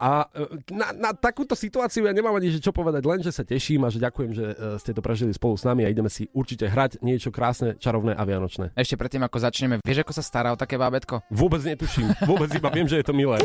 A 0.00 0.24
e, 0.32 0.64
na, 0.72 0.96
na 0.96 1.10
takúto 1.12 1.52
situáciu 1.52 2.08
ja 2.08 2.16
nemám 2.16 2.32
ani 2.32 2.48
že 2.48 2.64
čo 2.64 2.72
povedať, 2.72 3.04
len 3.04 3.20
že 3.20 3.28
sa 3.28 3.44
teším 3.44 3.84
a 3.84 3.92
že 3.92 4.00
ďakujem, 4.00 4.32
že 4.32 4.46
e, 4.56 4.80
ste 4.80 4.96
to 4.96 5.04
prežili 5.04 5.36
spolu 5.36 5.60
s 5.60 5.68
nami 5.68 5.84
a 5.84 5.92
ideme 5.92 6.08
si 6.08 6.32
určite 6.32 6.72
hrať 6.72 7.04
niečo 7.04 7.28
krásne, 7.28 7.76
čarovné 7.76 8.16
a 8.16 8.24
vianočné. 8.24 8.72
Ešte 8.72 8.96
predtým, 8.96 9.20
ako 9.20 9.36
začneme, 9.36 9.74
vieš, 9.84 10.00
ako 10.08 10.16
sa 10.16 10.24
stará 10.24 10.48
o 10.50 10.56
také 10.56 10.80
bábetko? 10.80 11.20
Vôbec 11.28 11.60
netuším, 11.60 12.16
vôbec 12.24 12.48
iba 12.56 12.72
viem, 12.72 12.88
že 12.88 13.04
je 13.04 13.04
to 13.04 13.12
milé. 13.12 13.36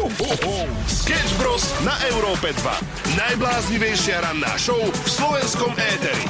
Sketch 0.88 1.36
Bros. 1.36 1.76
na 1.84 2.00
Európe 2.08 2.56
2. 2.56 3.20
Najbláznivejšia 3.20 4.24
ranná 4.24 4.56
show 4.56 4.80
v 4.80 5.10
slovenskom 5.12 5.76
éteri. 5.76 6.24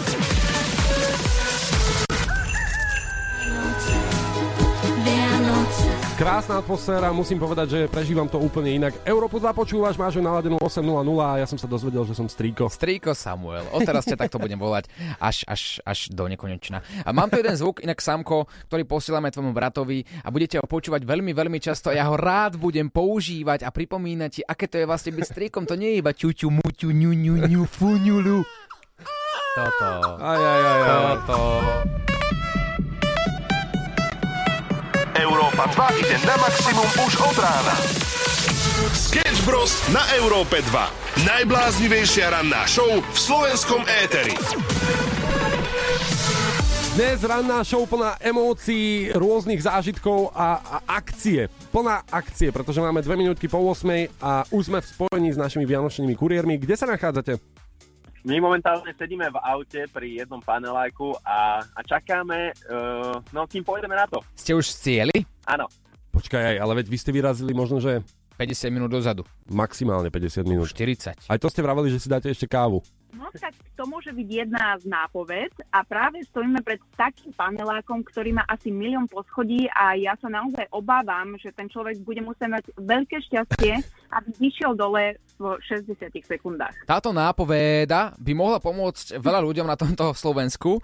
Krásna 6.16 6.64
atmosféra, 6.64 7.12
musím 7.12 7.44
povedať, 7.44 7.68
že 7.68 7.80
prežívam 7.92 8.24
to 8.24 8.40
úplne 8.40 8.72
inak. 8.72 8.96
Európu 9.04 9.36
2 9.36 9.52
počúvaš, 9.52 10.00
máš 10.00 10.16
ju 10.16 10.24
naladenú 10.24 10.56
8.00 10.64 10.88
a 11.20 11.44
ja 11.44 11.48
som 11.48 11.60
sa 11.60 11.68
dozvedel, 11.68 12.08
že 12.08 12.16
som 12.16 12.32
strýko. 12.32 12.72
Strýko 12.72 13.12
Samuel. 13.12 13.68
Odteraz 13.76 14.08
ťa 14.08 14.16
takto 14.16 14.40
budem 14.40 14.56
volať 14.56 14.88
až, 15.20 15.44
až, 15.44 15.84
až 15.84 16.08
do 16.16 16.24
nekonečna. 16.32 16.80
A 17.04 17.12
mám 17.12 17.28
tu 17.28 17.36
jeden 17.36 17.52
zvuk, 17.60 17.84
inak 17.84 18.00
Samko, 18.00 18.48
ktorý 18.72 18.88
posielame 18.88 19.28
tvojmu 19.28 19.52
bratovi 19.52 20.08
a 20.24 20.32
budete 20.32 20.56
ho 20.56 20.64
počúvať 20.64 21.04
veľmi, 21.04 21.36
veľmi 21.36 21.60
často. 21.60 21.92
Ja 21.92 22.08
ho 22.08 22.16
rád 22.16 22.56
budem 22.56 22.88
používať 22.88 23.68
a 23.68 23.70
pripomínať 23.76 24.32
ti, 24.32 24.42
aké 24.48 24.72
to 24.72 24.80
je 24.80 24.88
vlastne 24.88 25.12
byť 25.12 25.36
strýkom. 25.36 25.68
To 25.68 25.76
nie 25.76 26.00
je 26.00 26.00
iba 26.00 26.16
ťuťu, 26.16 26.48
muťu, 26.48 26.96
ňu, 26.96 27.12
ňu, 27.12 27.36
ňu, 27.44 27.62
fuňulu. 27.68 28.40
Toto. 29.60 29.92
Aj, 30.24 30.40
aj, 30.40 30.62
aj, 30.64 30.80
aj. 30.80 31.18
Toto. 31.28 32.15
Európa 35.16 35.72
2 35.72 36.04
ide 36.04 36.20
na 36.28 36.36
maximum 36.36 36.90
už 37.08 37.14
od 37.24 37.38
rána. 37.40 37.76
Sketch 38.92 39.48
Bros. 39.48 39.72
na 39.96 40.04
Európe 40.20 40.60
2. 40.60 41.24
Najbláznivejšia 41.24 42.36
ranná 42.36 42.68
show 42.68 43.00
v 43.00 43.16
slovenskom 43.16 43.88
éteri. 44.04 44.36
Dnes 47.00 47.24
ranná 47.24 47.64
show 47.64 47.88
plná 47.88 48.20
emócií, 48.20 49.16
rôznych 49.16 49.64
zážitkov 49.64 50.36
a, 50.36 50.60
a 50.60 50.78
akcie. 51.00 51.48
Plná 51.72 52.04
akcie, 52.12 52.52
pretože 52.52 52.84
máme 52.84 53.00
2 53.00 53.16
minútky 53.16 53.48
po 53.48 53.64
8 53.72 54.20
a 54.20 54.44
už 54.52 54.68
sme 54.68 54.84
v 54.84 54.90
spojení 55.00 55.30
s 55.32 55.40
našimi 55.40 55.64
vianočnými 55.64 56.12
kuriérmi. 56.12 56.60
Kde 56.60 56.76
sa 56.76 56.92
nachádzate? 56.92 57.40
My 58.26 58.42
momentálne 58.42 58.90
sedíme 58.98 59.30
v 59.30 59.38
aute 59.38 59.86
pri 59.94 60.26
jednom 60.26 60.42
paneláku 60.42 61.14
a, 61.22 61.62
a 61.62 61.80
čakáme, 61.86 62.58
uh, 62.66 63.22
no 63.30 63.46
kým 63.46 63.62
pôjdeme 63.62 63.94
na 63.94 64.10
to. 64.10 64.18
Ste 64.34 64.58
už 64.58 64.66
v 64.66 64.78
cieli? 64.82 65.18
Áno. 65.46 65.70
Počkaj, 66.10 66.42
aj, 66.42 66.58
ale 66.58 66.82
veď 66.82 66.90
vy 66.90 66.98
ste 66.98 67.14
vyrazili 67.14 67.54
možno, 67.54 67.78
že 67.78 68.02
50 68.42 68.74
minút 68.74 68.90
dozadu. 68.90 69.30
maximálne 69.46 70.10
50 70.10 70.42
minút. 70.42 70.74
40. 70.74 71.22
Aj 71.22 71.38
to 71.38 71.48
ste 71.54 71.62
vraveli, 71.62 71.94
že 71.94 72.02
si 72.02 72.10
dáte 72.10 72.34
ešte 72.34 72.50
kávu. 72.50 72.82
No 73.16 73.32
tak 73.32 73.56
to 73.74 73.84
môže 73.86 74.12
byť 74.12 74.28
jedna 74.28 74.76
z 74.76 74.86
nápoved 74.86 75.50
a 75.70 75.82
práve 75.82 76.20
stojíme 76.26 76.60
pred 76.60 76.78
takým 76.94 77.32
panelákom, 77.32 78.04
ktorý 78.04 78.34
má 78.34 78.44
asi 78.46 78.70
milión 78.70 79.08
poschodí 79.08 79.72
a 79.72 79.96
ja 79.96 80.14
sa 80.16 80.28
naozaj 80.28 80.68
obávam, 80.70 81.34
že 81.36 81.50
ten 81.50 81.66
človek 81.66 82.00
bude 82.02 82.20
musieť 82.20 82.50
mať 82.52 82.64
veľké 82.76 83.18
šťastie, 83.24 83.74
aby 84.12 84.30
vyšiel 84.38 84.76
dole 84.76 85.16
v 85.36 85.44
60 85.60 85.96
sekundách. 86.22 86.76
Táto 86.84 87.12
nápoveda 87.12 88.16
by 88.16 88.32
mohla 88.32 88.60
pomôcť 88.60 89.16
veľa 89.16 89.40
ľuďom 89.42 89.64
na 89.66 89.76
tomto 89.76 90.12
Slovensku. 90.12 90.80
E, 90.80 90.82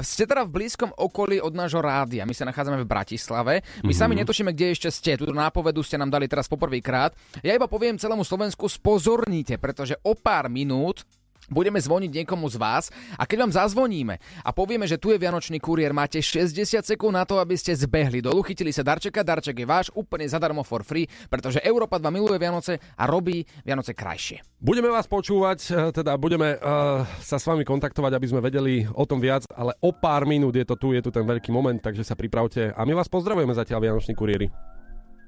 Ste 0.00 0.24
teda 0.24 0.44
v 0.44 0.54
blízkom 0.54 0.88
okolí 0.90 1.36
od 1.38 1.52
nášho 1.52 1.80
rádia. 1.80 2.24
My 2.24 2.32
sa 2.32 2.44
nachádzame 2.44 2.80
v 2.80 2.88
Bratislave. 2.88 3.54
My 3.80 3.92
Mhm. 3.92 3.98
sami 3.98 4.14
netušíme, 4.16 4.52
kde 4.52 4.72
ešte 4.72 4.88
ste. 4.88 5.16
Túto 5.16 5.32
nápovedu 5.32 5.80
ste 5.80 5.96
nám 5.96 6.08
dali 6.08 6.24
teraz 6.26 6.44
poprvýkrát. 6.46 7.12
Ja 7.40 7.52
iba 7.52 7.64
poviem 7.64 7.96
celému 7.96 8.22
Slovensku, 8.22 8.68
spozornite, 8.68 9.56
pretože 9.56 9.96
o 10.00 10.12
pár 10.12 10.48
minút 10.48 11.04
Budeme 11.52 11.76
zvoniť 11.76 12.24
niekomu 12.24 12.48
z 12.48 12.56
vás 12.56 12.88
a 13.16 13.28
keď 13.28 13.48
vám 13.48 13.52
zazvoníme 13.52 14.16
a 14.44 14.50
povieme, 14.52 14.88
že 14.88 14.96
tu 14.96 15.12
je 15.12 15.20
Vianočný 15.20 15.60
kuriér, 15.60 15.92
máte 15.92 16.20
60 16.20 16.80
sekúnd 16.80 17.12
na 17.12 17.28
to, 17.28 17.36
aby 17.36 17.56
ste 17.58 17.76
zbehli 17.76 18.24
dolu, 18.24 18.40
chytili 18.40 18.72
sa 18.72 18.80
darčeka, 18.80 19.20
darček 19.20 19.60
je 19.60 19.66
váš, 19.68 19.92
úplne 19.92 20.24
zadarmo 20.24 20.64
for 20.64 20.80
free, 20.80 21.04
pretože 21.28 21.60
Európa 21.60 22.00
2 22.00 22.08
miluje 22.08 22.38
Vianoce 22.40 22.80
a 22.96 23.04
robí 23.04 23.44
Vianoce 23.64 23.92
krajšie. 23.92 24.40
Budeme 24.64 24.88
vás 24.88 25.04
počúvať, 25.04 25.58
e, 25.68 25.92
teda 25.92 26.16
budeme 26.16 26.56
uh, 26.56 27.04
sa 27.20 27.36
s 27.36 27.44
vami 27.44 27.68
kontaktovať, 27.68 28.16
aby 28.16 28.26
sme 28.32 28.40
vedeli 28.40 28.88
o 28.88 29.04
tom 29.04 29.20
viac, 29.20 29.44
ale 29.52 29.76
o 29.84 29.92
pár 29.92 30.24
minút 30.24 30.56
je 30.56 30.64
to 30.64 30.80
tu, 30.80 30.96
je 30.96 31.04
tu 31.04 31.12
ten 31.12 31.28
veľký 31.28 31.52
moment, 31.52 31.76
takže 31.76 32.00
sa 32.00 32.16
pripravte. 32.16 32.72
A 32.72 32.80
my 32.88 32.96
vás 32.96 33.12
pozdravujeme 33.12 33.52
zatiaľ, 33.52 33.92
Vianoční 33.92 34.16
kuriéri. 34.16 34.48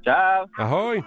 Čau. 0.07 0.47
Ahoj. 0.57 1.03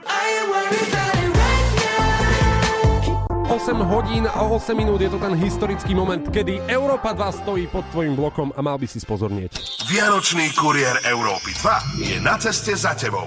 8 3.49 3.81
hodín 3.81 4.29
a 4.29 4.45
8 4.45 4.77
minút 4.77 5.01
je 5.01 5.09
to 5.09 5.17
ten 5.17 5.33
historický 5.33 5.97
moment, 5.97 6.21
kedy 6.21 6.62
Európa 6.69 7.17
2 7.17 7.41
stojí 7.41 7.65
pod 7.65 7.81
tvojim 7.89 8.13
blokom 8.13 8.53
a 8.53 8.62
mal 8.62 8.77
by 8.77 8.85
si 8.85 9.01
spozornieť. 9.01 9.57
Vianočný 9.89 10.53
kuriér 10.53 11.01
Európy 11.09 11.57
2 11.57 11.97
je 11.97 12.15
na 12.21 12.38
ceste 12.38 12.77
za 12.77 12.93
tebou. 12.93 13.25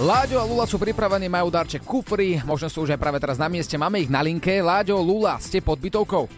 Láďo 0.00 0.40
a 0.40 0.48
Lula 0.48 0.64
sú 0.64 0.80
pripravení, 0.80 1.28
majú 1.28 1.52
darček 1.52 1.84
kufry, 1.84 2.40
možno 2.48 2.72
sú 2.72 2.88
už 2.88 2.96
aj 2.96 3.00
práve 3.04 3.20
teraz 3.20 3.36
na 3.36 3.44
mieste, 3.52 3.76
máme 3.76 4.00
ich 4.00 4.08
na 4.08 4.24
linke. 4.24 4.56
Láďo, 4.64 5.04
Lula, 5.04 5.36
ste 5.36 5.60
pod 5.60 5.76
bytovkou? 5.76 6.32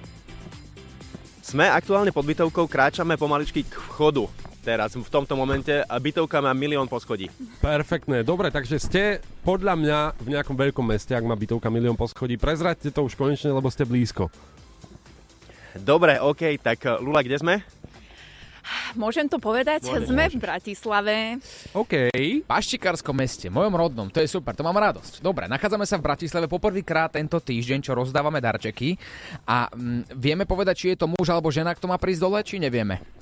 Sme 1.38 1.70
aktuálne 1.70 2.10
pod 2.10 2.26
bytovkou, 2.26 2.66
kráčame 2.66 3.14
pomaličky 3.14 3.62
k 3.62 3.78
vchodu. 3.94 4.26
Teraz, 4.60 4.92
v 4.92 5.08
tomto 5.08 5.40
momente, 5.40 5.72
a 5.72 5.96
bytovka 5.96 6.44
má 6.44 6.52
milión 6.52 6.84
poschodí. 6.84 7.32
Perfektné, 7.64 8.20
dobre, 8.20 8.52
takže 8.52 8.76
ste 8.76 9.02
podľa 9.40 9.72
mňa 9.72 9.98
v 10.20 10.28
nejakom 10.36 10.52
veľkom 10.52 10.84
meste, 10.84 11.16
ak 11.16 11.24
má 11.24 11.32
bytovka 11.32 11.72
milión 11.72 11.96
poschodí. 11.96 12.36
Prezraďte 12.36 12.92
to 12.92 13.08
už 13.08 13.16
konečne, 13.16 13.56
lebo 13.56 13.72
ste 13.72 13.88
blízko. 13.88 14.28
Dobre, 15.80 16.20
OK, 16.20 16.60
tak 16.60 16.84
eh, 16.84 17.00
Lula, 17.00 17.24
kde 17.24 17.40
sme? 17.40 17.64
Môžem 18.94 19.26
to 19.26 19.40
povedať? 19.40 19.86
Môžeš, 19.88 20.12
Sme 20.12 20.24
v 20.30 20.36
Bratislave. 20.36 21.16
OK. 21.72 22.12
V 22.12 22.46
Paštikárskom 22.46 23.16
meste, 23.16 23.48
mojom 23.48 23.74
rodnom, 23.74 24.06
to 24.12 24.20
je 24.20 24.28
super, 24.28 24.52
to 24.54 24.66
mám 24.66 24.76
radosť. 24.76 25.24
Dobre, 25.24 25.48
nachádzame 25.48 25.88
sa 25.88 25.98
v 25.98 26.06
Bratislave 26.06 26.46
poprvýkrát 26.46 27.16
tento 27.16 27.40
týždeň, 27.40 27.80
čo 27.82 27.96
rozdávame 27.96 28.38
darčeky. 28.38 28.94
A 29.48 29.72
mm, 29.72 30.14
vieme 30.14 30.44
povedať, 30.44 30.74
či 30.76 30.86
je 30.94 31.00
to 31.00 31.10
muž 31.10 31.26
alebo 31.32 31.48
žena, 31.48 31.74
kto 31.74 31.88
má 31.88 31.96
prísť 31.96 32.20
dole, 32.22 32.38
či 32.44 32.60
nevieme? 32.60 33.19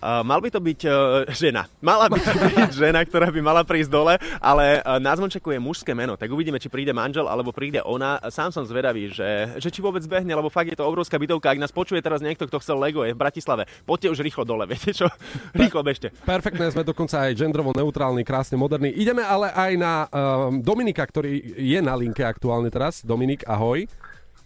Mal 0.00 0.40
by 0.40 0.48
to 0.50 0.60
byť 0.60 0.80
uh, 0.86 0.94
žena. 1.30 1.68
Mala 1.78 2.10
by 2.10 2.18
to 2.18 2.32
byť 2.32 2.70
žena, 2.82 3.00
ktorá 3.04 3.30
by 3.30 3.40
mala 3.40 3.62
prísť 3.62 3.90
dole, 3.90 4.14
ale 4.40 4.80
uh, 4.80 4.98
na 4.98 5.14
zvončeku 5.14 5.52
je 5.52 5.60
mužské 5.60 5.92
meno, 5.92 6.18
tak 6.18 6.32
uvidíme, 6.32 6.58
či 6.58 6.72
príde 6.72 6.90
manžel 6.90 7.28
alebo 7.28 7.54
príde 7.54 7.80
ona. 7.84 8.18
Sám 8.32 8.50
som 8.50 8.64
zvedavý, 8.66 9.12
že, 9.12 9.54
že 9.60 9.68
či 9.70 9.80
vôbec 9.84 10.02
behne, 10.06 10.32
lebo 10.34 10.50
fakt 10.50 10.70
je 10.70 10.78
to 10.78 10.86
obrovská 10.86 11.18
bytovka. 11.20 11.52
Ak 11.52 11.62
nás 11.62 11.74
počuje 11.74 12.00
teraz 12.02 12.24
niekto, 12.24 12.48
kto 12.48 12.60
chcel 12.60 12.76
Lego, 12.80 13.04
je 13.04 13.14
v 13.14 13.20
Bratislave, 13.20 13.68
poďte 13.84 14.14
už 14.14 14.22
rýchlo 14.24 14.42
dole, 14.42 14.64
viete 14.72 14.94
čo? 14.94 15.10
Rýchlo 15.54 15.84
bežte. 15.84 16.10
Perfektné, 16.24 16.70
sme 16.72 16.86
dokonca 16.86 17.26
aj 17.28 17.36
gendrovo 17.38 17.74
neutrálni, 17.74 18.22
krásne 18.22 18.56
moderní. 18.56 18.92
Ideme 18.94 19.22
ale 19.24 19.52
aj 19.52 19.72
na 19.76 19.94
um, 20.08 20.60
Dominika, 20.62 21.04
ktorý 21.04 21.58
je 21.58 21.80
na 21.82 21.94
linke 21.98 22.22
aktuálne 22.22 22.72
teraz. 22.72 23.02
Dominik, 23.04 23.44
ahoj. 23.44 23.86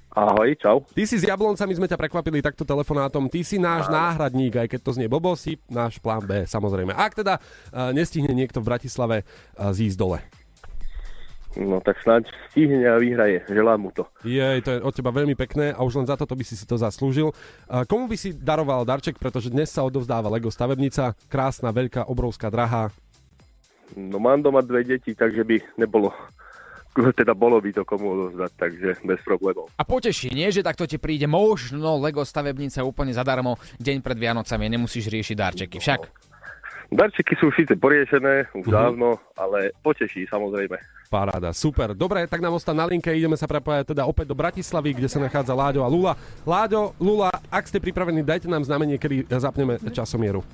Ahoj, 0.08 0.56
čau. 0.56 0.80
Ty 0.88 1.04
si 1.04 1.20
s 1.20 1.28
Jablonca, 1.28 1.68
my 1.68 1.74
sme 1.76 1.90
ťa 1.90 2.00
prekvapili 2.00 2.40
takto 2.40 2.64
telefonátom. 2.64 3.28
Ty 3.28 3.40
si 3.44 3.60
náš 3.60 3.92
náhradník, 3.92 4.56
aj 4.56 4.68
keď 4.72 4.80
to 4.80 4.90
znie 4.96 5.06
blbo, 5.06 5.36
si 5.36 5.60
náš 5.68 6.00
plán 6.00 6.24
B, 6.24 6.48
samozrejme. 6.48 6.96
Ak 6.96 7.12
teda 7.12 7.36
uh, 7.38 7.92
nestihne 7.92 8.32
niekto 8.32 8.64
v 8.64 8.68
Bratislave 8.72 9.16
uh, 9.22 9.68
zísť 9.68 9.96
dole. 10.00 10.18
No 11.58 11.82
tak 11.84 12.00
snáď 12.00 12.28
stihne 12.48 12.88
a 12.88 12.96
vyhraje. 12.96 13.44
Želám 13.52 13.78
mu 13.84 13.90
to. 13.92 14.08
Je, 14.24 14.44
to 14.64 14.78
je 14.78 14.84
od 14.84 14.94
teba 14.96 15.12
veľmi 15.12 15.36
pekné 15.36 15.76
a 15.76 15.80
už 15.84 16.00
len 16.00 16.06
za 16.08 16.16
toto 16.16 16.32
by 16.32 16.44
si 16.44 16.56
si 16.56 16.64
to 16.64 16.80
zaslúžil. 16.80 17.34
Uh, 17.68 17.84
komu 17.84 18.08
by 18.08 18.16
si 18.16 18.32
daroval 18.32 18.88
darček, 18.88 19.20
pretože 19.20 19.52
dnes 19.52 19.68
sa 19.68 19.84
odovzdáva 19.84 20.32
Lego 20.32 20.48
stavebnica, 20.48 21.12
krásna, 21.28 21.68
veľká, 21.68 22.08
obrovská, 22.08 22.48
drahá. 22.48 22.88
No 23.92 24.16
mám 24.20 24.40
doma 24.40 24.64
dve 24.64 24.84
deti, 24.84 25.12
takže 25.12 25.44
by 25.44 25.56
nebolo 25.80 26.12
teda 27.20 27.32
bolo 27.34 27.58
by 27.62 27.70
to 27.72 27.82
komu 27.82 28.14
odozdať, 28.14 28.52
takže 28.58 28.90
bez 29.04 29.20
problémov. 29.22 29.70
A 29.78 29.82
poteší, 29.82 30.34
nie, 30.34 30.48
že 30.50 30.62
takto 30.62 30.84
ti 30.84 30.98
príde 30.98 31.26
možno 31.26 31.98
Lego 31.98 32.22
stavebnica 32.22 32.82
úplne 32.82 33.14
zadarmo 33.14 33.56
deň 33.78 34.02
pred 34.02 34.18
Vianocami, 34.18 34.66
nemusíš 34.68 35.08
riešiť 35.08 35.36
darčeky, 35.36 35.78
však? 35.78 36.00
Darčeky 36.88 37.36
sú 37.36 37.52
síce 37.52 37.76
poriešené 37.76 38.48
už 38.56 38.64
Mhm. 38.64 38.72
dávno, 38.72 39.20
ale 39.36 39.76
poteší 39.84 40.24
samozrejme. 40.24 40.80
Paráda, 41.08 41.52
super. 41.56 41.92
Dobre, 41.96 42.24
tak 42.28 42.40
nám 42.40 42.56
ostá 42.56 42.72
na 42.76 42.84
linke, 42.84 43.08
ideme 43.12 43.36
sa 43.36 43.48
prepájať 43.48 43.96
teda 43.96 44.04
opäť 44.04 44.28
do 44.28 44.36
Bratislavy, 44.36 44.92
kde 44.96 45.08
sa 45.08 45.20
nachádza 45.20 45.56
Láďo 45.56 45.80
a 45.84 45.88
Lula. 45.88 46.12
Láďo, 46.44 46.92
Lula, 47.00 47.32
ak 47.48 47.64
ste 47.64 47.80
pripravení, 47.80 48.20
dajte 48.20 48.48
nám 48.48 48.64
znamenie, 48.64 49.00
kedy 49.00 49.24
zapneme 49.40 49.80
časomieru. 49.92 50.44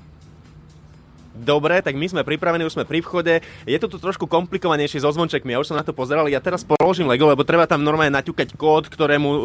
Dobre, 1.34 1.82
tak 1.82 1.98
my 1.98 2.06
sme 2.06 2.22
pripravení, 2.22 2.62
už 2.62 2.78
sme 2.78 2.86
pri 2.86 3.02
vchode. 3.02 3.42
Je 3.66 3.78
to 3.82 3.90
tu 3.90 3.98
trošku 3.98 4.30
komplikovanejšie 4.30 5.02
so 5.02 5.10
zvončekmi, 5.10 5.50
ja 5.50 5.58
už 5.58 5.66
som 5.66 5.74
na 5.74 5.82
to 5.82 5.90
pozeral. 5.90 6.30
Ja 6.30 6.38
teraz 6.38 6.62
položím 6.62 7.10
Lego, 7.10 7.26
lebo 7.26 7.42
treba 7.42 7.66
tam 7.66 7.82
normálne 7.82 8.14
naťukať 8.14 8.54
kód, 8.54 8.86
ktorému 8.86 9.28
uh, 9.28 9.42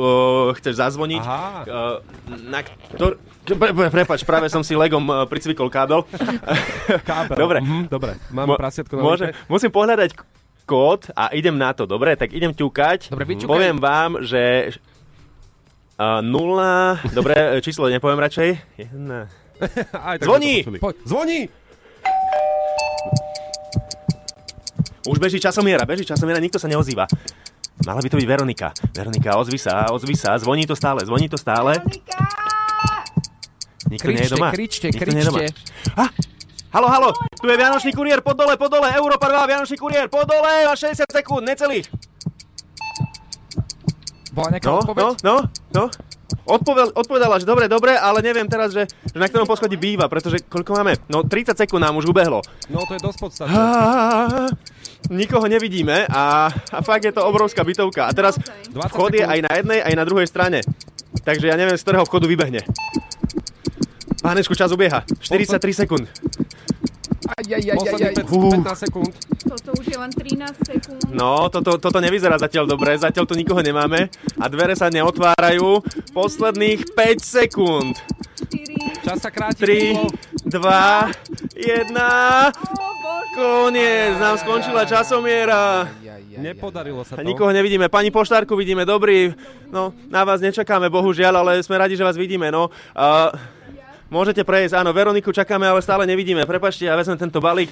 chceš 0.61 0.77
zazvoniť. 0.77 1.23
Aha. 1.25 1.65
Uh, 1.65 1.97
na 2.45 2.61
ktor... 2.61 3.17
Pre, 3.49 3.73
pre, 3.73 3.89
prepač, 3.89 4.21
práve 4.21 4.45
som 4.53 4.61
si 4.61 4.77
Legom 4.77 5.01
uh, 5.09 5.25
pricvikol 5.25 5.73
kábel. 5.73 6.05
Kábel. 7.09 7.33
Dobre. 7.33 7.57
Mhm, 7.65 7.89
dobre, 7.89 8.21
máme 8.29 8.53
prasiatko 8.53 8.93
na 8.93 9.01
Môže, 9.01 9.25
linke. 9.33 9.49
musím 9.49 9.71
pohľadať 9.73 10.09
kód 10.69 11.09
a 11.17 11.33
idem 11.33 11.57
na 11.57 11.73
to, 11.73 11.89
dobre? 11.89 12.13
Tak 12.13 12.29
idem 12.29 12.53
ťukať. 12.53 13.09
Dobre, 13.09 13.25
vyťukaj. 13.25 13.49
Poviem 13.49 13.77
vám, 13.81 14.21
že... 14.21 14.77
Uh, 15.99 16.23
nula, 16.23 17.01
dobre, 17.11 17.59
číslo 17.59 17.89
nepoviem 17.91 18.21
radšej. 18.21 18.49
Jedna. 18.77 19.27
Aj 20.07 20.15
tak 20.15 20.29
Zvoní! 20.29 20.63
počuli. 20.63 20.77
Zvoní! 21.03 21.39
Už 25.05 25.17
beží 25.17 25.39
časomiera, 25.39 25.85
beží 25.85 26.03
časomiera, 26.03 26.39
nikto 26.39 26.57
sa 26.57 26.67
neozýva. 26.67 27.07
Mala 27.79 27.99
by 27.99 28.09
to 28.09 28.19
byť 28.19 28.27
Veronika. 28.27 28.75
Veronika, 28.91 29.37
ozvi 29.37 29.55
sa, 29.55 29.87
ozvi 29.87 30.11
sa, 30.13 30.35
zvoní 30.35 30.67
to 30.67 30.75
stále, 30.75 30.99
zvoní 31.01 31.27
to 31.27 31.37
stále. 31.37 31.79
Nikto 33.87 34.07
nie 34.07 34.19
je 34.19 34.27
Kričte, 34.27 34.35
doma. 34.35 34.49
kričte, 34.51 34.87
Nikto 34.87 35.11
nie 35.11 35.23
je 35.23 35.27
doma. 35.27 35.39
kričte. 35.39 35.61
Ah, 35.95 36.09
halo, 36.71 36.87
halo, 36.87 37.09
tu 37.33 37.47
je 37.47 37.55
Vianočný 37.55 37.91
kuriér, 37.91 38.19
pod 38.19 38.35
dole, 38.35 38.53
pod 38.53 38.69
dole, 38.69 38.91
Európa 38.91 39.25
2, 39.25 39.47
Vianočný 39.47 39.77
kuriér, 39.77 40.05
pod 40.07 40.27
dole, 40.27 40.67
má 40.67 40.75
60 40.75 41.07
sekúnd, 41.07 41.41
necelých. 41.41 41.87
Bola 44.29 44.53
nejaká 44.53 44.69
No, 44.69 44.77
odpoveď? 44.77 45.03
no, 45.03 45.09
no, 45.23 45.35
no. 45.73 45.83
Odpovedal, 46.45 46.93
odpovedala, 46.93 47.35
že 47.41 47.45
dobre, 47.45 47.65
dobre, 47.65 47.93
ale 47.97 48.21
neviem 48.21 48.45
teraz, 48.45 48.73
že, 48.73 48.85
že 48.89 49.17
na 49.17 49.25
ktorom 49.29 49.49
poschodí 49.49 49.77
býva, 49.77 50.05
pretože 50.05 50.41
koľko 50.45 50.81
máme? 50.81 50.97
No 51.09 51.25
30 51.25 51.57
sekúnd 51.57 51.81
nám 51.81 51.97
už 51.97 52.09
ubehlo. 52.09 52.41
No 52.69 52.85
to 52.85 52.97
je 52.97 53.01
dosť 53.01 53.17
podstatné. 53.17 53.53
Nikoho 55.09 55.45
nevidíme 55.49 56.05
a, 56.09 56.49
a 56.49 56.79
fakt 56.85 57.05
je 57.05 57.13
to 57.13 57.25
obrovská 57.25 57.65
bytovka. 57.65 58.05
A 58.05 58.11
teraz 58.13 58.37
vchod 58.73 59.17
je 59.17 59.25
aj 59.25 59.39
na 59.45 59.51
jednej, 59.57 59.79
aj 59.81 59.93
na 59.97 60.05
druhej 60.05 60.27
strane. 60.29 60.61
Takže 61.25 61.49
ja 61.49 61.57
neviem, 61.57 61.77
z 61.77 61.83
ktorého 61.85 62.05
vchodu 62.05 62.29
vybehne. 62.29 62.61
Pánečku, 64.19 64.53
čas 64.53 64.69
ubieha. 64.75 65.07
43 65.23 65.85
sekúnd. 65.85 66.05
Aj, 67.27 67.43
aj, 67.43 67.51
aj, 67.51 67.63
aj, 67.67 67.77
Posledných 67.77 68.15
aj. 68.15 68.25
15 68.63 68.85
sekúnd. 68.87 69.11
Toto 69.43 69.69
už 69.75 69.85
je 69.91 69.97
len 69.99 70.11
13 70.11 70.69
sekúnd. 70.71 71.03
No, 71.11 71.51
toto, 71.51 71.75
toto 71.75 71.99
nevyzerá 71.99 72.39
zatiaľ 72.39 72.65
dobre, 72.69 72.95
zatiaľ 72.95 73.25
tu 73.27 73.35
nikoho 73.35 73.59
nemáme 73.59 74.07
a 74.39 74.45
dvere 74.47 74.77
sa 74.79 74.87
neotvárajú. 74.87 75.83
Posledných 76.15 76.95
5 76.95 77.19
sekúnd. 77.19 77.99
Čas 79.03 79.19
sa 79.19 79.29
kráti. 79.29 79.97
3, 79.97 80.47
2, 80.47 80.55
1. 80.55 81.91
Koniec, 83.35 84.13
nám 84.17 84.35
skončila 84.39 84.87
časomiera. 84.87 85.87
Nepodarilo 86.39 87.03
sa 87.03 87.19
A 87.19 87.21
to. 87.21 87.27
nikoho 87.27 87.51
nevidíme. 87.51 87.91
Pani 87.91 88.15
poštárku 88.15 88.55
vidíme, 88.55 88.87
dobrý. 88.87 89.35
No, 89.67 89.91
na 90.07 90.23
vás 90.23 90.39
nečakáme, 90.39 90.87
bohužiaľ, 90.87 91.43
ale 91.43 91.59
sme 91.59 91.75
radi, 91.75 91.99
že 91.99 92.07
vás 92.07 92.15
vidíme, 92.15 92.47
no. 92.47 92.71
Uh, 92.95 93.35
môžete 94.09 94.43
prejsť, 94.43 94.81
áno, 94.81 94.91
Veroniku 94.91 95.31
čakáme, 95.31 95.65
ale 95.69 95.81
stále 95.81 96.03
nevidíme. 96.09 96.43
Prepačte, 96.45 96.85
ja 96.85 96.97
vezmem 96.97 97.17
tento 97.17 97.39
balík. 97.39 97.69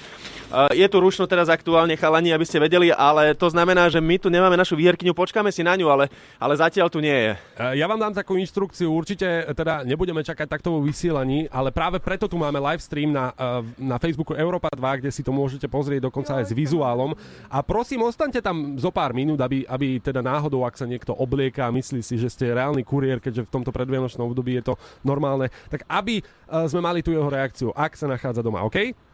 Uh, 0.47 0.71
je 0.71 0.87
tu 0.87 1.03
ručno 1.03 1.27
teraz 1.27 1.51
aktuálne, 1.51 1.99
chalani, 1.99 2.31
aby 2.31 2.47
ste 2.47 2.55
vedeli, 2.55 2.87
ale 2.87 3.35
to 3.35 3.51
znamená, 3.51 3.91
že 3.91 3.99
my 3.99 4.15
tu 4.15 4.31
nemáme 4.31 4.55
našu 4.55 4.79
výherkyňu, 4.79 5.11
počkáme 5.11 5.51
si 5.51 5.59
na 5.59 5.75
ňu, 5.75 5.91
ale, 5.91 6.07
ale 6.39 6.55
zatiaľ 6.55 6.87
tu 6.87 7.03
nie 7.03 7.11
je. 7.11 7.31
E, 7.35 7.75
Ja 7.75 7.83
vám 7.83 7.99
dám 7.99 8.15
takú 8.15 8.39
inštrukciu, 8.39 8.87
určite 8.87 9.27
e, 9.27 9.51
teda 9.51 9.83
nebudeme 9.83 10.23
čakať 10.23 10.47
takto 10.47 10.71
vo 10.71 10.79
vysielaní, 10.79 11.51
ale 11.51 11.75
práve 11.75 11.99
preto 11.99 12.31
tu 12.31 12.39
máme 12.39 12.63
live 12.63 12.79
stream 12.79 13.11
na, 13.11 13.35
na 13.75 13.99
Facebooku 13.99 14.39
Europa 14.39 14.71
2, 14.71 15.03
kde 15.03 15.11
si 15.11 15.19
to 15.19 15.35
môžete 15.35 15.67
pozrieť 15.67 16.07
dokonca 16.07 16.39
aj 16.39 16.47
s 16.47 16.55
vizuálom. 16.55 17.11
A 17.51 17.59
prosím, 17.59 18.07
ostaňte 18.07 18.39
tam 18.39 18.79
zo 18.79 18.87
pár 18.87 19.11
minút, 19.11 19.43
aby, 19.43 19.67
aby 19.67 19.99
teda 19.99 20.23
náhodou, 20.23 20.63
ak 20.63 20.79
sa 20.79 20.87
niekto 20.87 21.11
oblieka 21.11 21.67
a 21.67 21.75
myslí 21.75 21.99
si, 21.99 22.15
že 22.15 22.31
ste 22.31 22.55
reálny 22.55 22.87
kuriér, 22.87 23.19
keďže 23.19 23.51
v 23.51 23.51
tomto 23.51 23.75
predvianočnom 23.75 24.31
období 24.31 24.63
je 24.63 24.71
to 24.71 24.79
normálne, 25.03 25.51
tak 25.67 25.83
aby 25.91 26.23
sme 26.71 26.79
mali 26.79 27.03
tu 27.03 27.11
jeho 27.11 27.27
reakciu, 27.27 27.75
ak 27.75 27.99
sa 27.99 28.07
nachádza 28.07 28.39
doma, 28.39 28.63
OK? 28.63 29.06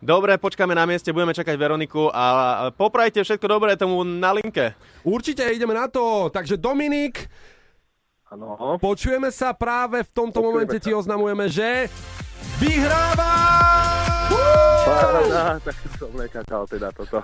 Dobre, 0.00 0.40
počkáme 0.40 0.72
na 0.72 0.88
mieste, 0.88 1.12
budeme 1.12 1.36
čakať 1.36 1.60
Veroniku 1.60 2.08
a 2.08 2.24
poprajte 2.72 3.20
všetko 3.20 3.46
dobré 3.46 3.76
tomu 3.76 4.00
na 4.00 4.32
linke. 4.32 4.72
Určite 5.04 5.44
ideme 5.52 5.76
na 5.76 5.92
to, 5.92 6.32
takže 6.32 6.56
Dominik, 6.56 7.28
Áno. 8.32 8.80
počujeme 8.80 9.28
sa 9.28 9.52
práve 9.52 10.00
v 10.00 10.10
tomto 10.16 10.40
Počujeme 10.40 10.56
momente 10.56 10.80
sa. 10.80 10.84
ti 10.88 10.90
oznamujeme, 10.96 11.52
že 11.52 11.92
vyhráva! 12.56 13.79
Paráda, 14.80 15.60
tak 15.60 15.76
som 15.98 16.10
nečakal 16.16 16.62
teda 16.64 16.88
toto. 16.94 17.20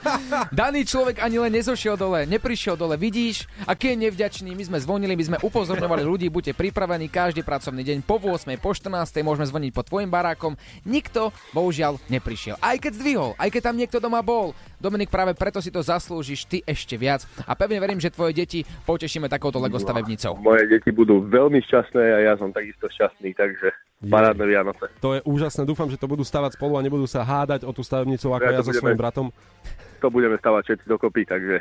Daný 0.60 0.86
človek 0.86 1.22
ani 1.22 1.42
len 1.42 1.52
nezošiel 1.58 1.98
dole, 1.98 2.26
neprišiel 2.26 2.78
dole, 2.78 2.94
vidíš, 2.94 3.50
aký 3.66 3.94
je 3.94 4.06
nevďačný, 4.06 4.50
my 4.54 4.64
sme 4.70 4.78
zvonili, 4.78 5.14
my 5.18 5.24
sme 5.26 5.38
upozorňovali 5.42 6.02
ľudí, 6.06 6.26
buďte 6.30 6.54
pripravení 6.54 7.10
každý 7.10 7.42
pracovný 7.42 7.82
deň 7.82 7.98
po 8.06 8.22
8, 8.22 8.46
po 8.62 8.70
14, 8.74 9.26
môžeme 9.26 9.46
zvoniť 9.46 9.70
pod 9.74 9.86
tvojim 9.90 10.10
barákom, 10.10 10.54
nikto 10.86 11.34
bohužiaľ 11.50 11.98
neprišiel. 12.06 12.56
Aj 12.62 12.78
keď 12.78 12.92
zdvihol, 12.96 13.30
aj 13.36 13.48
keď 13.50 13.62
tam 13.70 13.76
niekto 13.76 13.98
doma 13.98 14.22
bol. 14.22 14.54
Dominik, 14.80 15.12
práve 15.12 15.36
preto 15.36 15.60
si 15.60 15.68
to 15.68 15.84
zaslúžiš 15.84 16.48
ty 16.48 16.64
ešte 16.64 16.96
viac 16.96 17.28
a 17.44 17.52
pevne 17.52 17.76
verím, 17.76 18.00
že 18.00 18.08
tvoje 18.08 18.32
deti 18.32 18.64
potešíme 18.88 19.28
takouto 19.28 19.60
Lego 19.60 19.76
stavebnicou. 19.76 20.40
Moje 20.40 20.72
deti 20.72 20.88
budú 20.88 21.20
veľmi 21.20 21.60
šťastné 21.68 22.00
a 22.00 22.18
ja 22.24 22.34
som 22.40 22.48
takisto 22.48 22.88
šťastný, 22.88 23.36
takže 23.36 23.76
parádne 24.08 24.48
Vianoce. 24.48 24.88
To 25.04 25.12
je 25.12 25.20
úžasné, 25.28 25.68
dúfam, 25.68 25.92
že 25.92 26.00
to 26.00 26.08
budú 26.08 26.24
stavať 26.24 26.56
spolu 26.56 26.80
a 26.80 26.84
nebudú 26.84 27.04
sa 27.04 27.20
hádať 27.20 27.68
o 27.68 27.76
tú 27.76 27.84
stavebnicu 27.84 28.32
ako 28.32 28.40
Ja 28.40 28.56
ja, 28.56 28.64
so 28.64 28.72
budeme- 28.72 28.80
svojím 28.80 29.00
bratom. 29.04 29.26
To 30.00 30.08
budeme 30.08 30.40
stavať 30.40 30.62
všetci 30.64 30.86
dokopy, 30.88 31.28
takže 31.28 31.60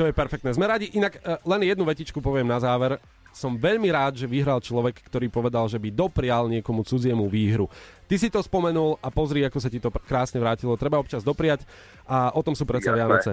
To 0.00 0.08
je 0.08 0.12
perfektné. 0.16 0.56
Sme 0.56 0.64
radi, 0.64 0.92
inak 0.92 1.20
e, 1.20 1.40
len 1.44 1.60
jednu 1.60 1.84
vetičku 1.84 2.24
poviem 2.24 2.48
na 2.48 2.56
záver. 2.56 2.96
Som 3.36 3.60
veľmi 3.60 3.92
rád, 3.92 4.16
že 4.16 4.24
vyhral 4.24 4.64
človek, 4.64 5.04
ktorý 5.12 5.28
povedal, 5.28 5.68
že 5.68 5.76
by 5.76 5.92
doprial 5.92 6.48
niekomu 6.48 6.88
cudziemu 6.88 7.28
výhru. 7.28 7.68
Ty 8.08 8.16
si 8.16 8.32
to 8.32 8.40
spomenul 8.40 8.96
a 9.04 9.12
pozri, 9.12 9.44
ako 9.44 9.60
sa 9.60 9.68
ti 9.68 9.76
to 9.76 9.92
krásne 9.92 10.40
vrátilo. 10.40 10.72
Treba 10.80 10.96
občas 10.96 11.20
dopriať 11.20 11.68
a 12.08 12.32
o 12.32 12.40
tom 12.40 12.56
sú 12.56 12.64
predsa 12.64 12.96
Jasné. 12.96 13.04
Vianoce. 13.04 13.32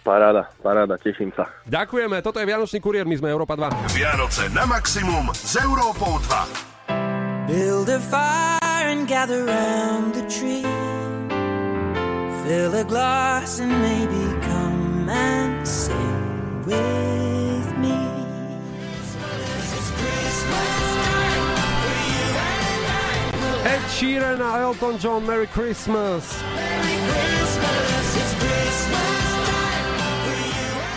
paráda, 0.00 0.48
paráda, 0.64 0.96
teším 0.96 1.28
sa. 1.36 1.44
Ďakujeme, 1.68 2.24
toto 2.24 2.40
je 2.40 2.48
Vianočný 2.48 2.80
kuriér, 2.80 3.04
my 3.04 3.20
sme 3.20 3.28
Európa 3.28 3.60
2. 3.60 3.92
Vianoce 3.92 4.48
na 4.56 4.64
maximum 4.64 5.28
s 5.36 5.60
Európou 5.60 6.16
2. 6.24 7.44
Build 7.44 7.92
a 7.92 8.00
fire 8.00 8.88
and 8.88 9.04
gather 9.04 9.44
round 9.44 10.16
the 10.16 10.24
tree. 10.32 10.64
Fill 12.48 12.72
a 12.72 12.84
glass 12.88 13.60
and 13.60 13.68
maybe 13.84 14.24
come 14.48 15.12
and 15.12 15.60
sing 15.68 16.64
with 16.64 17.39
Sheeran 24.00 24.40
Elton 24.40 24.98
John, 24.98 25.26
Merry 25.26 25.46
Christmas. 25.46 26.42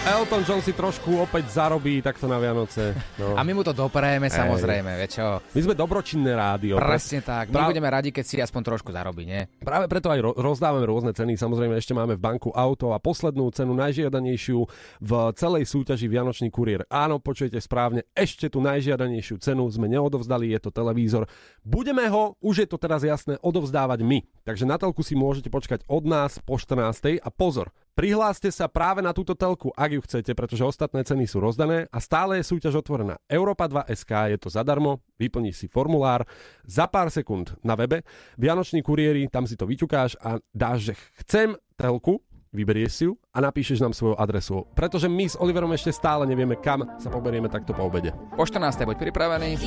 Elton 0.04 0.44
John 0.44 0.60
si 0.60 0.76
trošku 0.76 1.16
opäť 1.16 1.48
zarobí 1.56 2.04
takto 2.04 2.28
na 2.28 2.36
Vianoce. 2.36 2.92
No. 3.16 3.40
A 3.40 3.42
my 3.42 3.56
mu 3.56 3.64
to 3.64 3.72
doprajeme 3.72 4.28
samozrejme, 4.28 5.00
vieš 5.00 5.16
čo? 5.16 5.40
My 5.56 5.62
sme 5.64 5.74
dobročinné 5.80 6.36
rádio. 6.36 6.76
Presne 6.76 7.24
tak, 7.24 7.48
my 7.48 7.56
Pra- 7.56 7.70
budeme 7.72 7.88
radi, 7.88 8.12
keď 8.12 8.26
si 8.28 8.36
aspoň 8.36 8.62
trošku 8.68 8.92
zarobí, 8.92 9.24
nie? 9.24 9.48
Práve 9.64 9.88
preto 9.88 10.12
aj 10.12 10.20
ro- 10.20 10.36
rozdávame 10.36 10.84
rôzne 10.84 11.16
ceny. 11.16 11.40
Samozrejme, 11.40 11.80
ešte 11.80 11.96
máme 11.96 12.20
v 12.20 12.22
banku 12.22 12.52
auto 12.52 12.92
a 12.92 13.00
poslednú 13.00 13.48
cenu, 13.56 13.72
najžiadanejšiu 13.80 14.60
v 15.00 15.12
celej 15.40 15.64
súťaži 15.72 16.12
Vianočný 16.12 16.52
kuriér. 16.52 16.84
Áno, 16.92 17.24
počujete 17.24 17.64
správne, 17.64 18.04
ešte 18.12 18.52
tú 18.52 18.60
najžiadanejšiu 18.60 19.40
cenu 19.40 19.64
sme 19.72 19.88
neodovzdali, 19.88 20.52
je 20.52 20.60
to 20.60 20.76
televízor. 20.76 21.32
Budeme 21.64 22.12
ho, 22.12 22.36
už 22.44 22.56
je 22.60 22.68
to 22.68 22.76
teraz 22.76 23.08
jasné, 23.08 23.40
odovzdávať 23.40 24.04
my. 24.04 24.20
Takže 24.44 24.68
na 24.68 24.76
telku 24.76 25.00
si 25.00 25.16
môžete 25.16 25.48
počkať 25.48 25.88
od 25.88 26.04
nás 26.04 26.44
po 26.44 26.60
14. 26.60 27.24
a 27.24 27.30
pozor, 27.32 27.72
prihláste 27.94 28.50
sa 28.50 28.70
práve 28.70 29.02
na 29.02 29.14
túto 29.14 29.38
telku, 29.38 29.70
ak 29.74 29.90
ju 29.94 30.02
chcete, 30.06 30.32
pretože 30.34 30.66
ostatné 30.66 31.06
ceny 31.06 31.26
sú 31.30 31.40
rozdané 31.40 31.90
a 31.90 31.98
stále 32.02 32.42
je 32.42 32.50
súťaž 32.50 32.82
otvorená. 32.82 33.18
Europa 33.30 33.70
2 33.70 33.90
SK 33.94 34.12
je 34.34 34.38
to 34.42 34.50
zadarmo, 34.50 35.02
vyplníš 35.18 35.66
si 35.66 35.68
formulár 35.70 36.26
za 36.66 36.90
pár 36.90 37.14
sekúnd 37.14 37.56
na 37.62 37.78
webe. 37.78 38.02
Vianoční 38.36 38.82
kuriéri, 38.82 39.30
tam 39.30 39.46
si 39.46 39.56
to 39.56 39.70
vyťukáš 39.70 40.18
a 40.20 40.42
dáš, 40.52 40.92
že 40.92 40.94
chcem 41.24 41.56
telku, 41.78 42.22
vyberieš 42.54 42.92
si 42.94 43.04
ju 43.10 43.18
a 43.34 43.42
napíšeš 43.42 43.82
nám 43.82 43.98
svoju 43.98 44.16
adresu. 44.18 44.70
Pretože 44.78 45.10
my 45.10 45.26
s 45.26 45.36
Oliverom 45.42 45.74
ešte 45.74 45.90
stále 45.90 46.30
nevieme, 46.30 46.54
kam 46.58 46.86
sa 47.02 47.10
poberieme 47.10 47.50
takto 47.50 47.74
po 47.74 47.90
obede. 47.90 48.14
Po 48.38 48.46
14. 48.46 48.86
buď 48.86 48.98
pripravený. 49.10 49.58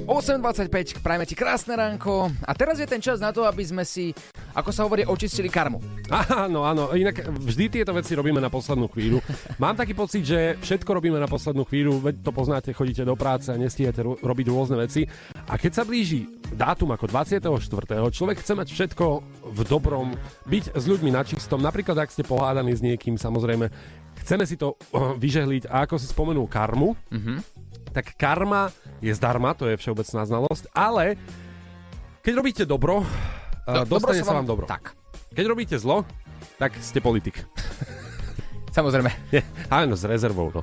8.25, 0.00 0.72
prajme 0.98 1.24
ti 1.24 1.32
krásne 1.32 1.72
ránko 1.72 2.32
a 2.40 2.52
teraz 2.52 2.76
je 2.76 2.86
ten 2.86 2.96
čas 2.98 3.18
na 3.18 3.28
to, 3.28 3.44
aby 3.44 3.60
sme 3.60 3.82
si, 3.82 4.16
ako 4.52 4.70
sa 4.70 4.82
hovorí, 4.82 5.04
očistili 5.04 5.46
karmu. 5.46 5.76
Áno, 6.08 6.64
áno, 6.64 6.92
inak 6.92 7.20
vždy 7.22 7.64
tieto 7.70 7.92
veci 7.92 8.12
robíme 8.12 8.36
na 8.36 8.48
poslednú 8.48 8.88
chvíľu. 8.88 9.20
Mám 9.56 9.76
taký 9.76 9.92
pocit, 9.92 10.22
že 10.22 10.38
všetko 10.58 10.90
robíme 10.92 11.16
na 11.16 11.26
poslednú 11.26 11.62
chvíľu, 11.62 12.00
veď 12.00 12.14
to 12.20 12.30
poznáte, 12.30 12.70
chodíte 12.70 13.02
do 13.02 13.12
práce 13.12 13.48
a 13.48 13.56
nestíhate 13.56 14.00
ro- 14.00 14.16
robiť 14.16 14.46
rôzne 14.48 14.76
veci. 14.76 15.04
A 15.44 15.56
keď 15.56 15.72
sa 15.74 15.84
blíži 15.84 16.24
dátum 16.48 16.88
ako 16.90 17.08
24. 17.08 17.44
človek 18.08 18.40
chce 18.40 18.52
mať 18.54 18.68
všetko 18.70 19.04
v 19.44 19.60
dobrom, 19.64 20.16
byť 20.46 20.72
s 20.72 20.84
ľuďmi 20.84 21.10
na 21.10 21.20
čistom, 21.20 21.60
napríklad 21.60 21.96
ak 21.98 22.08
ste 22.08 22.24
pohádaní 22.24 22.72
s 22.72 22.80
niekým, 22.80 23.16
samozrejme, 23.16 23.68
chceme 24.20 24.44
si 24.44 24.56
to 24.56 24.72
eh, 24.74 25.16
vyžehliť 25.24 25.68
a 25.68 25.84
ako 25.84 25.94
si 25.96 26.08
spomenul 26.08 26.48
karmu, 26.48 26.96
Mhm. 27.12 27.34
Tak 27.92 28.16
karma 28.16 28.72
je 28.98 29.12
zdarma, 29.12 29.52
to 29.52 29.66
je 29.66 29.76
všeobecná 29.76 30.24
znalosť, 30.24 30.64
ale 30.72 31.14
keď 32.20 32.32
robíte 32.34 32.62
dobro, 32.64 33.04
Do- 33.62 33.84
do, 33.84 33.94
dostane 33.94 34.18
dobro 34.18 34.26
sa 34.26 34.34
vám- 34.34 34.48
dobro. 34.48 34.66
tak. 34.66 34.96
Keď 35.30 35.44
robíte 35.46 35.76
zlo, 35.76 36.04
tak 36.56 36.74
ste 36.76 36.98
politik. 36.98 37.44
Samozrejme. 38.70 39.12
Áno, 39.70 39.92
s 39.92 40.02
rezervou, 40.02 40.48
no. 40.50 40.60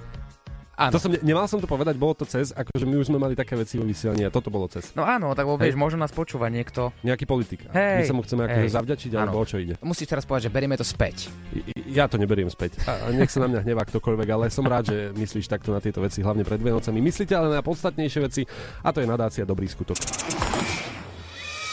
Áno. 0.79 0.95
To 0.95 0.99
som, 0.99 1.11
ne- 1.11 1.19
nemal 1.19 1.43
som 1.43 1.59
to 1.59 1.67
povedať, 1.67 1.99
bolo 1.99 2.15
to 2.15 2.23
cez, 2.23 2.55
akože 2.55 2.87
my 2.87 2.95
už 2.95 3.11
sme 3.11 3.19
mali 3.19 3.35
také 3.35 3.51
veci 3.53 3.75
vo 3.75 3.83
vysielaní 3.83 4.23
a 4.23 4.31
toto 4.31 4.47
bolo 4.47 4.71
cez. 4.71 4.95
No 4.95 5.03
áno, 5.03 5.35
tak 5.35 5.43
Hej. 5.43 5.59
vieš, 5.59 5.75
možno 5.75 5.99
nás 5.99 6.09
počúva 6.09 6.47
niekto. 6.47 6.95
Nejaký 7.03 7.27
politik. 7.27 7.67
Hej, 7.69 7.99
My 7.99 8.03
sa 8.07 8.15
mu 8.15 8.23
chceme 8.23 8.47
akože 8.47 8.63
hej. 8.63 8.71
zavďačiť, 8.71 9.11
alebo 9.13 9.37
Áno. 9.37 9.43
o 9.43 9.45
čo 9.45 9.59
ide. 9.59 9.75
Musíš 9.83 10.07
teraz 10.07 10.23
povedať, 10.23 10.47
že 10.47 10.51
berieme 10.51 10.79
to 10.79 10.87
späť. 10.87 11.27
I- 11.51 11.67
Ja 11.89 12.05
to 12.05 12.15
neberiem 12.15 12.47
späť. 12.47 12.79
A 12.85 12.95
a 12.95 13.11
nech 13.11 13.27
sa 13.27 13.41
na 13.41 13.49
mňa 13.49 13.65
hnevá 13.65 13.83
ktokoľvek, 13.83 14.27
ale 14.29 14.45
som 14.47 14.63
rád, 14.63 14.87
že 14.87 14.97
myslíš 15.11 15.49
takto 15.49 15.73
na 15.73 15.81
tieto 15.81 15.99
veci, 15.99 16.21
hlavne 16.21 16.47
pred 16.47 16.57
Vianocami. 16.57 17.01
Myslíte 17.01 17.33
ale 17.33 17.51
na 17.51 17.59
podstatnejšie 17.59 18.19
veci 18.21 18.41
a 18.79 18.93
to 18.93 19.01
je 19.01 19.09
nadácia 19.09 19.43
Dobrý 19.43 19.67
skutok. 19.67 19.97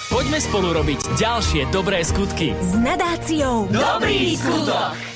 Poďme 0.08 0.38
spolu 0.38 0.72
robiť 0.72 1.18
ďalšie 1.18 1.68
dobré 1.68 2.00
skutky. 2.00 2.54
S 2.54 2.74
nadáciou 2.74 3.68
Dobrý 3.68 4.34
skutok. 4.34 5.15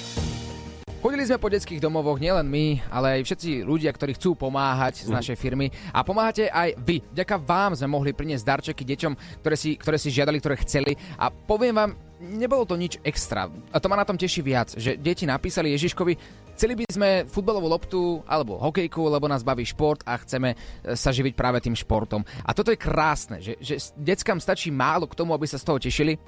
Chodili 1.01 1.25
sme 1.25 1.41
po 1.41 1.49
detských 1.49 1.81
domovoch, 1.81 2.21
nielen 2.21 2.45
my, 2.45 2.93
ale 2.93 3.17
aj 3.17 3.25
všetci 3.25 3.65
ľudia, 3.65 3.89
ktorí 3.89 4.21
chcú 4.21 4.37
pomáhať 4.37 5.09
z 5.09 5.09
Mhm. 5.09 5.17
našej 5.17 5.37
firmy. 5.41 5.73
A 5.97 6.05
pomáhate 6.05 6.53
aj 6.53 6.77
vy. 6.77 7.01
Vďaka 7.17 7.41
vám 7.41 7.73
sme 7.73 7.89
mohli 7.89 8.13
priniesť 8.13 8.45
darčeky 8.45 8.85
deťom, 8.85 9.41
ktoré 9.41 9.57
si, 9.57 9.81
ktoré 9.81 9.97
si 9.97 10.13
žiadali, 10.13 10.37
ktoré 10.37 10.61
chceli. 10.61 10.93
A 11.17 11.33
poviem 11.33 11.73
vám, 11.73 11.91
nebolo 12.21 12.69
to 12.69 12.77
nič 12.77 13.01
extra. 13.01 13.49
A 13.73 13.81
to 13.81 13.89
ma 13.89 13.97
na 13.97 14.05
tom 14.05 14.21
teší 14.21 14.45
viac, 14.45 14.77
že 14.77 15.01
deti 15.01 15.25
napísali 15.25 15.73
Ježiškovi, 15.73 16.13
chceli 16.53 16.77
by 16.77 16.85
sme 16.93 17.09
futbalovú 17.25 17.65
loptu 17.65 18.21
alebo 18.29 18.61
hokejku, 18.61 19.01
lebo 19.09 19.25
nás 19.25 19.41
baví 19.41 19.65
šport 19.65 20.05
a 20.05 20.21
chceme 20.21 20.53
e, 20.53 20.57
sa 20.93 21.09
živiť 21.09 21.33
práve 21.33 21.65
tým 21.65 21.73
športom. 21.73 22.21
A 22.45 22.53
toto 22.53 22.69
je 22.69 22.77
krásne, 22.77 23.41
že, 23.41 23.57
že 23.57 23.81
deckám 23.97 24.37
stačí 24.37 24.69
málo 24.69 25.09
k 25.09 25.17
tomu, 25.17 25.33
aby 25.33 25.49
sa 25.49 25.57
z 25.57 25.65
toho 25.65 25.81
tešili 25.81 26.21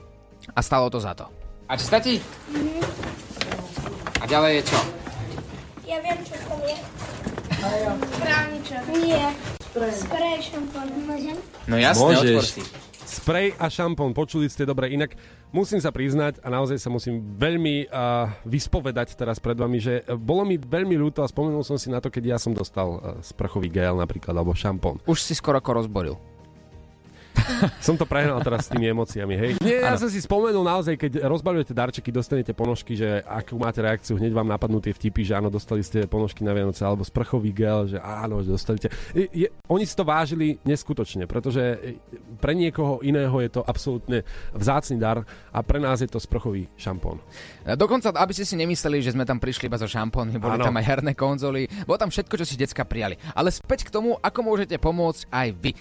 a 0.48 0.64
stalo 0.64 0.88
to 0.88 0.96
za 0.96 1.12
to. 1.12 1.28
A 1.68 1.76
či 1.76 1.84
stačí? 1.84 2.14
A 4.22 4.24
ďalej 4.30 4.52
je 4.54 4.62
čo? 4.70 4.78
Ja 5.82 5.98
viem, 5.98 6.18
čo 6.22 6.38
to 6.46 6.54
je. 6.62 6.78
Právničok. 8.22 8.82
Nie. 9.02 9.34
Sprej 9.74 10.38
šampón. 10.46 10.86
Môžem? 11.10 11.34
No 11.66 11.74
jasne, 11.74 12.22
otvor 12.22 12.46
si. 12.46 12.62
Sprej 13.02 13.58
a 13.58 13.66
šampón, 13.66 14.14
počuli 14.14 14.46
ste 14.46 14.62
dobre. 14.62 14.94
Inak 14.94 15.18
musím 15.50 15.82
sa 15.82 15.90
priznať 15.90 16.38
a 16.38 16.54
naozaj 16.54 16.78
sa 16.78 16.86
musím 16.86 17.34
veľmi 17.34 17.90
uh, 17.90 18.30
vyspovedať 18.46 19.18
teraz 19.18 19.42
pred 19.42 19.58
vami, 19.58 19.82
že 19.82 20.06
uh, 20.06 20.14
bolo 20.14 20.46
mi 20.46 20.54
veľmi 20.54 20.94
ľúto 20.94 21.20
a 21.20 21.28
spomenul 21.28 21.66
som 21.66 21.74
si 21.74 21.90
na 21.90 21.98
to, 21.98 22.06
keď 22.06 22.34
ja 22.34 22.38
som 22.38 22.54
dostal 22.54 22.88
uh, 22.88 23.00
sprchový 23.26 23.74
gel 23.74 23.98
napríklad, 23.98 24.38
alebo 24.38 24.54
šampón. 24.54 25.02
Už 25.04 25.18
si 25.18 25.34
skoro 25.34 25.58
ako 25.58 25.82
rozboril. 25.82 26.14
Som 27.86 27.98
to 27.98 28.06
prehnal 28.06 28.38
teraz 28.40 28.66
s 28.66 28.72
tými 28.72 28.90
emóciami, 28.90 29.34
hej. 29.34 29.50
Nie, 29.60 29.84
ja 29.84 29.94
Áno. 29.94 30.00
som 30.00 30.10
si 30.10 30.18
spomenul 30.22 30.62
naozaj, 30.62 30.94
keď 30.96 31.12
rozbaľujete 31.26 31.72
darčeky, 31.74 32.10
dostanete 32.14 32.52
ponožky, 32.54 32.94
že 32.94 33.22
akú 33.26 33.58
máte 33.58 33.82
reakciu, 33.82 34.18
hneď 34.18 34.32
vám 34.32 34.48
napadnú 34.48 34.78
tie 34.78 34.94
vtipy, 34.94 35.22
že 35.26 35.34
áno, 35.36 35.48
dostali 35.50 35.82
ste 35.82 36.06
ponožky 36.06 36.42
na 36.46 36.54
Vianoce, 36.54 36.82
alebo 36.82 37.02
sprchový 37.02 37.50
gel, 37.50 37.90
že 37.90 37.98
áno, 37.98 38.40
že 38.40 38.50
dostali 38.52 38.78
ste. 38.78 38.88
Je, 39.12 39.26
je, 39.32 39.48
oni 39.68 39.84
si 39.84 39.94
to 39.94 40.04
vážili 40.06 40.58
neskutočne, 40.62 41.26
pretože 41.26 41.62
e, 41.62 41.76
pre 42.38 42.54
niekoho 42.54 43.00
iného 43.02 43.34
je 43.42 43.50
to 43.50 43.60
absolútne 43.64 44.22
vzácny 44.54 44.98
dar 45.00 45.24
a 45.50 45.58
pre 45.62 45.78
nás 45.82 46.00
je 46.02 46.08
to 46.10 46.20
sprchový 46.20 46.68
šampón. 46.76 47.18
E, 47.66 47.74
Dokonca, 47.74 48.14
aby 48.14 48.32
ste 48.34 48.46
si 48.46 48.54
nemysleli, 48.58 49.02
že 49.02 49.14
sme 49.14 49.26
tam 49.26 49.40
prišli 49.42 49.66
iba 49.66 49.78
so 49.80 49.88
šampónmi, 49.88 50.38
boli 50.38 50.58
Áno. 50.60 50.66
tam 50.70 50.76
aj 50.78 50.84
herné 50.84 51.12
konzoly, 51.16 51.66
bolo 51.84 51.98
tam 51.98 52.10
všetko, 52.12 52.34
čo 52.38 52.46
si 52.46 52.54
decka 52.54 52.84
prijali. 52.86 53.18
Ale 53.34 53.50
späť 53.50 53.88
k 53.88 53.94
tomu, 53.94 54.14
ako 54.20 54.40
môžete 54.44 54.76
pomôcť 54.78 55.26
aj 55.30 55.48
vy. 55.58 55.72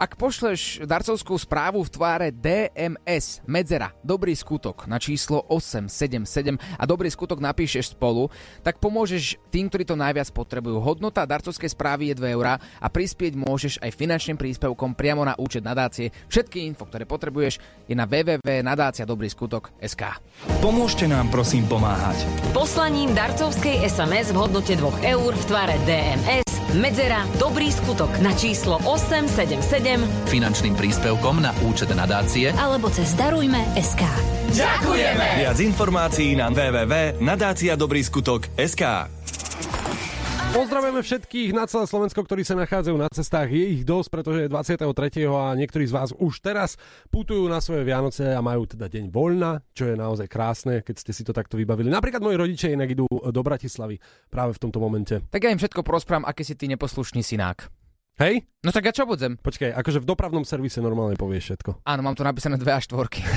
Ak 0.00 0.16
pošleš 0.16 0.84
darcovskú 1.10 1.42
správu 1.42 1.82
v 1.82 1.90
tváre 1.90 2.30
DMS, 2.30 3.42
medzera, 3.42 3.90
dobrý 4.06 4.30
skutok 4.30 4.86
na 4.86 5.02
číslo 5.02 5.42
877 5.50 6.54
a 6.78 6.86
dobrý 6.86 7.10
skutok 7.10 7.42
napíšeš 7.42 7.98
spolu, 7.98 8.30
tak 8.62 8.78
pomôžeš 8.78 9.34
tým, 9.50 9.66
ktorí 9.66 9.82
to 9.82 9.98
najviac 9.98 10.30
potrebujú. 10.30 10.78
Hodnota 10.78 11.26
darcovskej 11.26 11.74
správy 11.74 12.14
je 12.14 12.22
2 12.22 12.30
eurá 12.30 12.62
a 12.78 12.86
prispieť 12.86 13.34
môžeš 13.34 13.82
aj 13.82 13.90
finančným 13.90 14.38
príspevkom 14.38 14.94
priamo 14.94 15.26
na 15.26 15.34
účet 15.34 15.66
nadácie. 15.66 16.14
Všetky 16.30 16.62
info, 16.70 16.86
ktoré 16.86 17.02
potrebuješ, 17.10 17.58
je 17.90 17.98
na 17.98 18.06
www.nadáciadobryskutok.sk. 18.06 20.02
Pomôžte 20.62 21.10
nám 21.10 21.26
prosím 21.34 21.66
pomáhať. 21.66 22.22
Poslaním 22.54 23.18
darcovskej 23.18 23.82
SMS 23.82 24.30
v 24.30 24.38
hodnote 24.46 24.78
2 24.78 25.10
eur 25.10 25.34
v 25.34 25.44
tvare 25.50 25.74
DMS 25.90 26.50
Medzera 26.70 27.26
Dobrý 27.42 27.66
skutok 27.74 28.22
na 28.22 28.30
číslo 28.30 28.78
877 28.86 30.30
Finančným 30.30 30.78
príspevkom 30.78 30.99
na 31.00 31.56
účet 31.64 31.88
nadácie 31.96 32.52
alebo 32.60 32.92
cez 32.92 33.16
Darujme.sk 33.16 34.04
Viac 35.40 35.56
informácií 35.56 36.36
na 36.36 36.52
www.nadáciadobryskutok.sk 36.52 38.84
Pozdravujeme 40.50 40.98
všetkých 41.00 41.54
na 41.56 41.64
celé 41.64 41.88
Slovensko, 41.88 42.20
ktorí 42.20 42.44
sa 42.44 42.52
nachádzajú 42.58 42.96
na 43.00 43.08
cestách. 43.08 43.48
Je 43.48 43.80
ich 43.80 43.86
dosť, 43.86 44.08
pretože 44.12 44.44
je 44.44 44.52
23. 44.52 45.24
a 45.30 45.54
niektorí 45.56 45.88
z 45.88 45.94
vás 45.94 46.12
už 46.12 46.42
teraz 46.44 46.76
putujú 47.08 47.48
na 47.48 47.64
svoje 47.64 47.86
Vianoce 47.86 48.36
a 48.36 48.44
majú 48.44 48.68
teda 48.68 48.90
deň 48.90 49.08
voľna, 49.08 49.64
čo 49.72 49.88
je 49.88 49.96
naozaj 49.96 50.28
krásne, 50.28 50.84
keď 50.84 51.00
ste 51.00 51.16
si 51.16 51.24
to 51.24 51.32
takto 51.32 51.56
vybavili. 51.56 51.88
Napríklad 51.88 52.20
moji 52.20 52.36
rodičia 52.36 52.76
inak 52.76 52.92
idú 52.92 53.08
do 53.08 53.40
Bratislavy 53.40 53.96
práve 54.28 54.52
v 54.58 54.62
tomto 54.68 54.76
momente. 54.82 55.22
Tak 55.32 55.48
ja 55.48 55.52
im 55.54 55.60
všetko 55.62 55.80
porozprávam, 55.80 56.28
aký 56.28 56.44
si 56.44 56.52
ty 56.58 56.68
neposlušný 56.68 57.24
synák. 57.24 57.79
Hej? 58.20 58.44
No 58.60 58.68
tak 58.68 58.84
ja 58.84 58.92
čo 58.92 59.08
budem? 59.08 59.40
Počkaj, 59.40 59.72
akože 59.80 60.04
v 60.04 60.06
dopravnom 60.12 60.44
servise 60.44 60.84
normálne 60.84 61.16
povieš 61.16 61.56
všetko. 61.56 61.70
Áno, 61.88 62.04
mám 62.04 62.12
tu 62.12 62.20
napísané 62.20 62.60
dve 62.60 62.76
a 62.76 62.80
štvorky. 62.80 63.24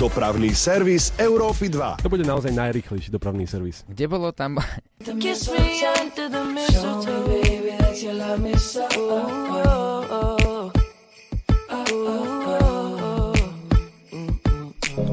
Dopravný 0.00 0.56
servis 0.56 1.12
Európy 1.20 1.68
2. 1.68 2.00
To 2.00 2.08
bude 2.08 2.24
naozaj 2.24 2.56
najrychlejší 2.56 3.12
dopravný 3.12 3.44
servis. 3.44 3.84
Kde 3.84 4.08
bolo 4.08 4.32
tam... 4.32 4.56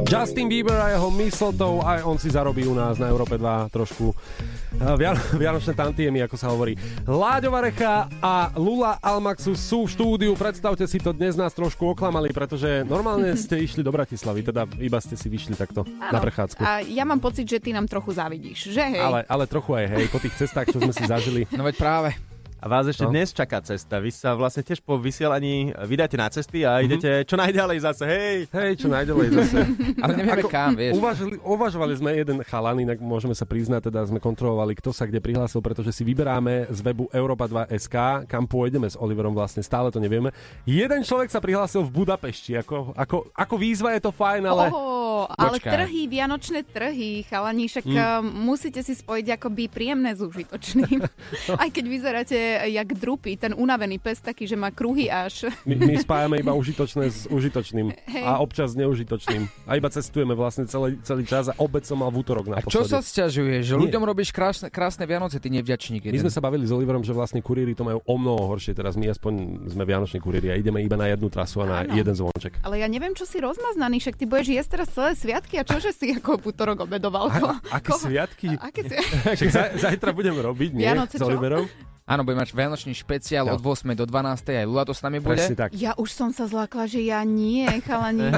Justin 0.08 0.48
Bieber 0.48 0.80
a 0.80 0.96
jeho 0.96 1.12
mistletoe, 1.12 1.84
aj 1.84 2.00
on 2.08 2.16
si 2.16 2.32
zarobí 2.32 2.64
u 2.64 2.72
nás 2.72 2.96
na 2.96 3.12
Európe 3.12 3.36
2 3.36 3.68
trošku 3.68 4.16
eh, 4.16 4.96
Vian- 4.96 5.20
vianočné 5.44 5.76
tantiemy, 5.76 6.24
ako 6.24 6.36
sa 6.40 6.48
hovorí. 6.48 6.80
Láďo 7.04 7.52
Varecha 7.52 8.08
a 8.24 8.48
Lula 8.56 9.04
Almaxu 9.04 9.52
sú 9.60 9.84
v 9.84 9.92
štúdiu. 9.92 10.32
Predstavte 10.40 10.88
si 10.88 11.04
to, 11.04 11.12
dnes 11.12 11.36
nás 11.36 11.52
trošku 11.52 11.92
oklamali, 11.92 12.32
pretože 12.32 12.88
normálne 12.88 13.36
ste 13.36 13.60
išli 13.68 13.84
do 13.84 13.92
Bratislavy, 13.92 14.48
teda 14.48 14.64
iba 14.80 14.96
ste 15.04 15.20
si 15.20 15.28
vyšli 15.28 15.60
takto 15.60 15.84
na 15.84 16.24
prechádzku. 16.24 16.64
A 16.64 16.80
ja 16.88 17.04
mám 17.04 17.20
pocit, 17.20 17.44
že 17.44 17.60
ty 17.60 17.76
nám 17.76 17.92
trochu 17.92 18.16
závidíš, 18.16 18.72
že 18.72 18.88
hej? 18.88 19.04
Ale, 19.04 19.28
ale 19.28 19.44
trochu 19.44 19.76
aj 19.76 19.92
hej, 19.92 20.06
po 20.08 20.24
tých 20.24 20.40
cestách, 20.40 20.72
čo 20.72 20.80
sme 20.80 20.96
si 20.96 21.04
zažili. 21.04 21.44
No 21.52 21.68
veď 21.68 21.76
práve. 21.76 22.27
A 22.68 22.74
vás 22.74 22.84
ešte 22.84 23.08
No. 23.08 23.16
dnes 23.16 23.32
čaká 23.32 23.64
cesta. 23.64 23.96
Vy 23.96 24.12
sa 24.12 24.36
vlastne 24.36 24.60
tiež 24.60 24.84
po 24.84 25.00
vysielaní 25.00 25.72
vydáte 25.88 26.20
na 26.20 26.28
cesty 26.28 26.68
a 26.68 26.76
Mhm. 26.76 26.84
idete 26.84 27.10
čo 27.24 27.40
najďalej 27.40 27.78
zase. 27.80 28.04
Hej! 28.04 28.36
Hej, 28.52 28.72
čo 28.76 28.88
najďalej 28.92 29.28
zase. 29.32 29.58
Ale 30.04 30.12
nevieme 30.14 30.44
kam, 30.44 30.76
vieš. 30.76 31.00
Uvažili, 31.00 31.40
uvažovali 31.40 31.94
sme 31.96 32.12
jeden 32.14 32.44
chalan, 32.44 32.84
inak 32.84 33.00
môžeme 33.00 33.32
sa 33.32 33.48
priznať, 33.48 33.88
teda 33.88 34.04
sme 34.04 34.20
kontrolovali, 34.20 34.76
kto 34.76 34.92
sa 34.92 35.08
kde 35.08 35.24
prihlásil, 35.24 35.64
pretože 35.64 35.96
si 35.96 36.04
vyberáme 36.04 36.68
z 36.68 36.80
webu 36.82 37.08
Europa2.sk, 37.10 37.96
kam 38.28 38.44
pôjdeme 38.44 38.84
s 38.86 39.00
Oliverom 39.00 39.32
vlastne, 39.32 39.64
stále 39.64 39.88
to 39.88 39.98
nevieme. 39.98 40.36
Jeden 40.64 41.02
človek 41.02 41.32
sa 41.32 41.40
prihlásil 41.40 41.82
v 41.82 42.04
Budapešti, 42.04 42.52
ako, 42.58 42.92
ako, 42.94 43.32
ako 43.32 43.56
výzva 43.56 43.96
je 43.96 44.04
to 44.04 44.12
fajn, 44.12 44.44
ale... 44.44 44.68
Oho, 44.68 45.24
ale 45.30 45.56
Počkaj. 45.56 45.72
trhy, 45.74 46.02
vianočné 46.06 46.60
trhy, 46.64 47.24
chalani, 47.24 47.66
však 47.66 47.86
Mm. 47.86 47.96
mm. 47.96 48.28
musíte 48.44 48.82
si 48.82 48.92
spojiť 48.92 49.28
akoby 49.34 49.64
príjemné 49.68 50.12
s 50.12 50.20
užitočným. 50.20 51.00
Aj 51.62 51.70
keď 51.70 51.86
vyzeráte 51.88 52.38
jak 52.66 52.98
drupy, 52.98 53.38
ten 53.38 53.54
unavený 53.54 54.02
pes 54.02 54.18
taký, 54.18 54.50
že 54.50 54.58
má 54.58 54.74
kruhy 54.74 55.06
až. 55.12 55.54
My, 55.68 55.78
my 55.78 55.94
spájame 56.02 56.42
iba 56.42 56.58
užitočné 56.58 57.06
s 57.06 57.30
užitočným 57.30 57.94
Hej. 57.94 58.24
a 58.26 58.42
občas 58.42 58.74
s 58.74 58.76
neužitočným. 58.80 59.46
A 59.70 59.78
iba 59.78 59.90
cestujeme 59.94 60.34
vlastne 60.34 60.66
celý, 60.66 60.98
celý 61.06 61.24
čas 61.28 61.52
a 61.52 61.54
obec 61.62 61.86
som 61.86 62.02
mal 62.02 62.10
v 62.10 62.26
útorok 62.26 62.50
na 62.50 62.58
A 62.58 62.66
čo 62.66 62.82
sa 62.84 63.04
sťažuješ? 63.04 63.64
Že 63.68 63.76
Nie. 63.78 63.84
ľuďom 63.90 64.04
robíš 64.04 64.34
krásne, 64.34 64.72
krásne 64.74 65.06
Vianoce, 65.06 65.38
ty 65.38 65.54
nevďačník. 65.54 66.08
My 66.08 66.20
sme 66.26 66.34
sa 66.34 66.42
bavili 66.42 66.66
s 66.66 66.72
Oliverom, 66.74 67.04
že 67.06 67.14
vlastne 67.14 67.44
kuriéri 67.44 67.78
to 67.78 67.86
majú 67.86 68.02
o 68.02 68.16
mnoho 68.18 68.50
horšie. 68.56 68.74
Teraz 68.74 68.98
my 68.98 69.12
aspoň 69.12 69.34
sme 69.70 69.84
vianoční 69.86 70.20
kuriéri 70.24 70.52
a 70.52 70.56
ideme 70.58 70.82
iba 70.82 70.96
na 70.96 71.12
jednu 71.12 71.28
trasu 71.30 71.62
a 71.62 71.66
na 71.68 71.78
Áno. 71.84 71.94
jeden 71.94 72.16
zvonček. 72.16 72.64
Ale 72.64 72.80
ja 72.82 72.88
neviem, 72.88 73.14
čo 73.14 73.28
si 73.28 73.38
rozmaznaný, 73.38 74.00
však 74.00 74.16
ty 74.18 74.26
budeš 74.26 74.48
jesť 74.56 74.70
teraz 74.80 74.88
celé 74.96 75.12
sviatky 75.14 75.56
a 75.60 75.64
čože 75.68 75.92
si 75.92 76.16
ako 76.16 76.40
v 76.40 76.44
útorok 76.50 76.78
obedoval? 76.88 77.30
Ko, 77.34 77.54
Aké 77.70 77.92
sviatky? 77.94 78.48
Aké 78.58 78.82
si... 78.88 78.96
Však 79.38 79.50
za, 79.52 79.64
zajtra 79.78 80.16
budem 80.16 80.34
robiť, 80.34 80.72
nie? 80.74 80.88
Vianoce 80.88 81.18
s 81.18 81.22
čo? 81.22 81.28
Oliverom. 81.28 81.68
Áno, 82.08 82.24
bude 82.24 82.34
mať 82.34 82.50
vianočný 82.50 82.96
špeciál 82.96 83.44
od 83.46 83.60
8. 83.60 83.84
do 83.92 84.08
12. 84.08 84.16
Aj 84.50 84.64
Lula 84.64 84.88
to 84.88 84.96
s 84.96 85.04
nami 85.04 85.20
bude. 85.20 85.36
Presne 85.36 85.54
tak. 85.54 85.76
Ja 85.76 85.92
už 85.94 86.08
som 86.08 86.32
sa 86.32 86.48
zlákla, 86.48 86.88
že 86.88 87.04
ja 87.04 87.20
nie, 87.22 87.68
chalani. 87.84 88.32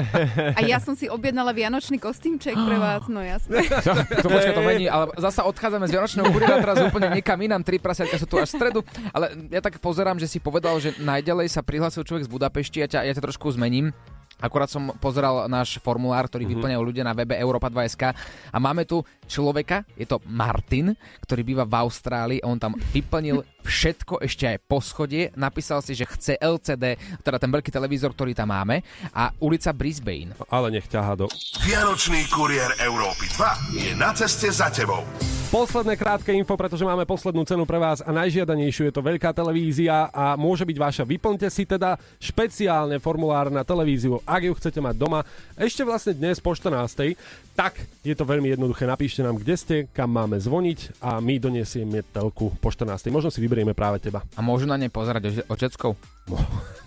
A 0.52 0.66
ja 0.66 0.76
som 0.76 0.92
si 0.92 1.06
objednala 1.06 1.54
vianočný 1.54 1.96
kostýmček 1.96 2.50
pre 2.52 2.76
vás, 2.76 3.06
no 3.06 3.22
jasné. 3.22 3.62
To 4.22 4.28
počkaj, 4.28 4.52
to 4.52 4.62
mení, 4.62 4.90
ale 4.90 5.14
zasa 5.16 5.46
odchádzame 5.46 5.86
z 5.86 5.92
Vianočného 5.92 6.28
kuriera 6.28 6.58
teraz 6.58 6.82
úplne 6.82 7.08
niekam 7.12 7.38
inám, 7.38 7.62
tri 7.62 7.78
prasiatka 7.78 8.18
sú 8.18 8.26
tu 8.26 8.36
až 8.36 8.50
v 8.50 8.58
stredu, 8.58 8.80
ale 9.08 9.38
ja 9.48 9.62
tak 9.62 9.78
pozerám, 9.78 10.18
že 10.18 10.26
si 10.26 10.36
povedal, 10.36 10.74
že 10.76 10.98
najďalej 10.98 11.46
sa 11.48 11.62
prihlásil 11.62 12.02
človek 12.02 12.26
z 12.26 12.32
Budapešti, 12.32 12.82
ja 12.82 12.90
ťa, 12.90 13.06
ja 13.06 13.12
ťa 13.14 13.22
trošku 13.22 13.48
zmením. 13.50 13.94
Akorát 14.40 14.66
som 14.66 14.96
pozeral 14.96 15.46
náš 15.46 15.76
formulár, 15.78 16.24
ktorý 16.24 16.42
Mhm. 16.42 16.50
vyplňajú 16.50 16.82
ľudia 16.82 17.04
na 17.04 17.12
webe 17.12 17.36
Europa2.sk 17.36 18.16
a 18.48 18.56
máme 18.56 18.82
tu 18.82 19.04
človeka, 19.30 19.86
je 19.94 20.10
to 20.10 20.18
Martin, 20.26 20.90
ktorý 21.22 21.46
býva 21.46 21.62
v 21.62 21.78
Austrálii 21.78 22.42
a 22.42 22.50
on 22.50 22.58
tam 22.58 22.74
vyplnil 22.90 23.46
všetko 23.62 24.24
ešte 24.24 24.50
aj 24.50 24.58
po 24.66 24.82
schode, 24.82 25.30
napísal 25.38 25.84
si, 25.84 25.94
že 25.94 26.08
chce 26.08 26.34
LCD, 26.40 26.98
teda 27.22 27.38
ten 27.38 27.52
veľký 27.52 27.70
televízor, 27.70 28.10
ktorý 28.16 28.34
tam 28.34 28.50
máme 28.50 28.82
a 29.14 29.30
ulica 29.38 29.70
Brisbane. 29.70 30.34
Ale 30.50 30.74
nech 30.74 30.90
ťahá 30.90 31.14
do... 31.14 31.30
Vianočný 31.62 32.26
kuriér 32.32 32.82
Európy 32.82 33.30
2 33.38 33.78
je 33.78 33.90
na 33.94 34.10
ceste 34.16 34.50
za 34.50 34.72
tebou. 34.72 35.06
Posledné 35.50 35.98
krátke 35.98 36.30
info, 36.30 36.54
pretože 36.54 36.86
máme 36.86 37.02
poslednú 37.02 37.42
cenu 37.42 37.66
pre 37.66 37.74
vás 37.74 37.98
a 37.98 38.14
najžiadanejšiu 38.14 38.86
je 38.86 38.94
to 38.94 39.02
veľká 39.02 39.34
televízia 39.34 40.06
a 40.14 40.38
môže 40.38 40.62
byť 40.62 40.78
vaša. 40.78 41.02
Vyplňte 41.02 41.50
si 41.50 41.66
teda 41.66 41.98
špeciálne 42.22 43.02
formulár 43.02 43.50
na 43.50 43.66
televíziu, 43.66 44.22
ak 44.22 44.46
ju 44.46 44.54
chcete 44.54 44.78
mať 44.78 44.94
doma. 44.94 45.26
Ešte 45.58 45.82
vlastne 45.82 46.14
dnes 46.14 46.38
po 46.38 46.54
14. 46.54 47.18
Tak 47.60 47.76
je 48.00 48.16
to 48.16 48.24
veľmi 48.24 48.56
jednoduché. 48.56 48.88
Napíšte 48.88 49.20
nám, 49.20 49.36
kde 49.36 49.52
ste, 49.52 49.76
kam 49.92 50.16
máme 50.16 50.40
zvoniť 50.40 51.04
a 51.04 51.20
my 51.20 51.36
doniesieme 51.36 52.00
telku 52.08 52.56
po 52.56 52.72
14. 52.72 53.12
Možno 53.12 53.28
si 53.28 53.36
vyberieme 53.44 53.76
práve 53.76 54.00
teba. 54.00 54.24
A 54.32 54.40
môžu 54.40 54.64
na 54.64 54.80
ne 54.80 54.88
pozerať 54.88 55.44
očeckou? 55.44 55.92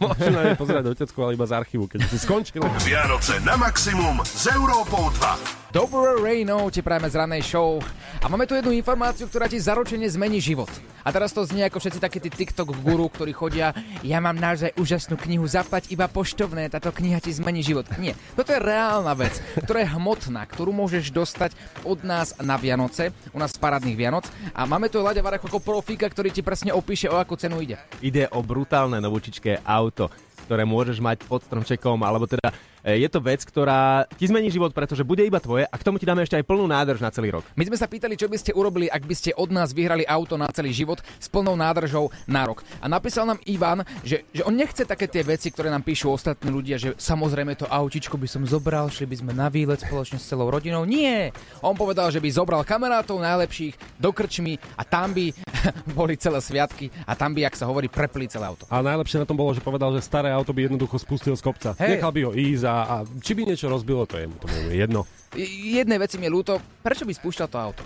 Môžu 0.04 0.30
na 0.36 0.42
ne 0.44 0.54
pozerať 0.60 0.92
otecku, 0.92 1.18
ale 1.24 1.40
iba 1.40 1.48
z 1.48 1.54
archívu, 1.56 1.88
keď 1.88 2.00
si 2.12 2.18
skončil. 2.20 2.64
Vianoce 2.84 3.40
na 3.48 3.56
maximum 3.56 4.20
s 4.28 4.52
Európou 4.52 5.08
2. 5.16 5.64
Dobré 5.74 6.14
Rejno, 6.22 6.70
ti 6.70 6.86
prajeme 6.86 7.10
z 7.10 7.18
ranej 7.18 7.42
show. 7.50 7.82
A 8.22 8.30
máme 8.30 8.46
tu 8.46 8.54
jednu 8.54 8.70
informáciu, 8.78 9.26
ktorá 9.26 9.50
ti 9.50 9.58
zaručene 9.58 10.06
zmení 10.06 10.38
život. 10.38 10.70
A 11.02 11.10
teraz 11.10 11.34
to 11.34 11.42
znie 11.44 11.66
ako 11.66 11.82
všetci 11.82 11.98
takí 11.98 12.22
tí 12.22 12.30
TikTok 12.30 12.78
guru, 12.86 13.10
ktorí 13.10 13.34
chodia, 13.34 13.74
ja 14.06 14.22
mám 14.22 14.38
naozaj 14.38 14.78
úžasnú 14.78 15.18
knihu, 15.18 15.50
zaplať 15.50 15.90
iba 15.90 16.06
poštovné, 16.06 16.70
táto 16.70 16.94
kniha 16.94 17.18
ti 17.18 17.34
zmení 17.34 17.66
život. 17.66 17.90
Nie, 17.98 18.14
toto 18.38 18.54
je 18.54 18.62
reálna 18.62 19.18
vec, 19.18 19.34
ktorá 19.66 19.82
je 19.82 19.90
hmotná, 19.98 20.46
ktorú 20.46 20.70
môžeš 20.78 21.10
dostať 21.10 21.58
od 21.84 22.06
nás 22.06 22.38
na 22.38 22.54
Vianoce, 22.56 23.10
u 23.34 23.42
nás 23.42 23.52
z 23.52 23.58
parádnych 23.58 23.98
Vianoc. 23.98 24.30
A 24.54 24.70
máme 24.70 24.94
tu 24.94 25.02
Laďa 25.02 25.26
Varech 25.26 25.42
ako 25.42 25.58
profíka, 25.58 26.06
ktorý 26.06 26.30
ti 26.30 26.46
presne 26.46 26.70
opíše, 26.70 27.10
o 27.10 27.18
akú 27.18 27.34
cenu 27.34 27.66
ide. 27.66 27.82
Ide 27.98 28.30
o 28.30 28.46
brutálne 28.46 29.02
novúčičké 29.34 29.66
auto, 29.66 30.14
ktoré 30.46 30.62
môžeš 30.62 31.02
mať 31.02 31.26
pod 31.26 31.42
stromčekom, 31.42 31.98
alebo 32.06 32.30
teda 32.30 32.54
je 32.84 33.08
to 33.08 33.24
vec, 33.24 33.42
ktorá 33.48 34.04
ti 34.20 34.28
zmení 34.28 34.52
život, 34.52 34.76
pretože 34.76 35.08
bude 35.08 35.24
iba 35.24 35.40
tvoje 35.40 35.64
a 35.64 35.76
k 35.80 35.86
tomu 35.88 35.96
ti 35.96 36.04
dáme 36.04 36.28
ešte 36.28 36.36
aj 36.36 36.44
plnú 36.44 36.68
nádrž 36.68 37.00
na 37.00 37.10
celý 37.16 37.40
rok. 37.40 37.48
My 37.56 37.64
sme 37.64 37.80
sa 37.80 37.88
pýtali, 37.88 38.20
čo 38.20 38.28
by 38.28 38.36
ste 38.36 38.52
urobili, 38.52 38.92
ak 38.92 39.08
by 39.08 39.16
ste 39.16 39.32
od 39.40 39.56
nás 39.56 39.72
vyhrali 39.72 40.04
auto 40.04 40.36
na 40.36 40.52
celý 40.52 40.76
život 40.76 41.00
s 41.00 41.32
plnou 41.32 41.56
nádržou 41.56 42.12
na 42.28 42.44
rok. 42.44 42.68
A 42.84 42.92
napísal 42.92 43.24
nám 43.24 43.40
Ivan, 43.48 43.88
že, 44.04 44.28
že 44.36 44.44
on 44.44 44.54
nechce 44.54 44.84
také 44.84 45.08
tie 45.08 45.24
veci, 45.24 45.48
ktoré 45.48 45.72
nám 45.72 45.88
píšu 45.88 46.12
ostatní 46.12 46.52
ľudia, 46.52 46.76
že 46.76 47.00
samozrejme 47.00 47.56
to 47.56 47.72
autičko 47.72 48.20
by 48.20 48.28
som 48.28 48.44
zobral, 48.44 48.92
šli 48.92 49.08
by 49.08 49.16
sme 49.24 49.32
na 49.32 49.48
výlet 49.48 49.80
spoločne 49.80 50.20
s 50.20 50.28
celou 50.28 50.52
rodinou. 50.52 50.84
Nie! 50.84 51.32
On 51.64 51.74
povedal, 51.74 52.12
že 52.12 52.20
by 52.20 52.30
zobral 52.36 52.68
kamarátov 52.68 53.24
najlepších 53.24 53.96
do 53.96 54.12
krčmy 54.12 54.60
a 54.76 54.84
tam 54.84 55.16
by 55.16 55.32
boli 55.98 56.20
celé 56.20 56.40
sviatky 56.44 56.92
a 57.08 57.16
tam 57.16 57.32
by, 57.32 57.48
ak 57.48 57.56
sa 57.56 57.66
hovorí, 57.70 57.88
prepli 57.88 58.28
celé 58.28 58.48
auto. 58.48 58.68
A 58.68 58.84
najlepšie 58.84 59.24
na 59.24 59.28
tom 59.28 59.40
bolo, 59.40 59.56
že 59.56 59.64
povedal, 59.64 59.94
že 59.96 60.04
staré 60.04 60.30
auto 60.32 60.52
by 60.52 60.68
jednoducho 60.68 61.00
spustil 61.00 61.36
z 61.38 61.44
kopca. 61.44 61.70
Hej. 61.80 61.98
Nechal 62.00 62.12
by 62.12 62.22
ho 62.28 62.32
ísť 62.36 62.64
a, 62.68 62.73
a 62.74 62.96
či 63.22 63.38
by 63.38 63.46
niečo 63.46 63.70
rozbilo, 63.70 64.10
to 64.10 64.18
je 64.18 64.26
mu 64.26 64.36
to 64.42 64.50
je 64.50 64.82
jedno. 64.82 65.06
Jednej 65.38 65.98
veci 66.02 66.18
mi 66.18 66.30
je 66.30 66.34
ľúto, 66.34 66.58
prečo 66.82 67.06
by 67.06 67.14
spúšťal 67.14 67.48
to 67.50 67.58
auto? 67.58 67.84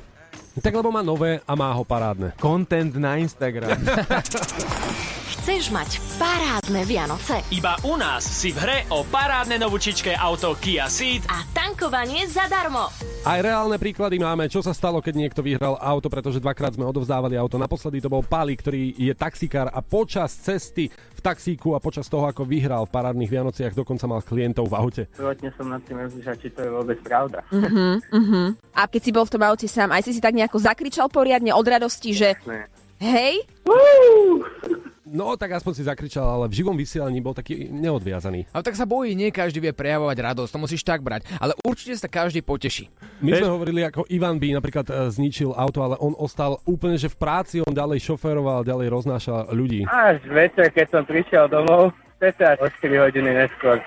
Tak 0.57 0.73
lebo 0.73 0.89
má 0.89 1.05
nové 1.05 1.43
a 1.45 1.53
má 1.53 1.69
ho 1.69 1.85
parádne. 1.85 2.33
Content 2.41 2.95
na 2.97 3.21
Instagram. 3.21 3.77
Chceš 5.47 5.71
mať 5.71 6.03
parádne 6.19 6.83
Vianoce 6.83 7.39
Iba 7.55 7.79
u 7.87 7.95
nás 7.95 8.19
si 8.19 8.51
v 8.51 8.59
hre 8.59 8.77
o 8.91 9.07
parádne 9.07 9.55
novúčičké 9.55 10.11
auto 10.19 10.51
Kia 10.59 10.91
Ceed 10.91 11.23
a 11.23 11.39
tankovanie 11.55 12.27
zadarmo. 12.27 12.91
Aj 13.23 13.39
reálne 13.39 13.79
príklady 13.79 14.19
máme, 14.19 14.51
čo 14.51 14.59
sa 14.59 14.75
stalo, 14.75 14.99
keď 14.99 15.15
niekto 15.15 15.39
vyhral 15.39 15.79
auto, 15.79 16.11
pretože 16.11 16.43
dvakrát 16.43 16.75
sme 16.75 16.83
odovzdávali 16.83 17.39
auto. 17.39 17.55
Naposledy 17.55 18.03
to 18.03 18.11
bol 18.11 18.27
Pali, 18.27 18.59
ktorý 18.59 18.91
je 18.99 19.15
taxikár 19.15 19.71
a 19.71 19.79
počas 19.79 20.35
cesty 20.35 20.91
v 20.91 21.19
taxíku 21.23 21.71
a 21.71 21.79
počas 21.79 22.11
toho, 22.11 22.27
ako 22.27 22.43
vyhral 22.43 22.83
v 22.83 22.91
parádnych 22.91 23.31
Vianociach, 23.31 23.71
dokonca 23.71 24.03
mal 24.03 24.19
klientov 24.19 24.67
v 24.67 24.75
aute. 24.75 25.03
Prvotne 25.15 25.55
som 25.55 25.71
nad 25.71 25.79
tým 25.87 25.95
rozmýšľal, 25.95 26.35
či 26.43 26.51
to 26.51 26.59
je 26.59 26.71
vôbec 26.75 26.99
pravda. 26.99 27.47
Uh-huh, 27.55 28.03
uh-huh. 28.03 28.47
A 28.75 28.83
keď 28.83 28.99
si 28.99 29.15
bol 29.15 29.23
v 29.23 29.31
tom 29.39 29.47
aute 29.47 29.71
sám, 29.71 29.95
aj 29.95 30.11
si 30.11 30.11
si 30.11 30.19
tak 30.19 30.35
nejako 30.35 30.59
zakričal 30.59 31.07
poriadne 31.07 31.55
od 31.55 31.63
radosti, 31.63 32.11
že 32.11 32.35
hej? 32.99 33.47
No, 35.07 35.39
tak 35.39 35.55
aspoň 35.55 35.73
si 35.73 35.83
zakričal, 35.87 36.27
ale 36.27 36.51
v 36.51 36.57
živom 36.59 36.75
vysielaní 36.75 37.23
bol 37.23 37.31
taký 37.31 37.71
neodviazaný. 37.71 38.51
Ale 38.51 38.63
tak 38.63 38.75
sa 38.75 38.83
bojí, 38.83 39.15
nie 39.15 39.31
každý 39.31 39.63
vie 39.63 39.71
prejavovať 39.71 40.17
radosť, 40.19 40.51
to 40.51 40.59
musíš 40.59 40.83
tak 40.83 40.99
brať. 40.99 41.23
Ale 41.39 41.55
určite 41.63 41.95
sa 41.95 42.11
každý 42.11 42.43
poteší. 42.43 42.91
My 43.23 43.39
sme 43.39 43.47
hovorili, 43.47 43.87
ako 43.87 44.03
Ivan 44.11 44.35
by 44.35 44.59
napríklad 44.59 44.87
e, 44.91 44.93
zničil 45.07 45.55
auto, 45.55 45.79
ale 45.79 45.95
on 46.03 46.11
ostal 46.19 46.59
úplne, 46.67 46.99
že 46.99 47.07
v 47.07 47.15
práci 47.15 47.63
on 47.63 47.71
ďalej 47.71 48.03
šoféroval, 48.03 48.67
ďalej 48.67 48.87
roznášal 48.91 49.55
ľudí. 49.55 49.87
Až 49.87 50.19
večer, 50.27 50.67
keď 50.75 50.87
som 50.91 51.03
prišiel 51.07 51.47
domov, 51.47 51.95
cca 52.19 52.59
o 52.59 52.67
4 52.67 53.03
hodiny 53.07 53.31
neskôr. 53.31 53.79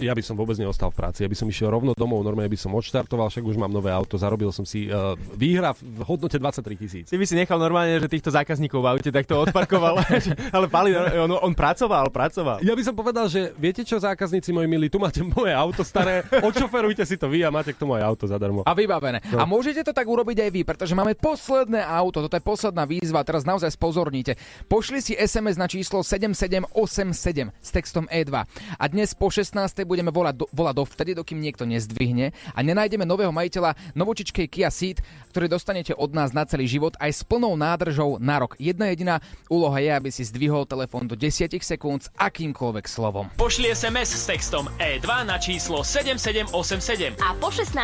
Ja 0.00 0.16
by 0.16 0.24
som 0.24 0.32
vôbec 0.32 0.56
neostal 0.56 0.88
v 0.88 0.96
práci, 0.96 1.20
ja 1.20 1.28
by 1.28 1.36
som 1.36 1.44
išiel 1.44 1.68
rovno 1.68 1.92
domov, 1.92 2.24
normálne 2.24 2.48
by 2.48 2.56
som 2.56 2.72
odštartoval, 2.72 3.28
však 3.28 3.44
už 3.44 3.60
mám 3.60 3.68
nové 3.68 3.92
auto, 3.92 4.16
zarobil 4.16 4.48
som 4.48 4.64
si 4.64 4.88
uh, 4.88 5.12
výhra 5.36 5.76
v 5.76 6.00
hodnote 6.08 6.40
23 6.40 6.80
tisíc. 6.80 7.06
Ty 7.12 7.20
by 7.20 7.26
si 7.28 7.36
nechal 7.36 7.60
normálne, 7.60 8.00
že 8.00 8.08
týchto 8.08 8.32
zákazníkov 8.32 8.80
v 8.80 8.88
aute 8.96 9.10
takto 9.12 9.44
odparkoval. 9.44 10.00
Ale 10.56 10.66
Pali, 10.72 10.96
on, 10.96 11.28
on 11.36 11.52
pracoval, 11.52 12.08
pracoval. 12.08 12.64
Ja 12.64 12.72
by 12.72 12.82
som 12.82 12.96
povedal, 12.96 13.28
že 13.28 13.52
viete 13.60 13.84
čo, 13.84 14.00
zákazníci 14.00 14.56
moji 14.56 14.64
milí, 14.64 14.88
tu 14.88 14.96
máte 14.96 15.20
moje 15.20 15.52
auto 15.52 15.84
staré, 15.84 16.24
odšoferujte 16.48 17.04
si 17.04 17.20
to 17.20 17.28
vy 17.28 17.44
a 17.44 17.52
máte 17.52 17.76
k 17.76 17.80
tomu 17.80 18.00
aj 18.00 18.02
auto 18.08 18.24
zadarmo. 18.24 18.64
A 18.64 18.72
vybavené. 18.72 19.20
No. 19.28 19.44
A 19.44 19.44
môžete 19.44 19.84
to 19.84 19.92
tak 19.92 20.08
urobiť 20.08 20.48
aj 20.48 20.50
vy, 20.50 20.62
pretože 20.64 20.96
máme 20.96 21.12
posledné 21.12 21.84
auto, 21.84 22.24
toto 22.24 22.40
je 22.40 22.44
posledná 22.44 22.88
výzva, 22.88 23.20
teraz 23.20 23.44
naozaj 23.44 23.68
spozorníte. 23.76 24.40
Pošli 24.64 25.04
si 25.04 25.12
SMS 25.12 25.60
na 25.60 25.68
číslo 25.68 26.00
7787 26.00 27.52
s 27.52 27.68
textom 27.68 28.08
E2. 28.08 28.32
A 28.80 28.84
dnes 28.88 29.12
po 29.12 29.28
16. 29.28 29.89
budeme 29.90 30.14
volať, 30.14 30.34
do, 30.38 30.46
volať 30.54 30.74
dovtedy, 30.78 31.10
dokým 31.18 31.42
niekto 31.42 31.66
nezdvihne 31.66 32.30
a 32.54 32.58
nenájdeme 32.62 33.02
nového 33.02 33.34
majiteľa 33.34 33.74
novočičkej 33.98 34.46
Kia 34.46 34.70
Ceed, 34.70 35.02
ktorý 35.34 35.50
dostanete 35.50 35.90
od 35.98 36.14
nás 36.14 36.30
na 36.30 36.46
celý 36.46 36.70
život 36.70 36.94
aj 37.02 37.10
s 37.10 37.22
plnou 37.26 37.58
nádržou 37.58 38.22
na 38.22 38.38
rok. 38.38 38.54
Jedna 38.62 38.94
jediná 38.94 39.18
úloha 39.50 39.82
je, 39.82 39.90
aby 39.90 40.14
si 40.14 40.22
zdvihol 40.22 40.70
telefón 40.70 41.10
do 41.10 41.18
10 41.18 41.50
sekúnd 41.58 42.06
s 42.06 42.08
akýmkoľvek 42.14 42.86
slovom. 42.86 43.26
Pošli 43.34 43.74
SMS 43.74 44.14
s 44.14 44.24
textom 44.30 44.70
E2 44.78 45.08
na 45.26 45.42
číslo 45.42 45.82
7787. 45.82 47.18
A 47.18 47.34
po 47.34 47.50
16. 47.50 47.74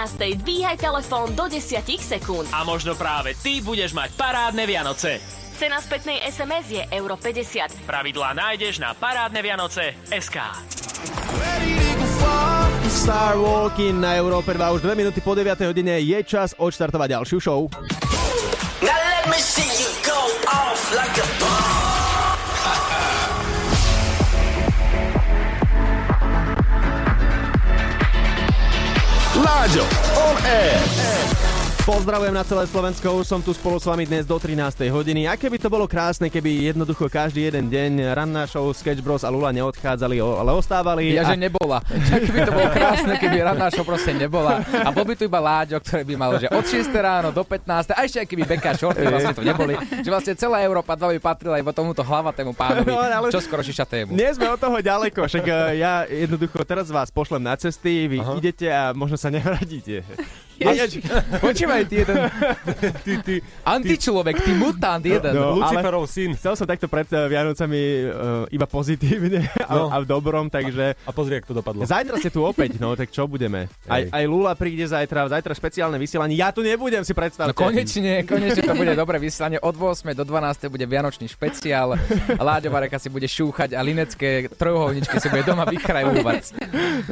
dvíhaj 0.45 0.79
telefón 0.79 1.35
do 1.35 1.51
10 1.51 1.83
sekúnd. 1.99 2.47
A 2.55 2.63
možno 2.63 2.95
práve 2.95 3.35
ty 3.43 3.59
budeš 3.59 3.97
mať 3.97 4.15
parádne 4.15 4.69
Vianoce. 4.69 5.46
Cena 5.57 5.81
spätnej 5.81 6.21
SMS 6.21 6.69
je 6.69 6.85
euro 6.93 7.17
50. 7.17 7.89
Pravidlá 7.89 8.37
nájdeš 8.37 8.77
na 8.77 8.93
parádne 8.93 9.41
Vianoce 9.41 9.97
SK. 10.13 10.37
Star 12.93 13.41
Walking 13.41 13.97
na 13.97 14.21
Európe 14.21 14.53
2 14.53 14.77
už 14.77 14.85
2 14.85 14.93
minúty 14.93 15.25
po 15.25 15.33
9 15.33 15.57
hodine 15.65 15.97
je 16.05 16.19
čas 16.29 16.53
odštartovať 16.61 17.09
ďalšiu 17.09 17.39
show. 17.41 17.73
Like 20.93 21.25
Láďo, 29.41 29.85
on 30.21 30.37
air. 30.45 31.46
Pozdravujem 31.87 32.35
na 32.35 32.43
celé 32.43 32.67
Slovensko, 32.67 33.23
už 33.23 33.31
som 33.31 33.39
tu 33.39 33.55
spolu 33.55 33.79
s 33.79 33.87
vami 33.87 34.11
dnes 34.11 34.27
do 34.27 34.35
13. 34.35 34.91
hodiny. 34.91 35.31
A 35.31 35.39
keby 35.39 35.55
to 35.55 35.71
bolo 35.71 35.87
krásne, 35.87 36.27
keby 36.27 36.75
jednoducho 36.75 37.07
každý 37.07 37.47
jeden 37.47 37.71
deň 37.71 38.11
ranná 38.11 38.43
show 38.51 38.67
Sketch 38.75 38.99
Bros 38.99 39.23
a 39.23 39.31
Lula 39.31 39.55
neodchádzali, 39.55 40.19
ale 40.19 40.51
ostávali. 40.51 41.15
Ja, 41.15 41.23
a... 41.23 41.31
že 41.31 41.39
nebola. 41.39 41.79
Keby 42.27 42.43
to 42.43 42.51
bolo 42.51 42.69
krásne, 42.75 43.15
keby 43.23 43.39
ranná 43.39 43.71
show 43.71 43.87
proste 43.87 44.19
nebola. 44.19 44.67
A 44.67 44.91
bol 44.91 45.07
by 45.07 45.15
tu 45.15 45.31
iba 45.31 45.39
Láďo, 45.39 45.79
ktorý 45.79 46.03
by 46.03 46.15
mal, 46.19 46.35
že 46.43 46.51
od 46.51 46.67
6 46.67 46.91
ráno 46.91 47.31
do 47.31 47.47
15. 47.47 47.95
A 47.95 48.03
ešte 48.03 48.19
aj 48.19 48.27
keby 48.35 48.43
Beka 48.51 48.75
Shorty 48.75 49.07
vlastne 49.07 49.39
tu 49.39 49.47
neboli. 49.47 49.79
Že 50.03 50.11
vlastne 50.11 50.35
celá 50.35 50.67
Európa 50.67 50.99
2 50.99 51.15
by 51.15 51.21
patrila 51.23 51.63
iba 51.63 51.71
tomuto 51.71 52.03
hlavatému 52.03 52.51
pánovi, 52.51 52.91
No, 52.91 52.99
ale- 52.99 53.31
čo 53.31 53.39
skoro 53.39 53.63
šišatému. 53.63 54.11
Nie 54.11 54.35
sme 54.35 54.51
od 54.51 54.59
toho 54.59 54.75
ďaleko, 54.83 55.31
však 55.31 55.45
eh, 55.47 55.87
ja 55.87 56.03
jednoducho 56.03 56.67
teraz 56.67 56.91
vás 56.91 57.15
pošlem 57.15 57.47
na 57.47 57.55
cesty, 57.55 58.11
vy 58.11 58.19
Aha. 58.27 58.43
idete 58.43 58.67
a 58.75 58.91
možno 58.91 59.15
sa 59.15 59.31
nevradíte. 59.31 60.03
Počúvaj, 61.39 61.83
ty 61.85 62.03
jeden 62.03 62.17
ty, 63.07 63.13
ty, 63.23 63.35
antičlovek, 63.63 64.41
ty 64.41 64.53
mutant 64.53 65.05
jeden. 65.05 65.33
No, 65.33 65.61
Luciferov 65.61 66.09
syn. 66.09 66.33
Chcel 66.35 66.55
som 66.57 66.67
takto 66.67 66.89
pred 66.89 67.05
eh, 67.13 67.29
Vianocami 67.29 67.81
uh, 68.09 68.11
iba 68.49 68.65
pozitívne 68.65 69.47
a, 69.69 69.73
No. 69.77 69.93
a 69.93 69.97
v 70.01 70.07
dobrom, 70.09 70.49
takže... 70.49 70.97
A 71.05 71.11
pozri, 71.13 71.37
jak 71.37 71.45
to 71.45 71.53
dopadlo. 71.53 71.85
Zajtra 71.85 72.17
ste 72.17 72.33
tu 72.33 72.41
opäť, 72.41 72.81
no 72.81 72.97
tak 72.97 73.13
čo 73.13 73.29
budeme? 73.29 73.69
Aj, 73.85 74.09
aj 74.09 74.25
Lula 74.25 74.57
príde 74.57 74.89
zajtra, 74.89 75.29
zajtra 75.29 75.53
špeciálne 75.53 76.01
vysielanie. 76.01 76.39
Ja 76.41 76.49
tu 76.51 76.65
nebudem, 76.65 77.05
si 77.05 77.13
predstavte. 77.13 77.53
No 77.53 77.57
konečne, 77.57 78.25
konečne 78.25 78.63
to 78.65 78.73
bude 78.73 78.97
dobré 78.97 79.21
vysielanie. 79.21 79.61
Od 79.61 79.77
8. 79.77 80.17
do 80.17 80.25
12. 80.25 80.73
bude 80.73 80.87
Vianočný 80.89 81.29
špeciál. 81.29 81.99
Láďo 82.41 82.73
Vareka 82.73 82.97
si 82.97 83.13
bude 83.13 83.29
šúchať 83.29 83.77
a 83.77 83.81
linecké 83.85 84.49
trojuholničky 84.57 85.21
si 85.21 85.29
bude 85.29 85.45
doma 85.45 85.69
vykrajúvať. 85.69 86.43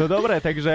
No 0.01 0.09
dobre, 0.09 0.41
takže 0.41 0.75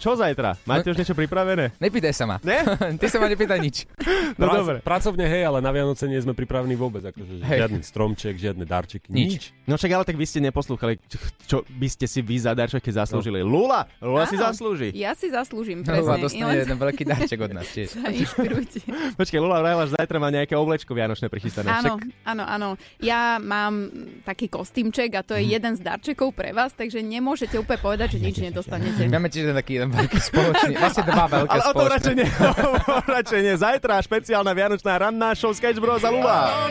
čo 0.00 0.16
zajtra? 0.16 0.56
Máte 0.64 0.88
už 0.88 0.96
niečo 0.96 1.12
pripravené? 1.12 1.74
Nepýtaj 1.82 2.14
sa 2.14 2.24
ma. 2.24 2.36
Ne? 2.40 2.62
Ty 3.00 3.06
sa 3.06 3.18
ma 3.18 3.26
nepýtaj 3.26 3.58
nič. 3.58 3.76
No 4.32 4.48
Prac- 4.48 4.58
dobre. 4.58 4.76
Pracovne 4.80 5.24
hej, 5.24 5.42
ale 5.42 5.58
na 5.58 5.68
Vianoce 5.68 6.06
nie 6.06 6.16
sme 6.16 6.32
pripravení 6.32 6.72
vôbec. 6.72 7.02
Akože 7.02 7.42
Hej. 7.42 7.58
žiadny 7.60 7.80
stromček, 7.82 8.34
žiadne 8.34 8.64
darčeky, 8.64 9.08
nič. 9.08 9.52
No 9.64 9.74
však 9.74 9.90
ale 9.90 10.04
tak 10.04 10.14
vy 10.14 10.24
ste 10.24 10.40
neposlúchali, 10.40 10.96
čo 11.44 11.66
by 11.68 11.84
ste 11.86 12.06
si 12.06 12.20
vy 12.20 12.38
za 12.38 12.52
darčeky 12.52 12.88
zaslúžili. 12.88 13.42
Lula, 13.42 13.84
Lula 13.98 14.24
si 14.24 14.34
Áno, 14.34 14.48
zaslúži. 14.48 14.88
Ja 14.94 15.12
si 15.12 15.28
zaslúžim, 15.28 15.82
Lula 15.82 16.16
presne. 16.16 16.22
dostane 16.22 16.54
jeden 16.56 16.76
veľký 16.76 17.02
darček 17.04 17.38
od 17.40 17.52
nás 17.52 17.68
tiež. 17.76 17.92
Inšpirujte. 17.98 18.78
Počkej, 19.12 19.38
Lula 19.38 19.58
vrajla, 19.58 19.82
že 19.84 19.92
zajtra 19.96 20.16
má 20.16 20.28
nejaké 20.28 20.54
oblečko 20.54 20.92
vianočné 20.92 21.26
prichystané. 21.26 21.68
Áno, 21.68 21.98
Však 21.98 22.24
áno, 22.24 22.44
áno. 22.44 22.68
Ja 22.98 23.36
mám 23.36 23.90
taký 24.22 24.46
kostýmček 24.46 25.12
a 25.12 25.22
to 25.22 25.34
je 25.34 25.50
jeden 25.50 25.74
z 25.74 25.82
darčekov 25.82 26.32
pre 26.32 26.52
vás, 26.52 26.72
takže 26.72 27.00
nemôžete 27.00 27.56
úplne 27.56 27.80
povedať, 27.80 28.16
že 28.16 28.18
nič 28.22 28.36
nedostanete. 28.40 29.04
Máme 29.04 29.28
tiež 29.28 29.44
jeden 29.44 29.56
taký 29.56 29.76
jeden 29.76 29.90
veľký 29.90 30.18
spoločný, 30.18 30.72
vlastne 30.74 31.04
dva 31.04 31.26
veľké 31.28 31.58
o 31.72 31.80
tom 31.80 31.88
radšej 31.88 32.14
tom 32.92 33.04
radšej 33.08 33.40
nie. 33.40 33.54
Zajtra 33.56 33.98
špeciálna 34.04 34.52
vianočná 34.52 34.92
ranná 35.00 35.32
show 35.32 35.50
Sketch 35.56 35.80
Bros 35.80 36.04
a 36.04 36.10
Lula. 36.12 36.68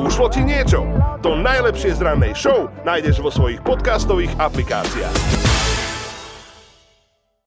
Ušlo 0.00 0.32
ti 0.32 0.40
niečo? 0.40 0.80
To 1.20 1.36
najlepšie 1.36 1.92
z 1.92 2.00
rannej 2.00 2.32
show 2.32 2.72
nájdeš 2.88 3.20
vo 3.20 3.28
svojich 3.28 3.60
podcastových 3.60 4.32
aplikáciách. 4.40 5.49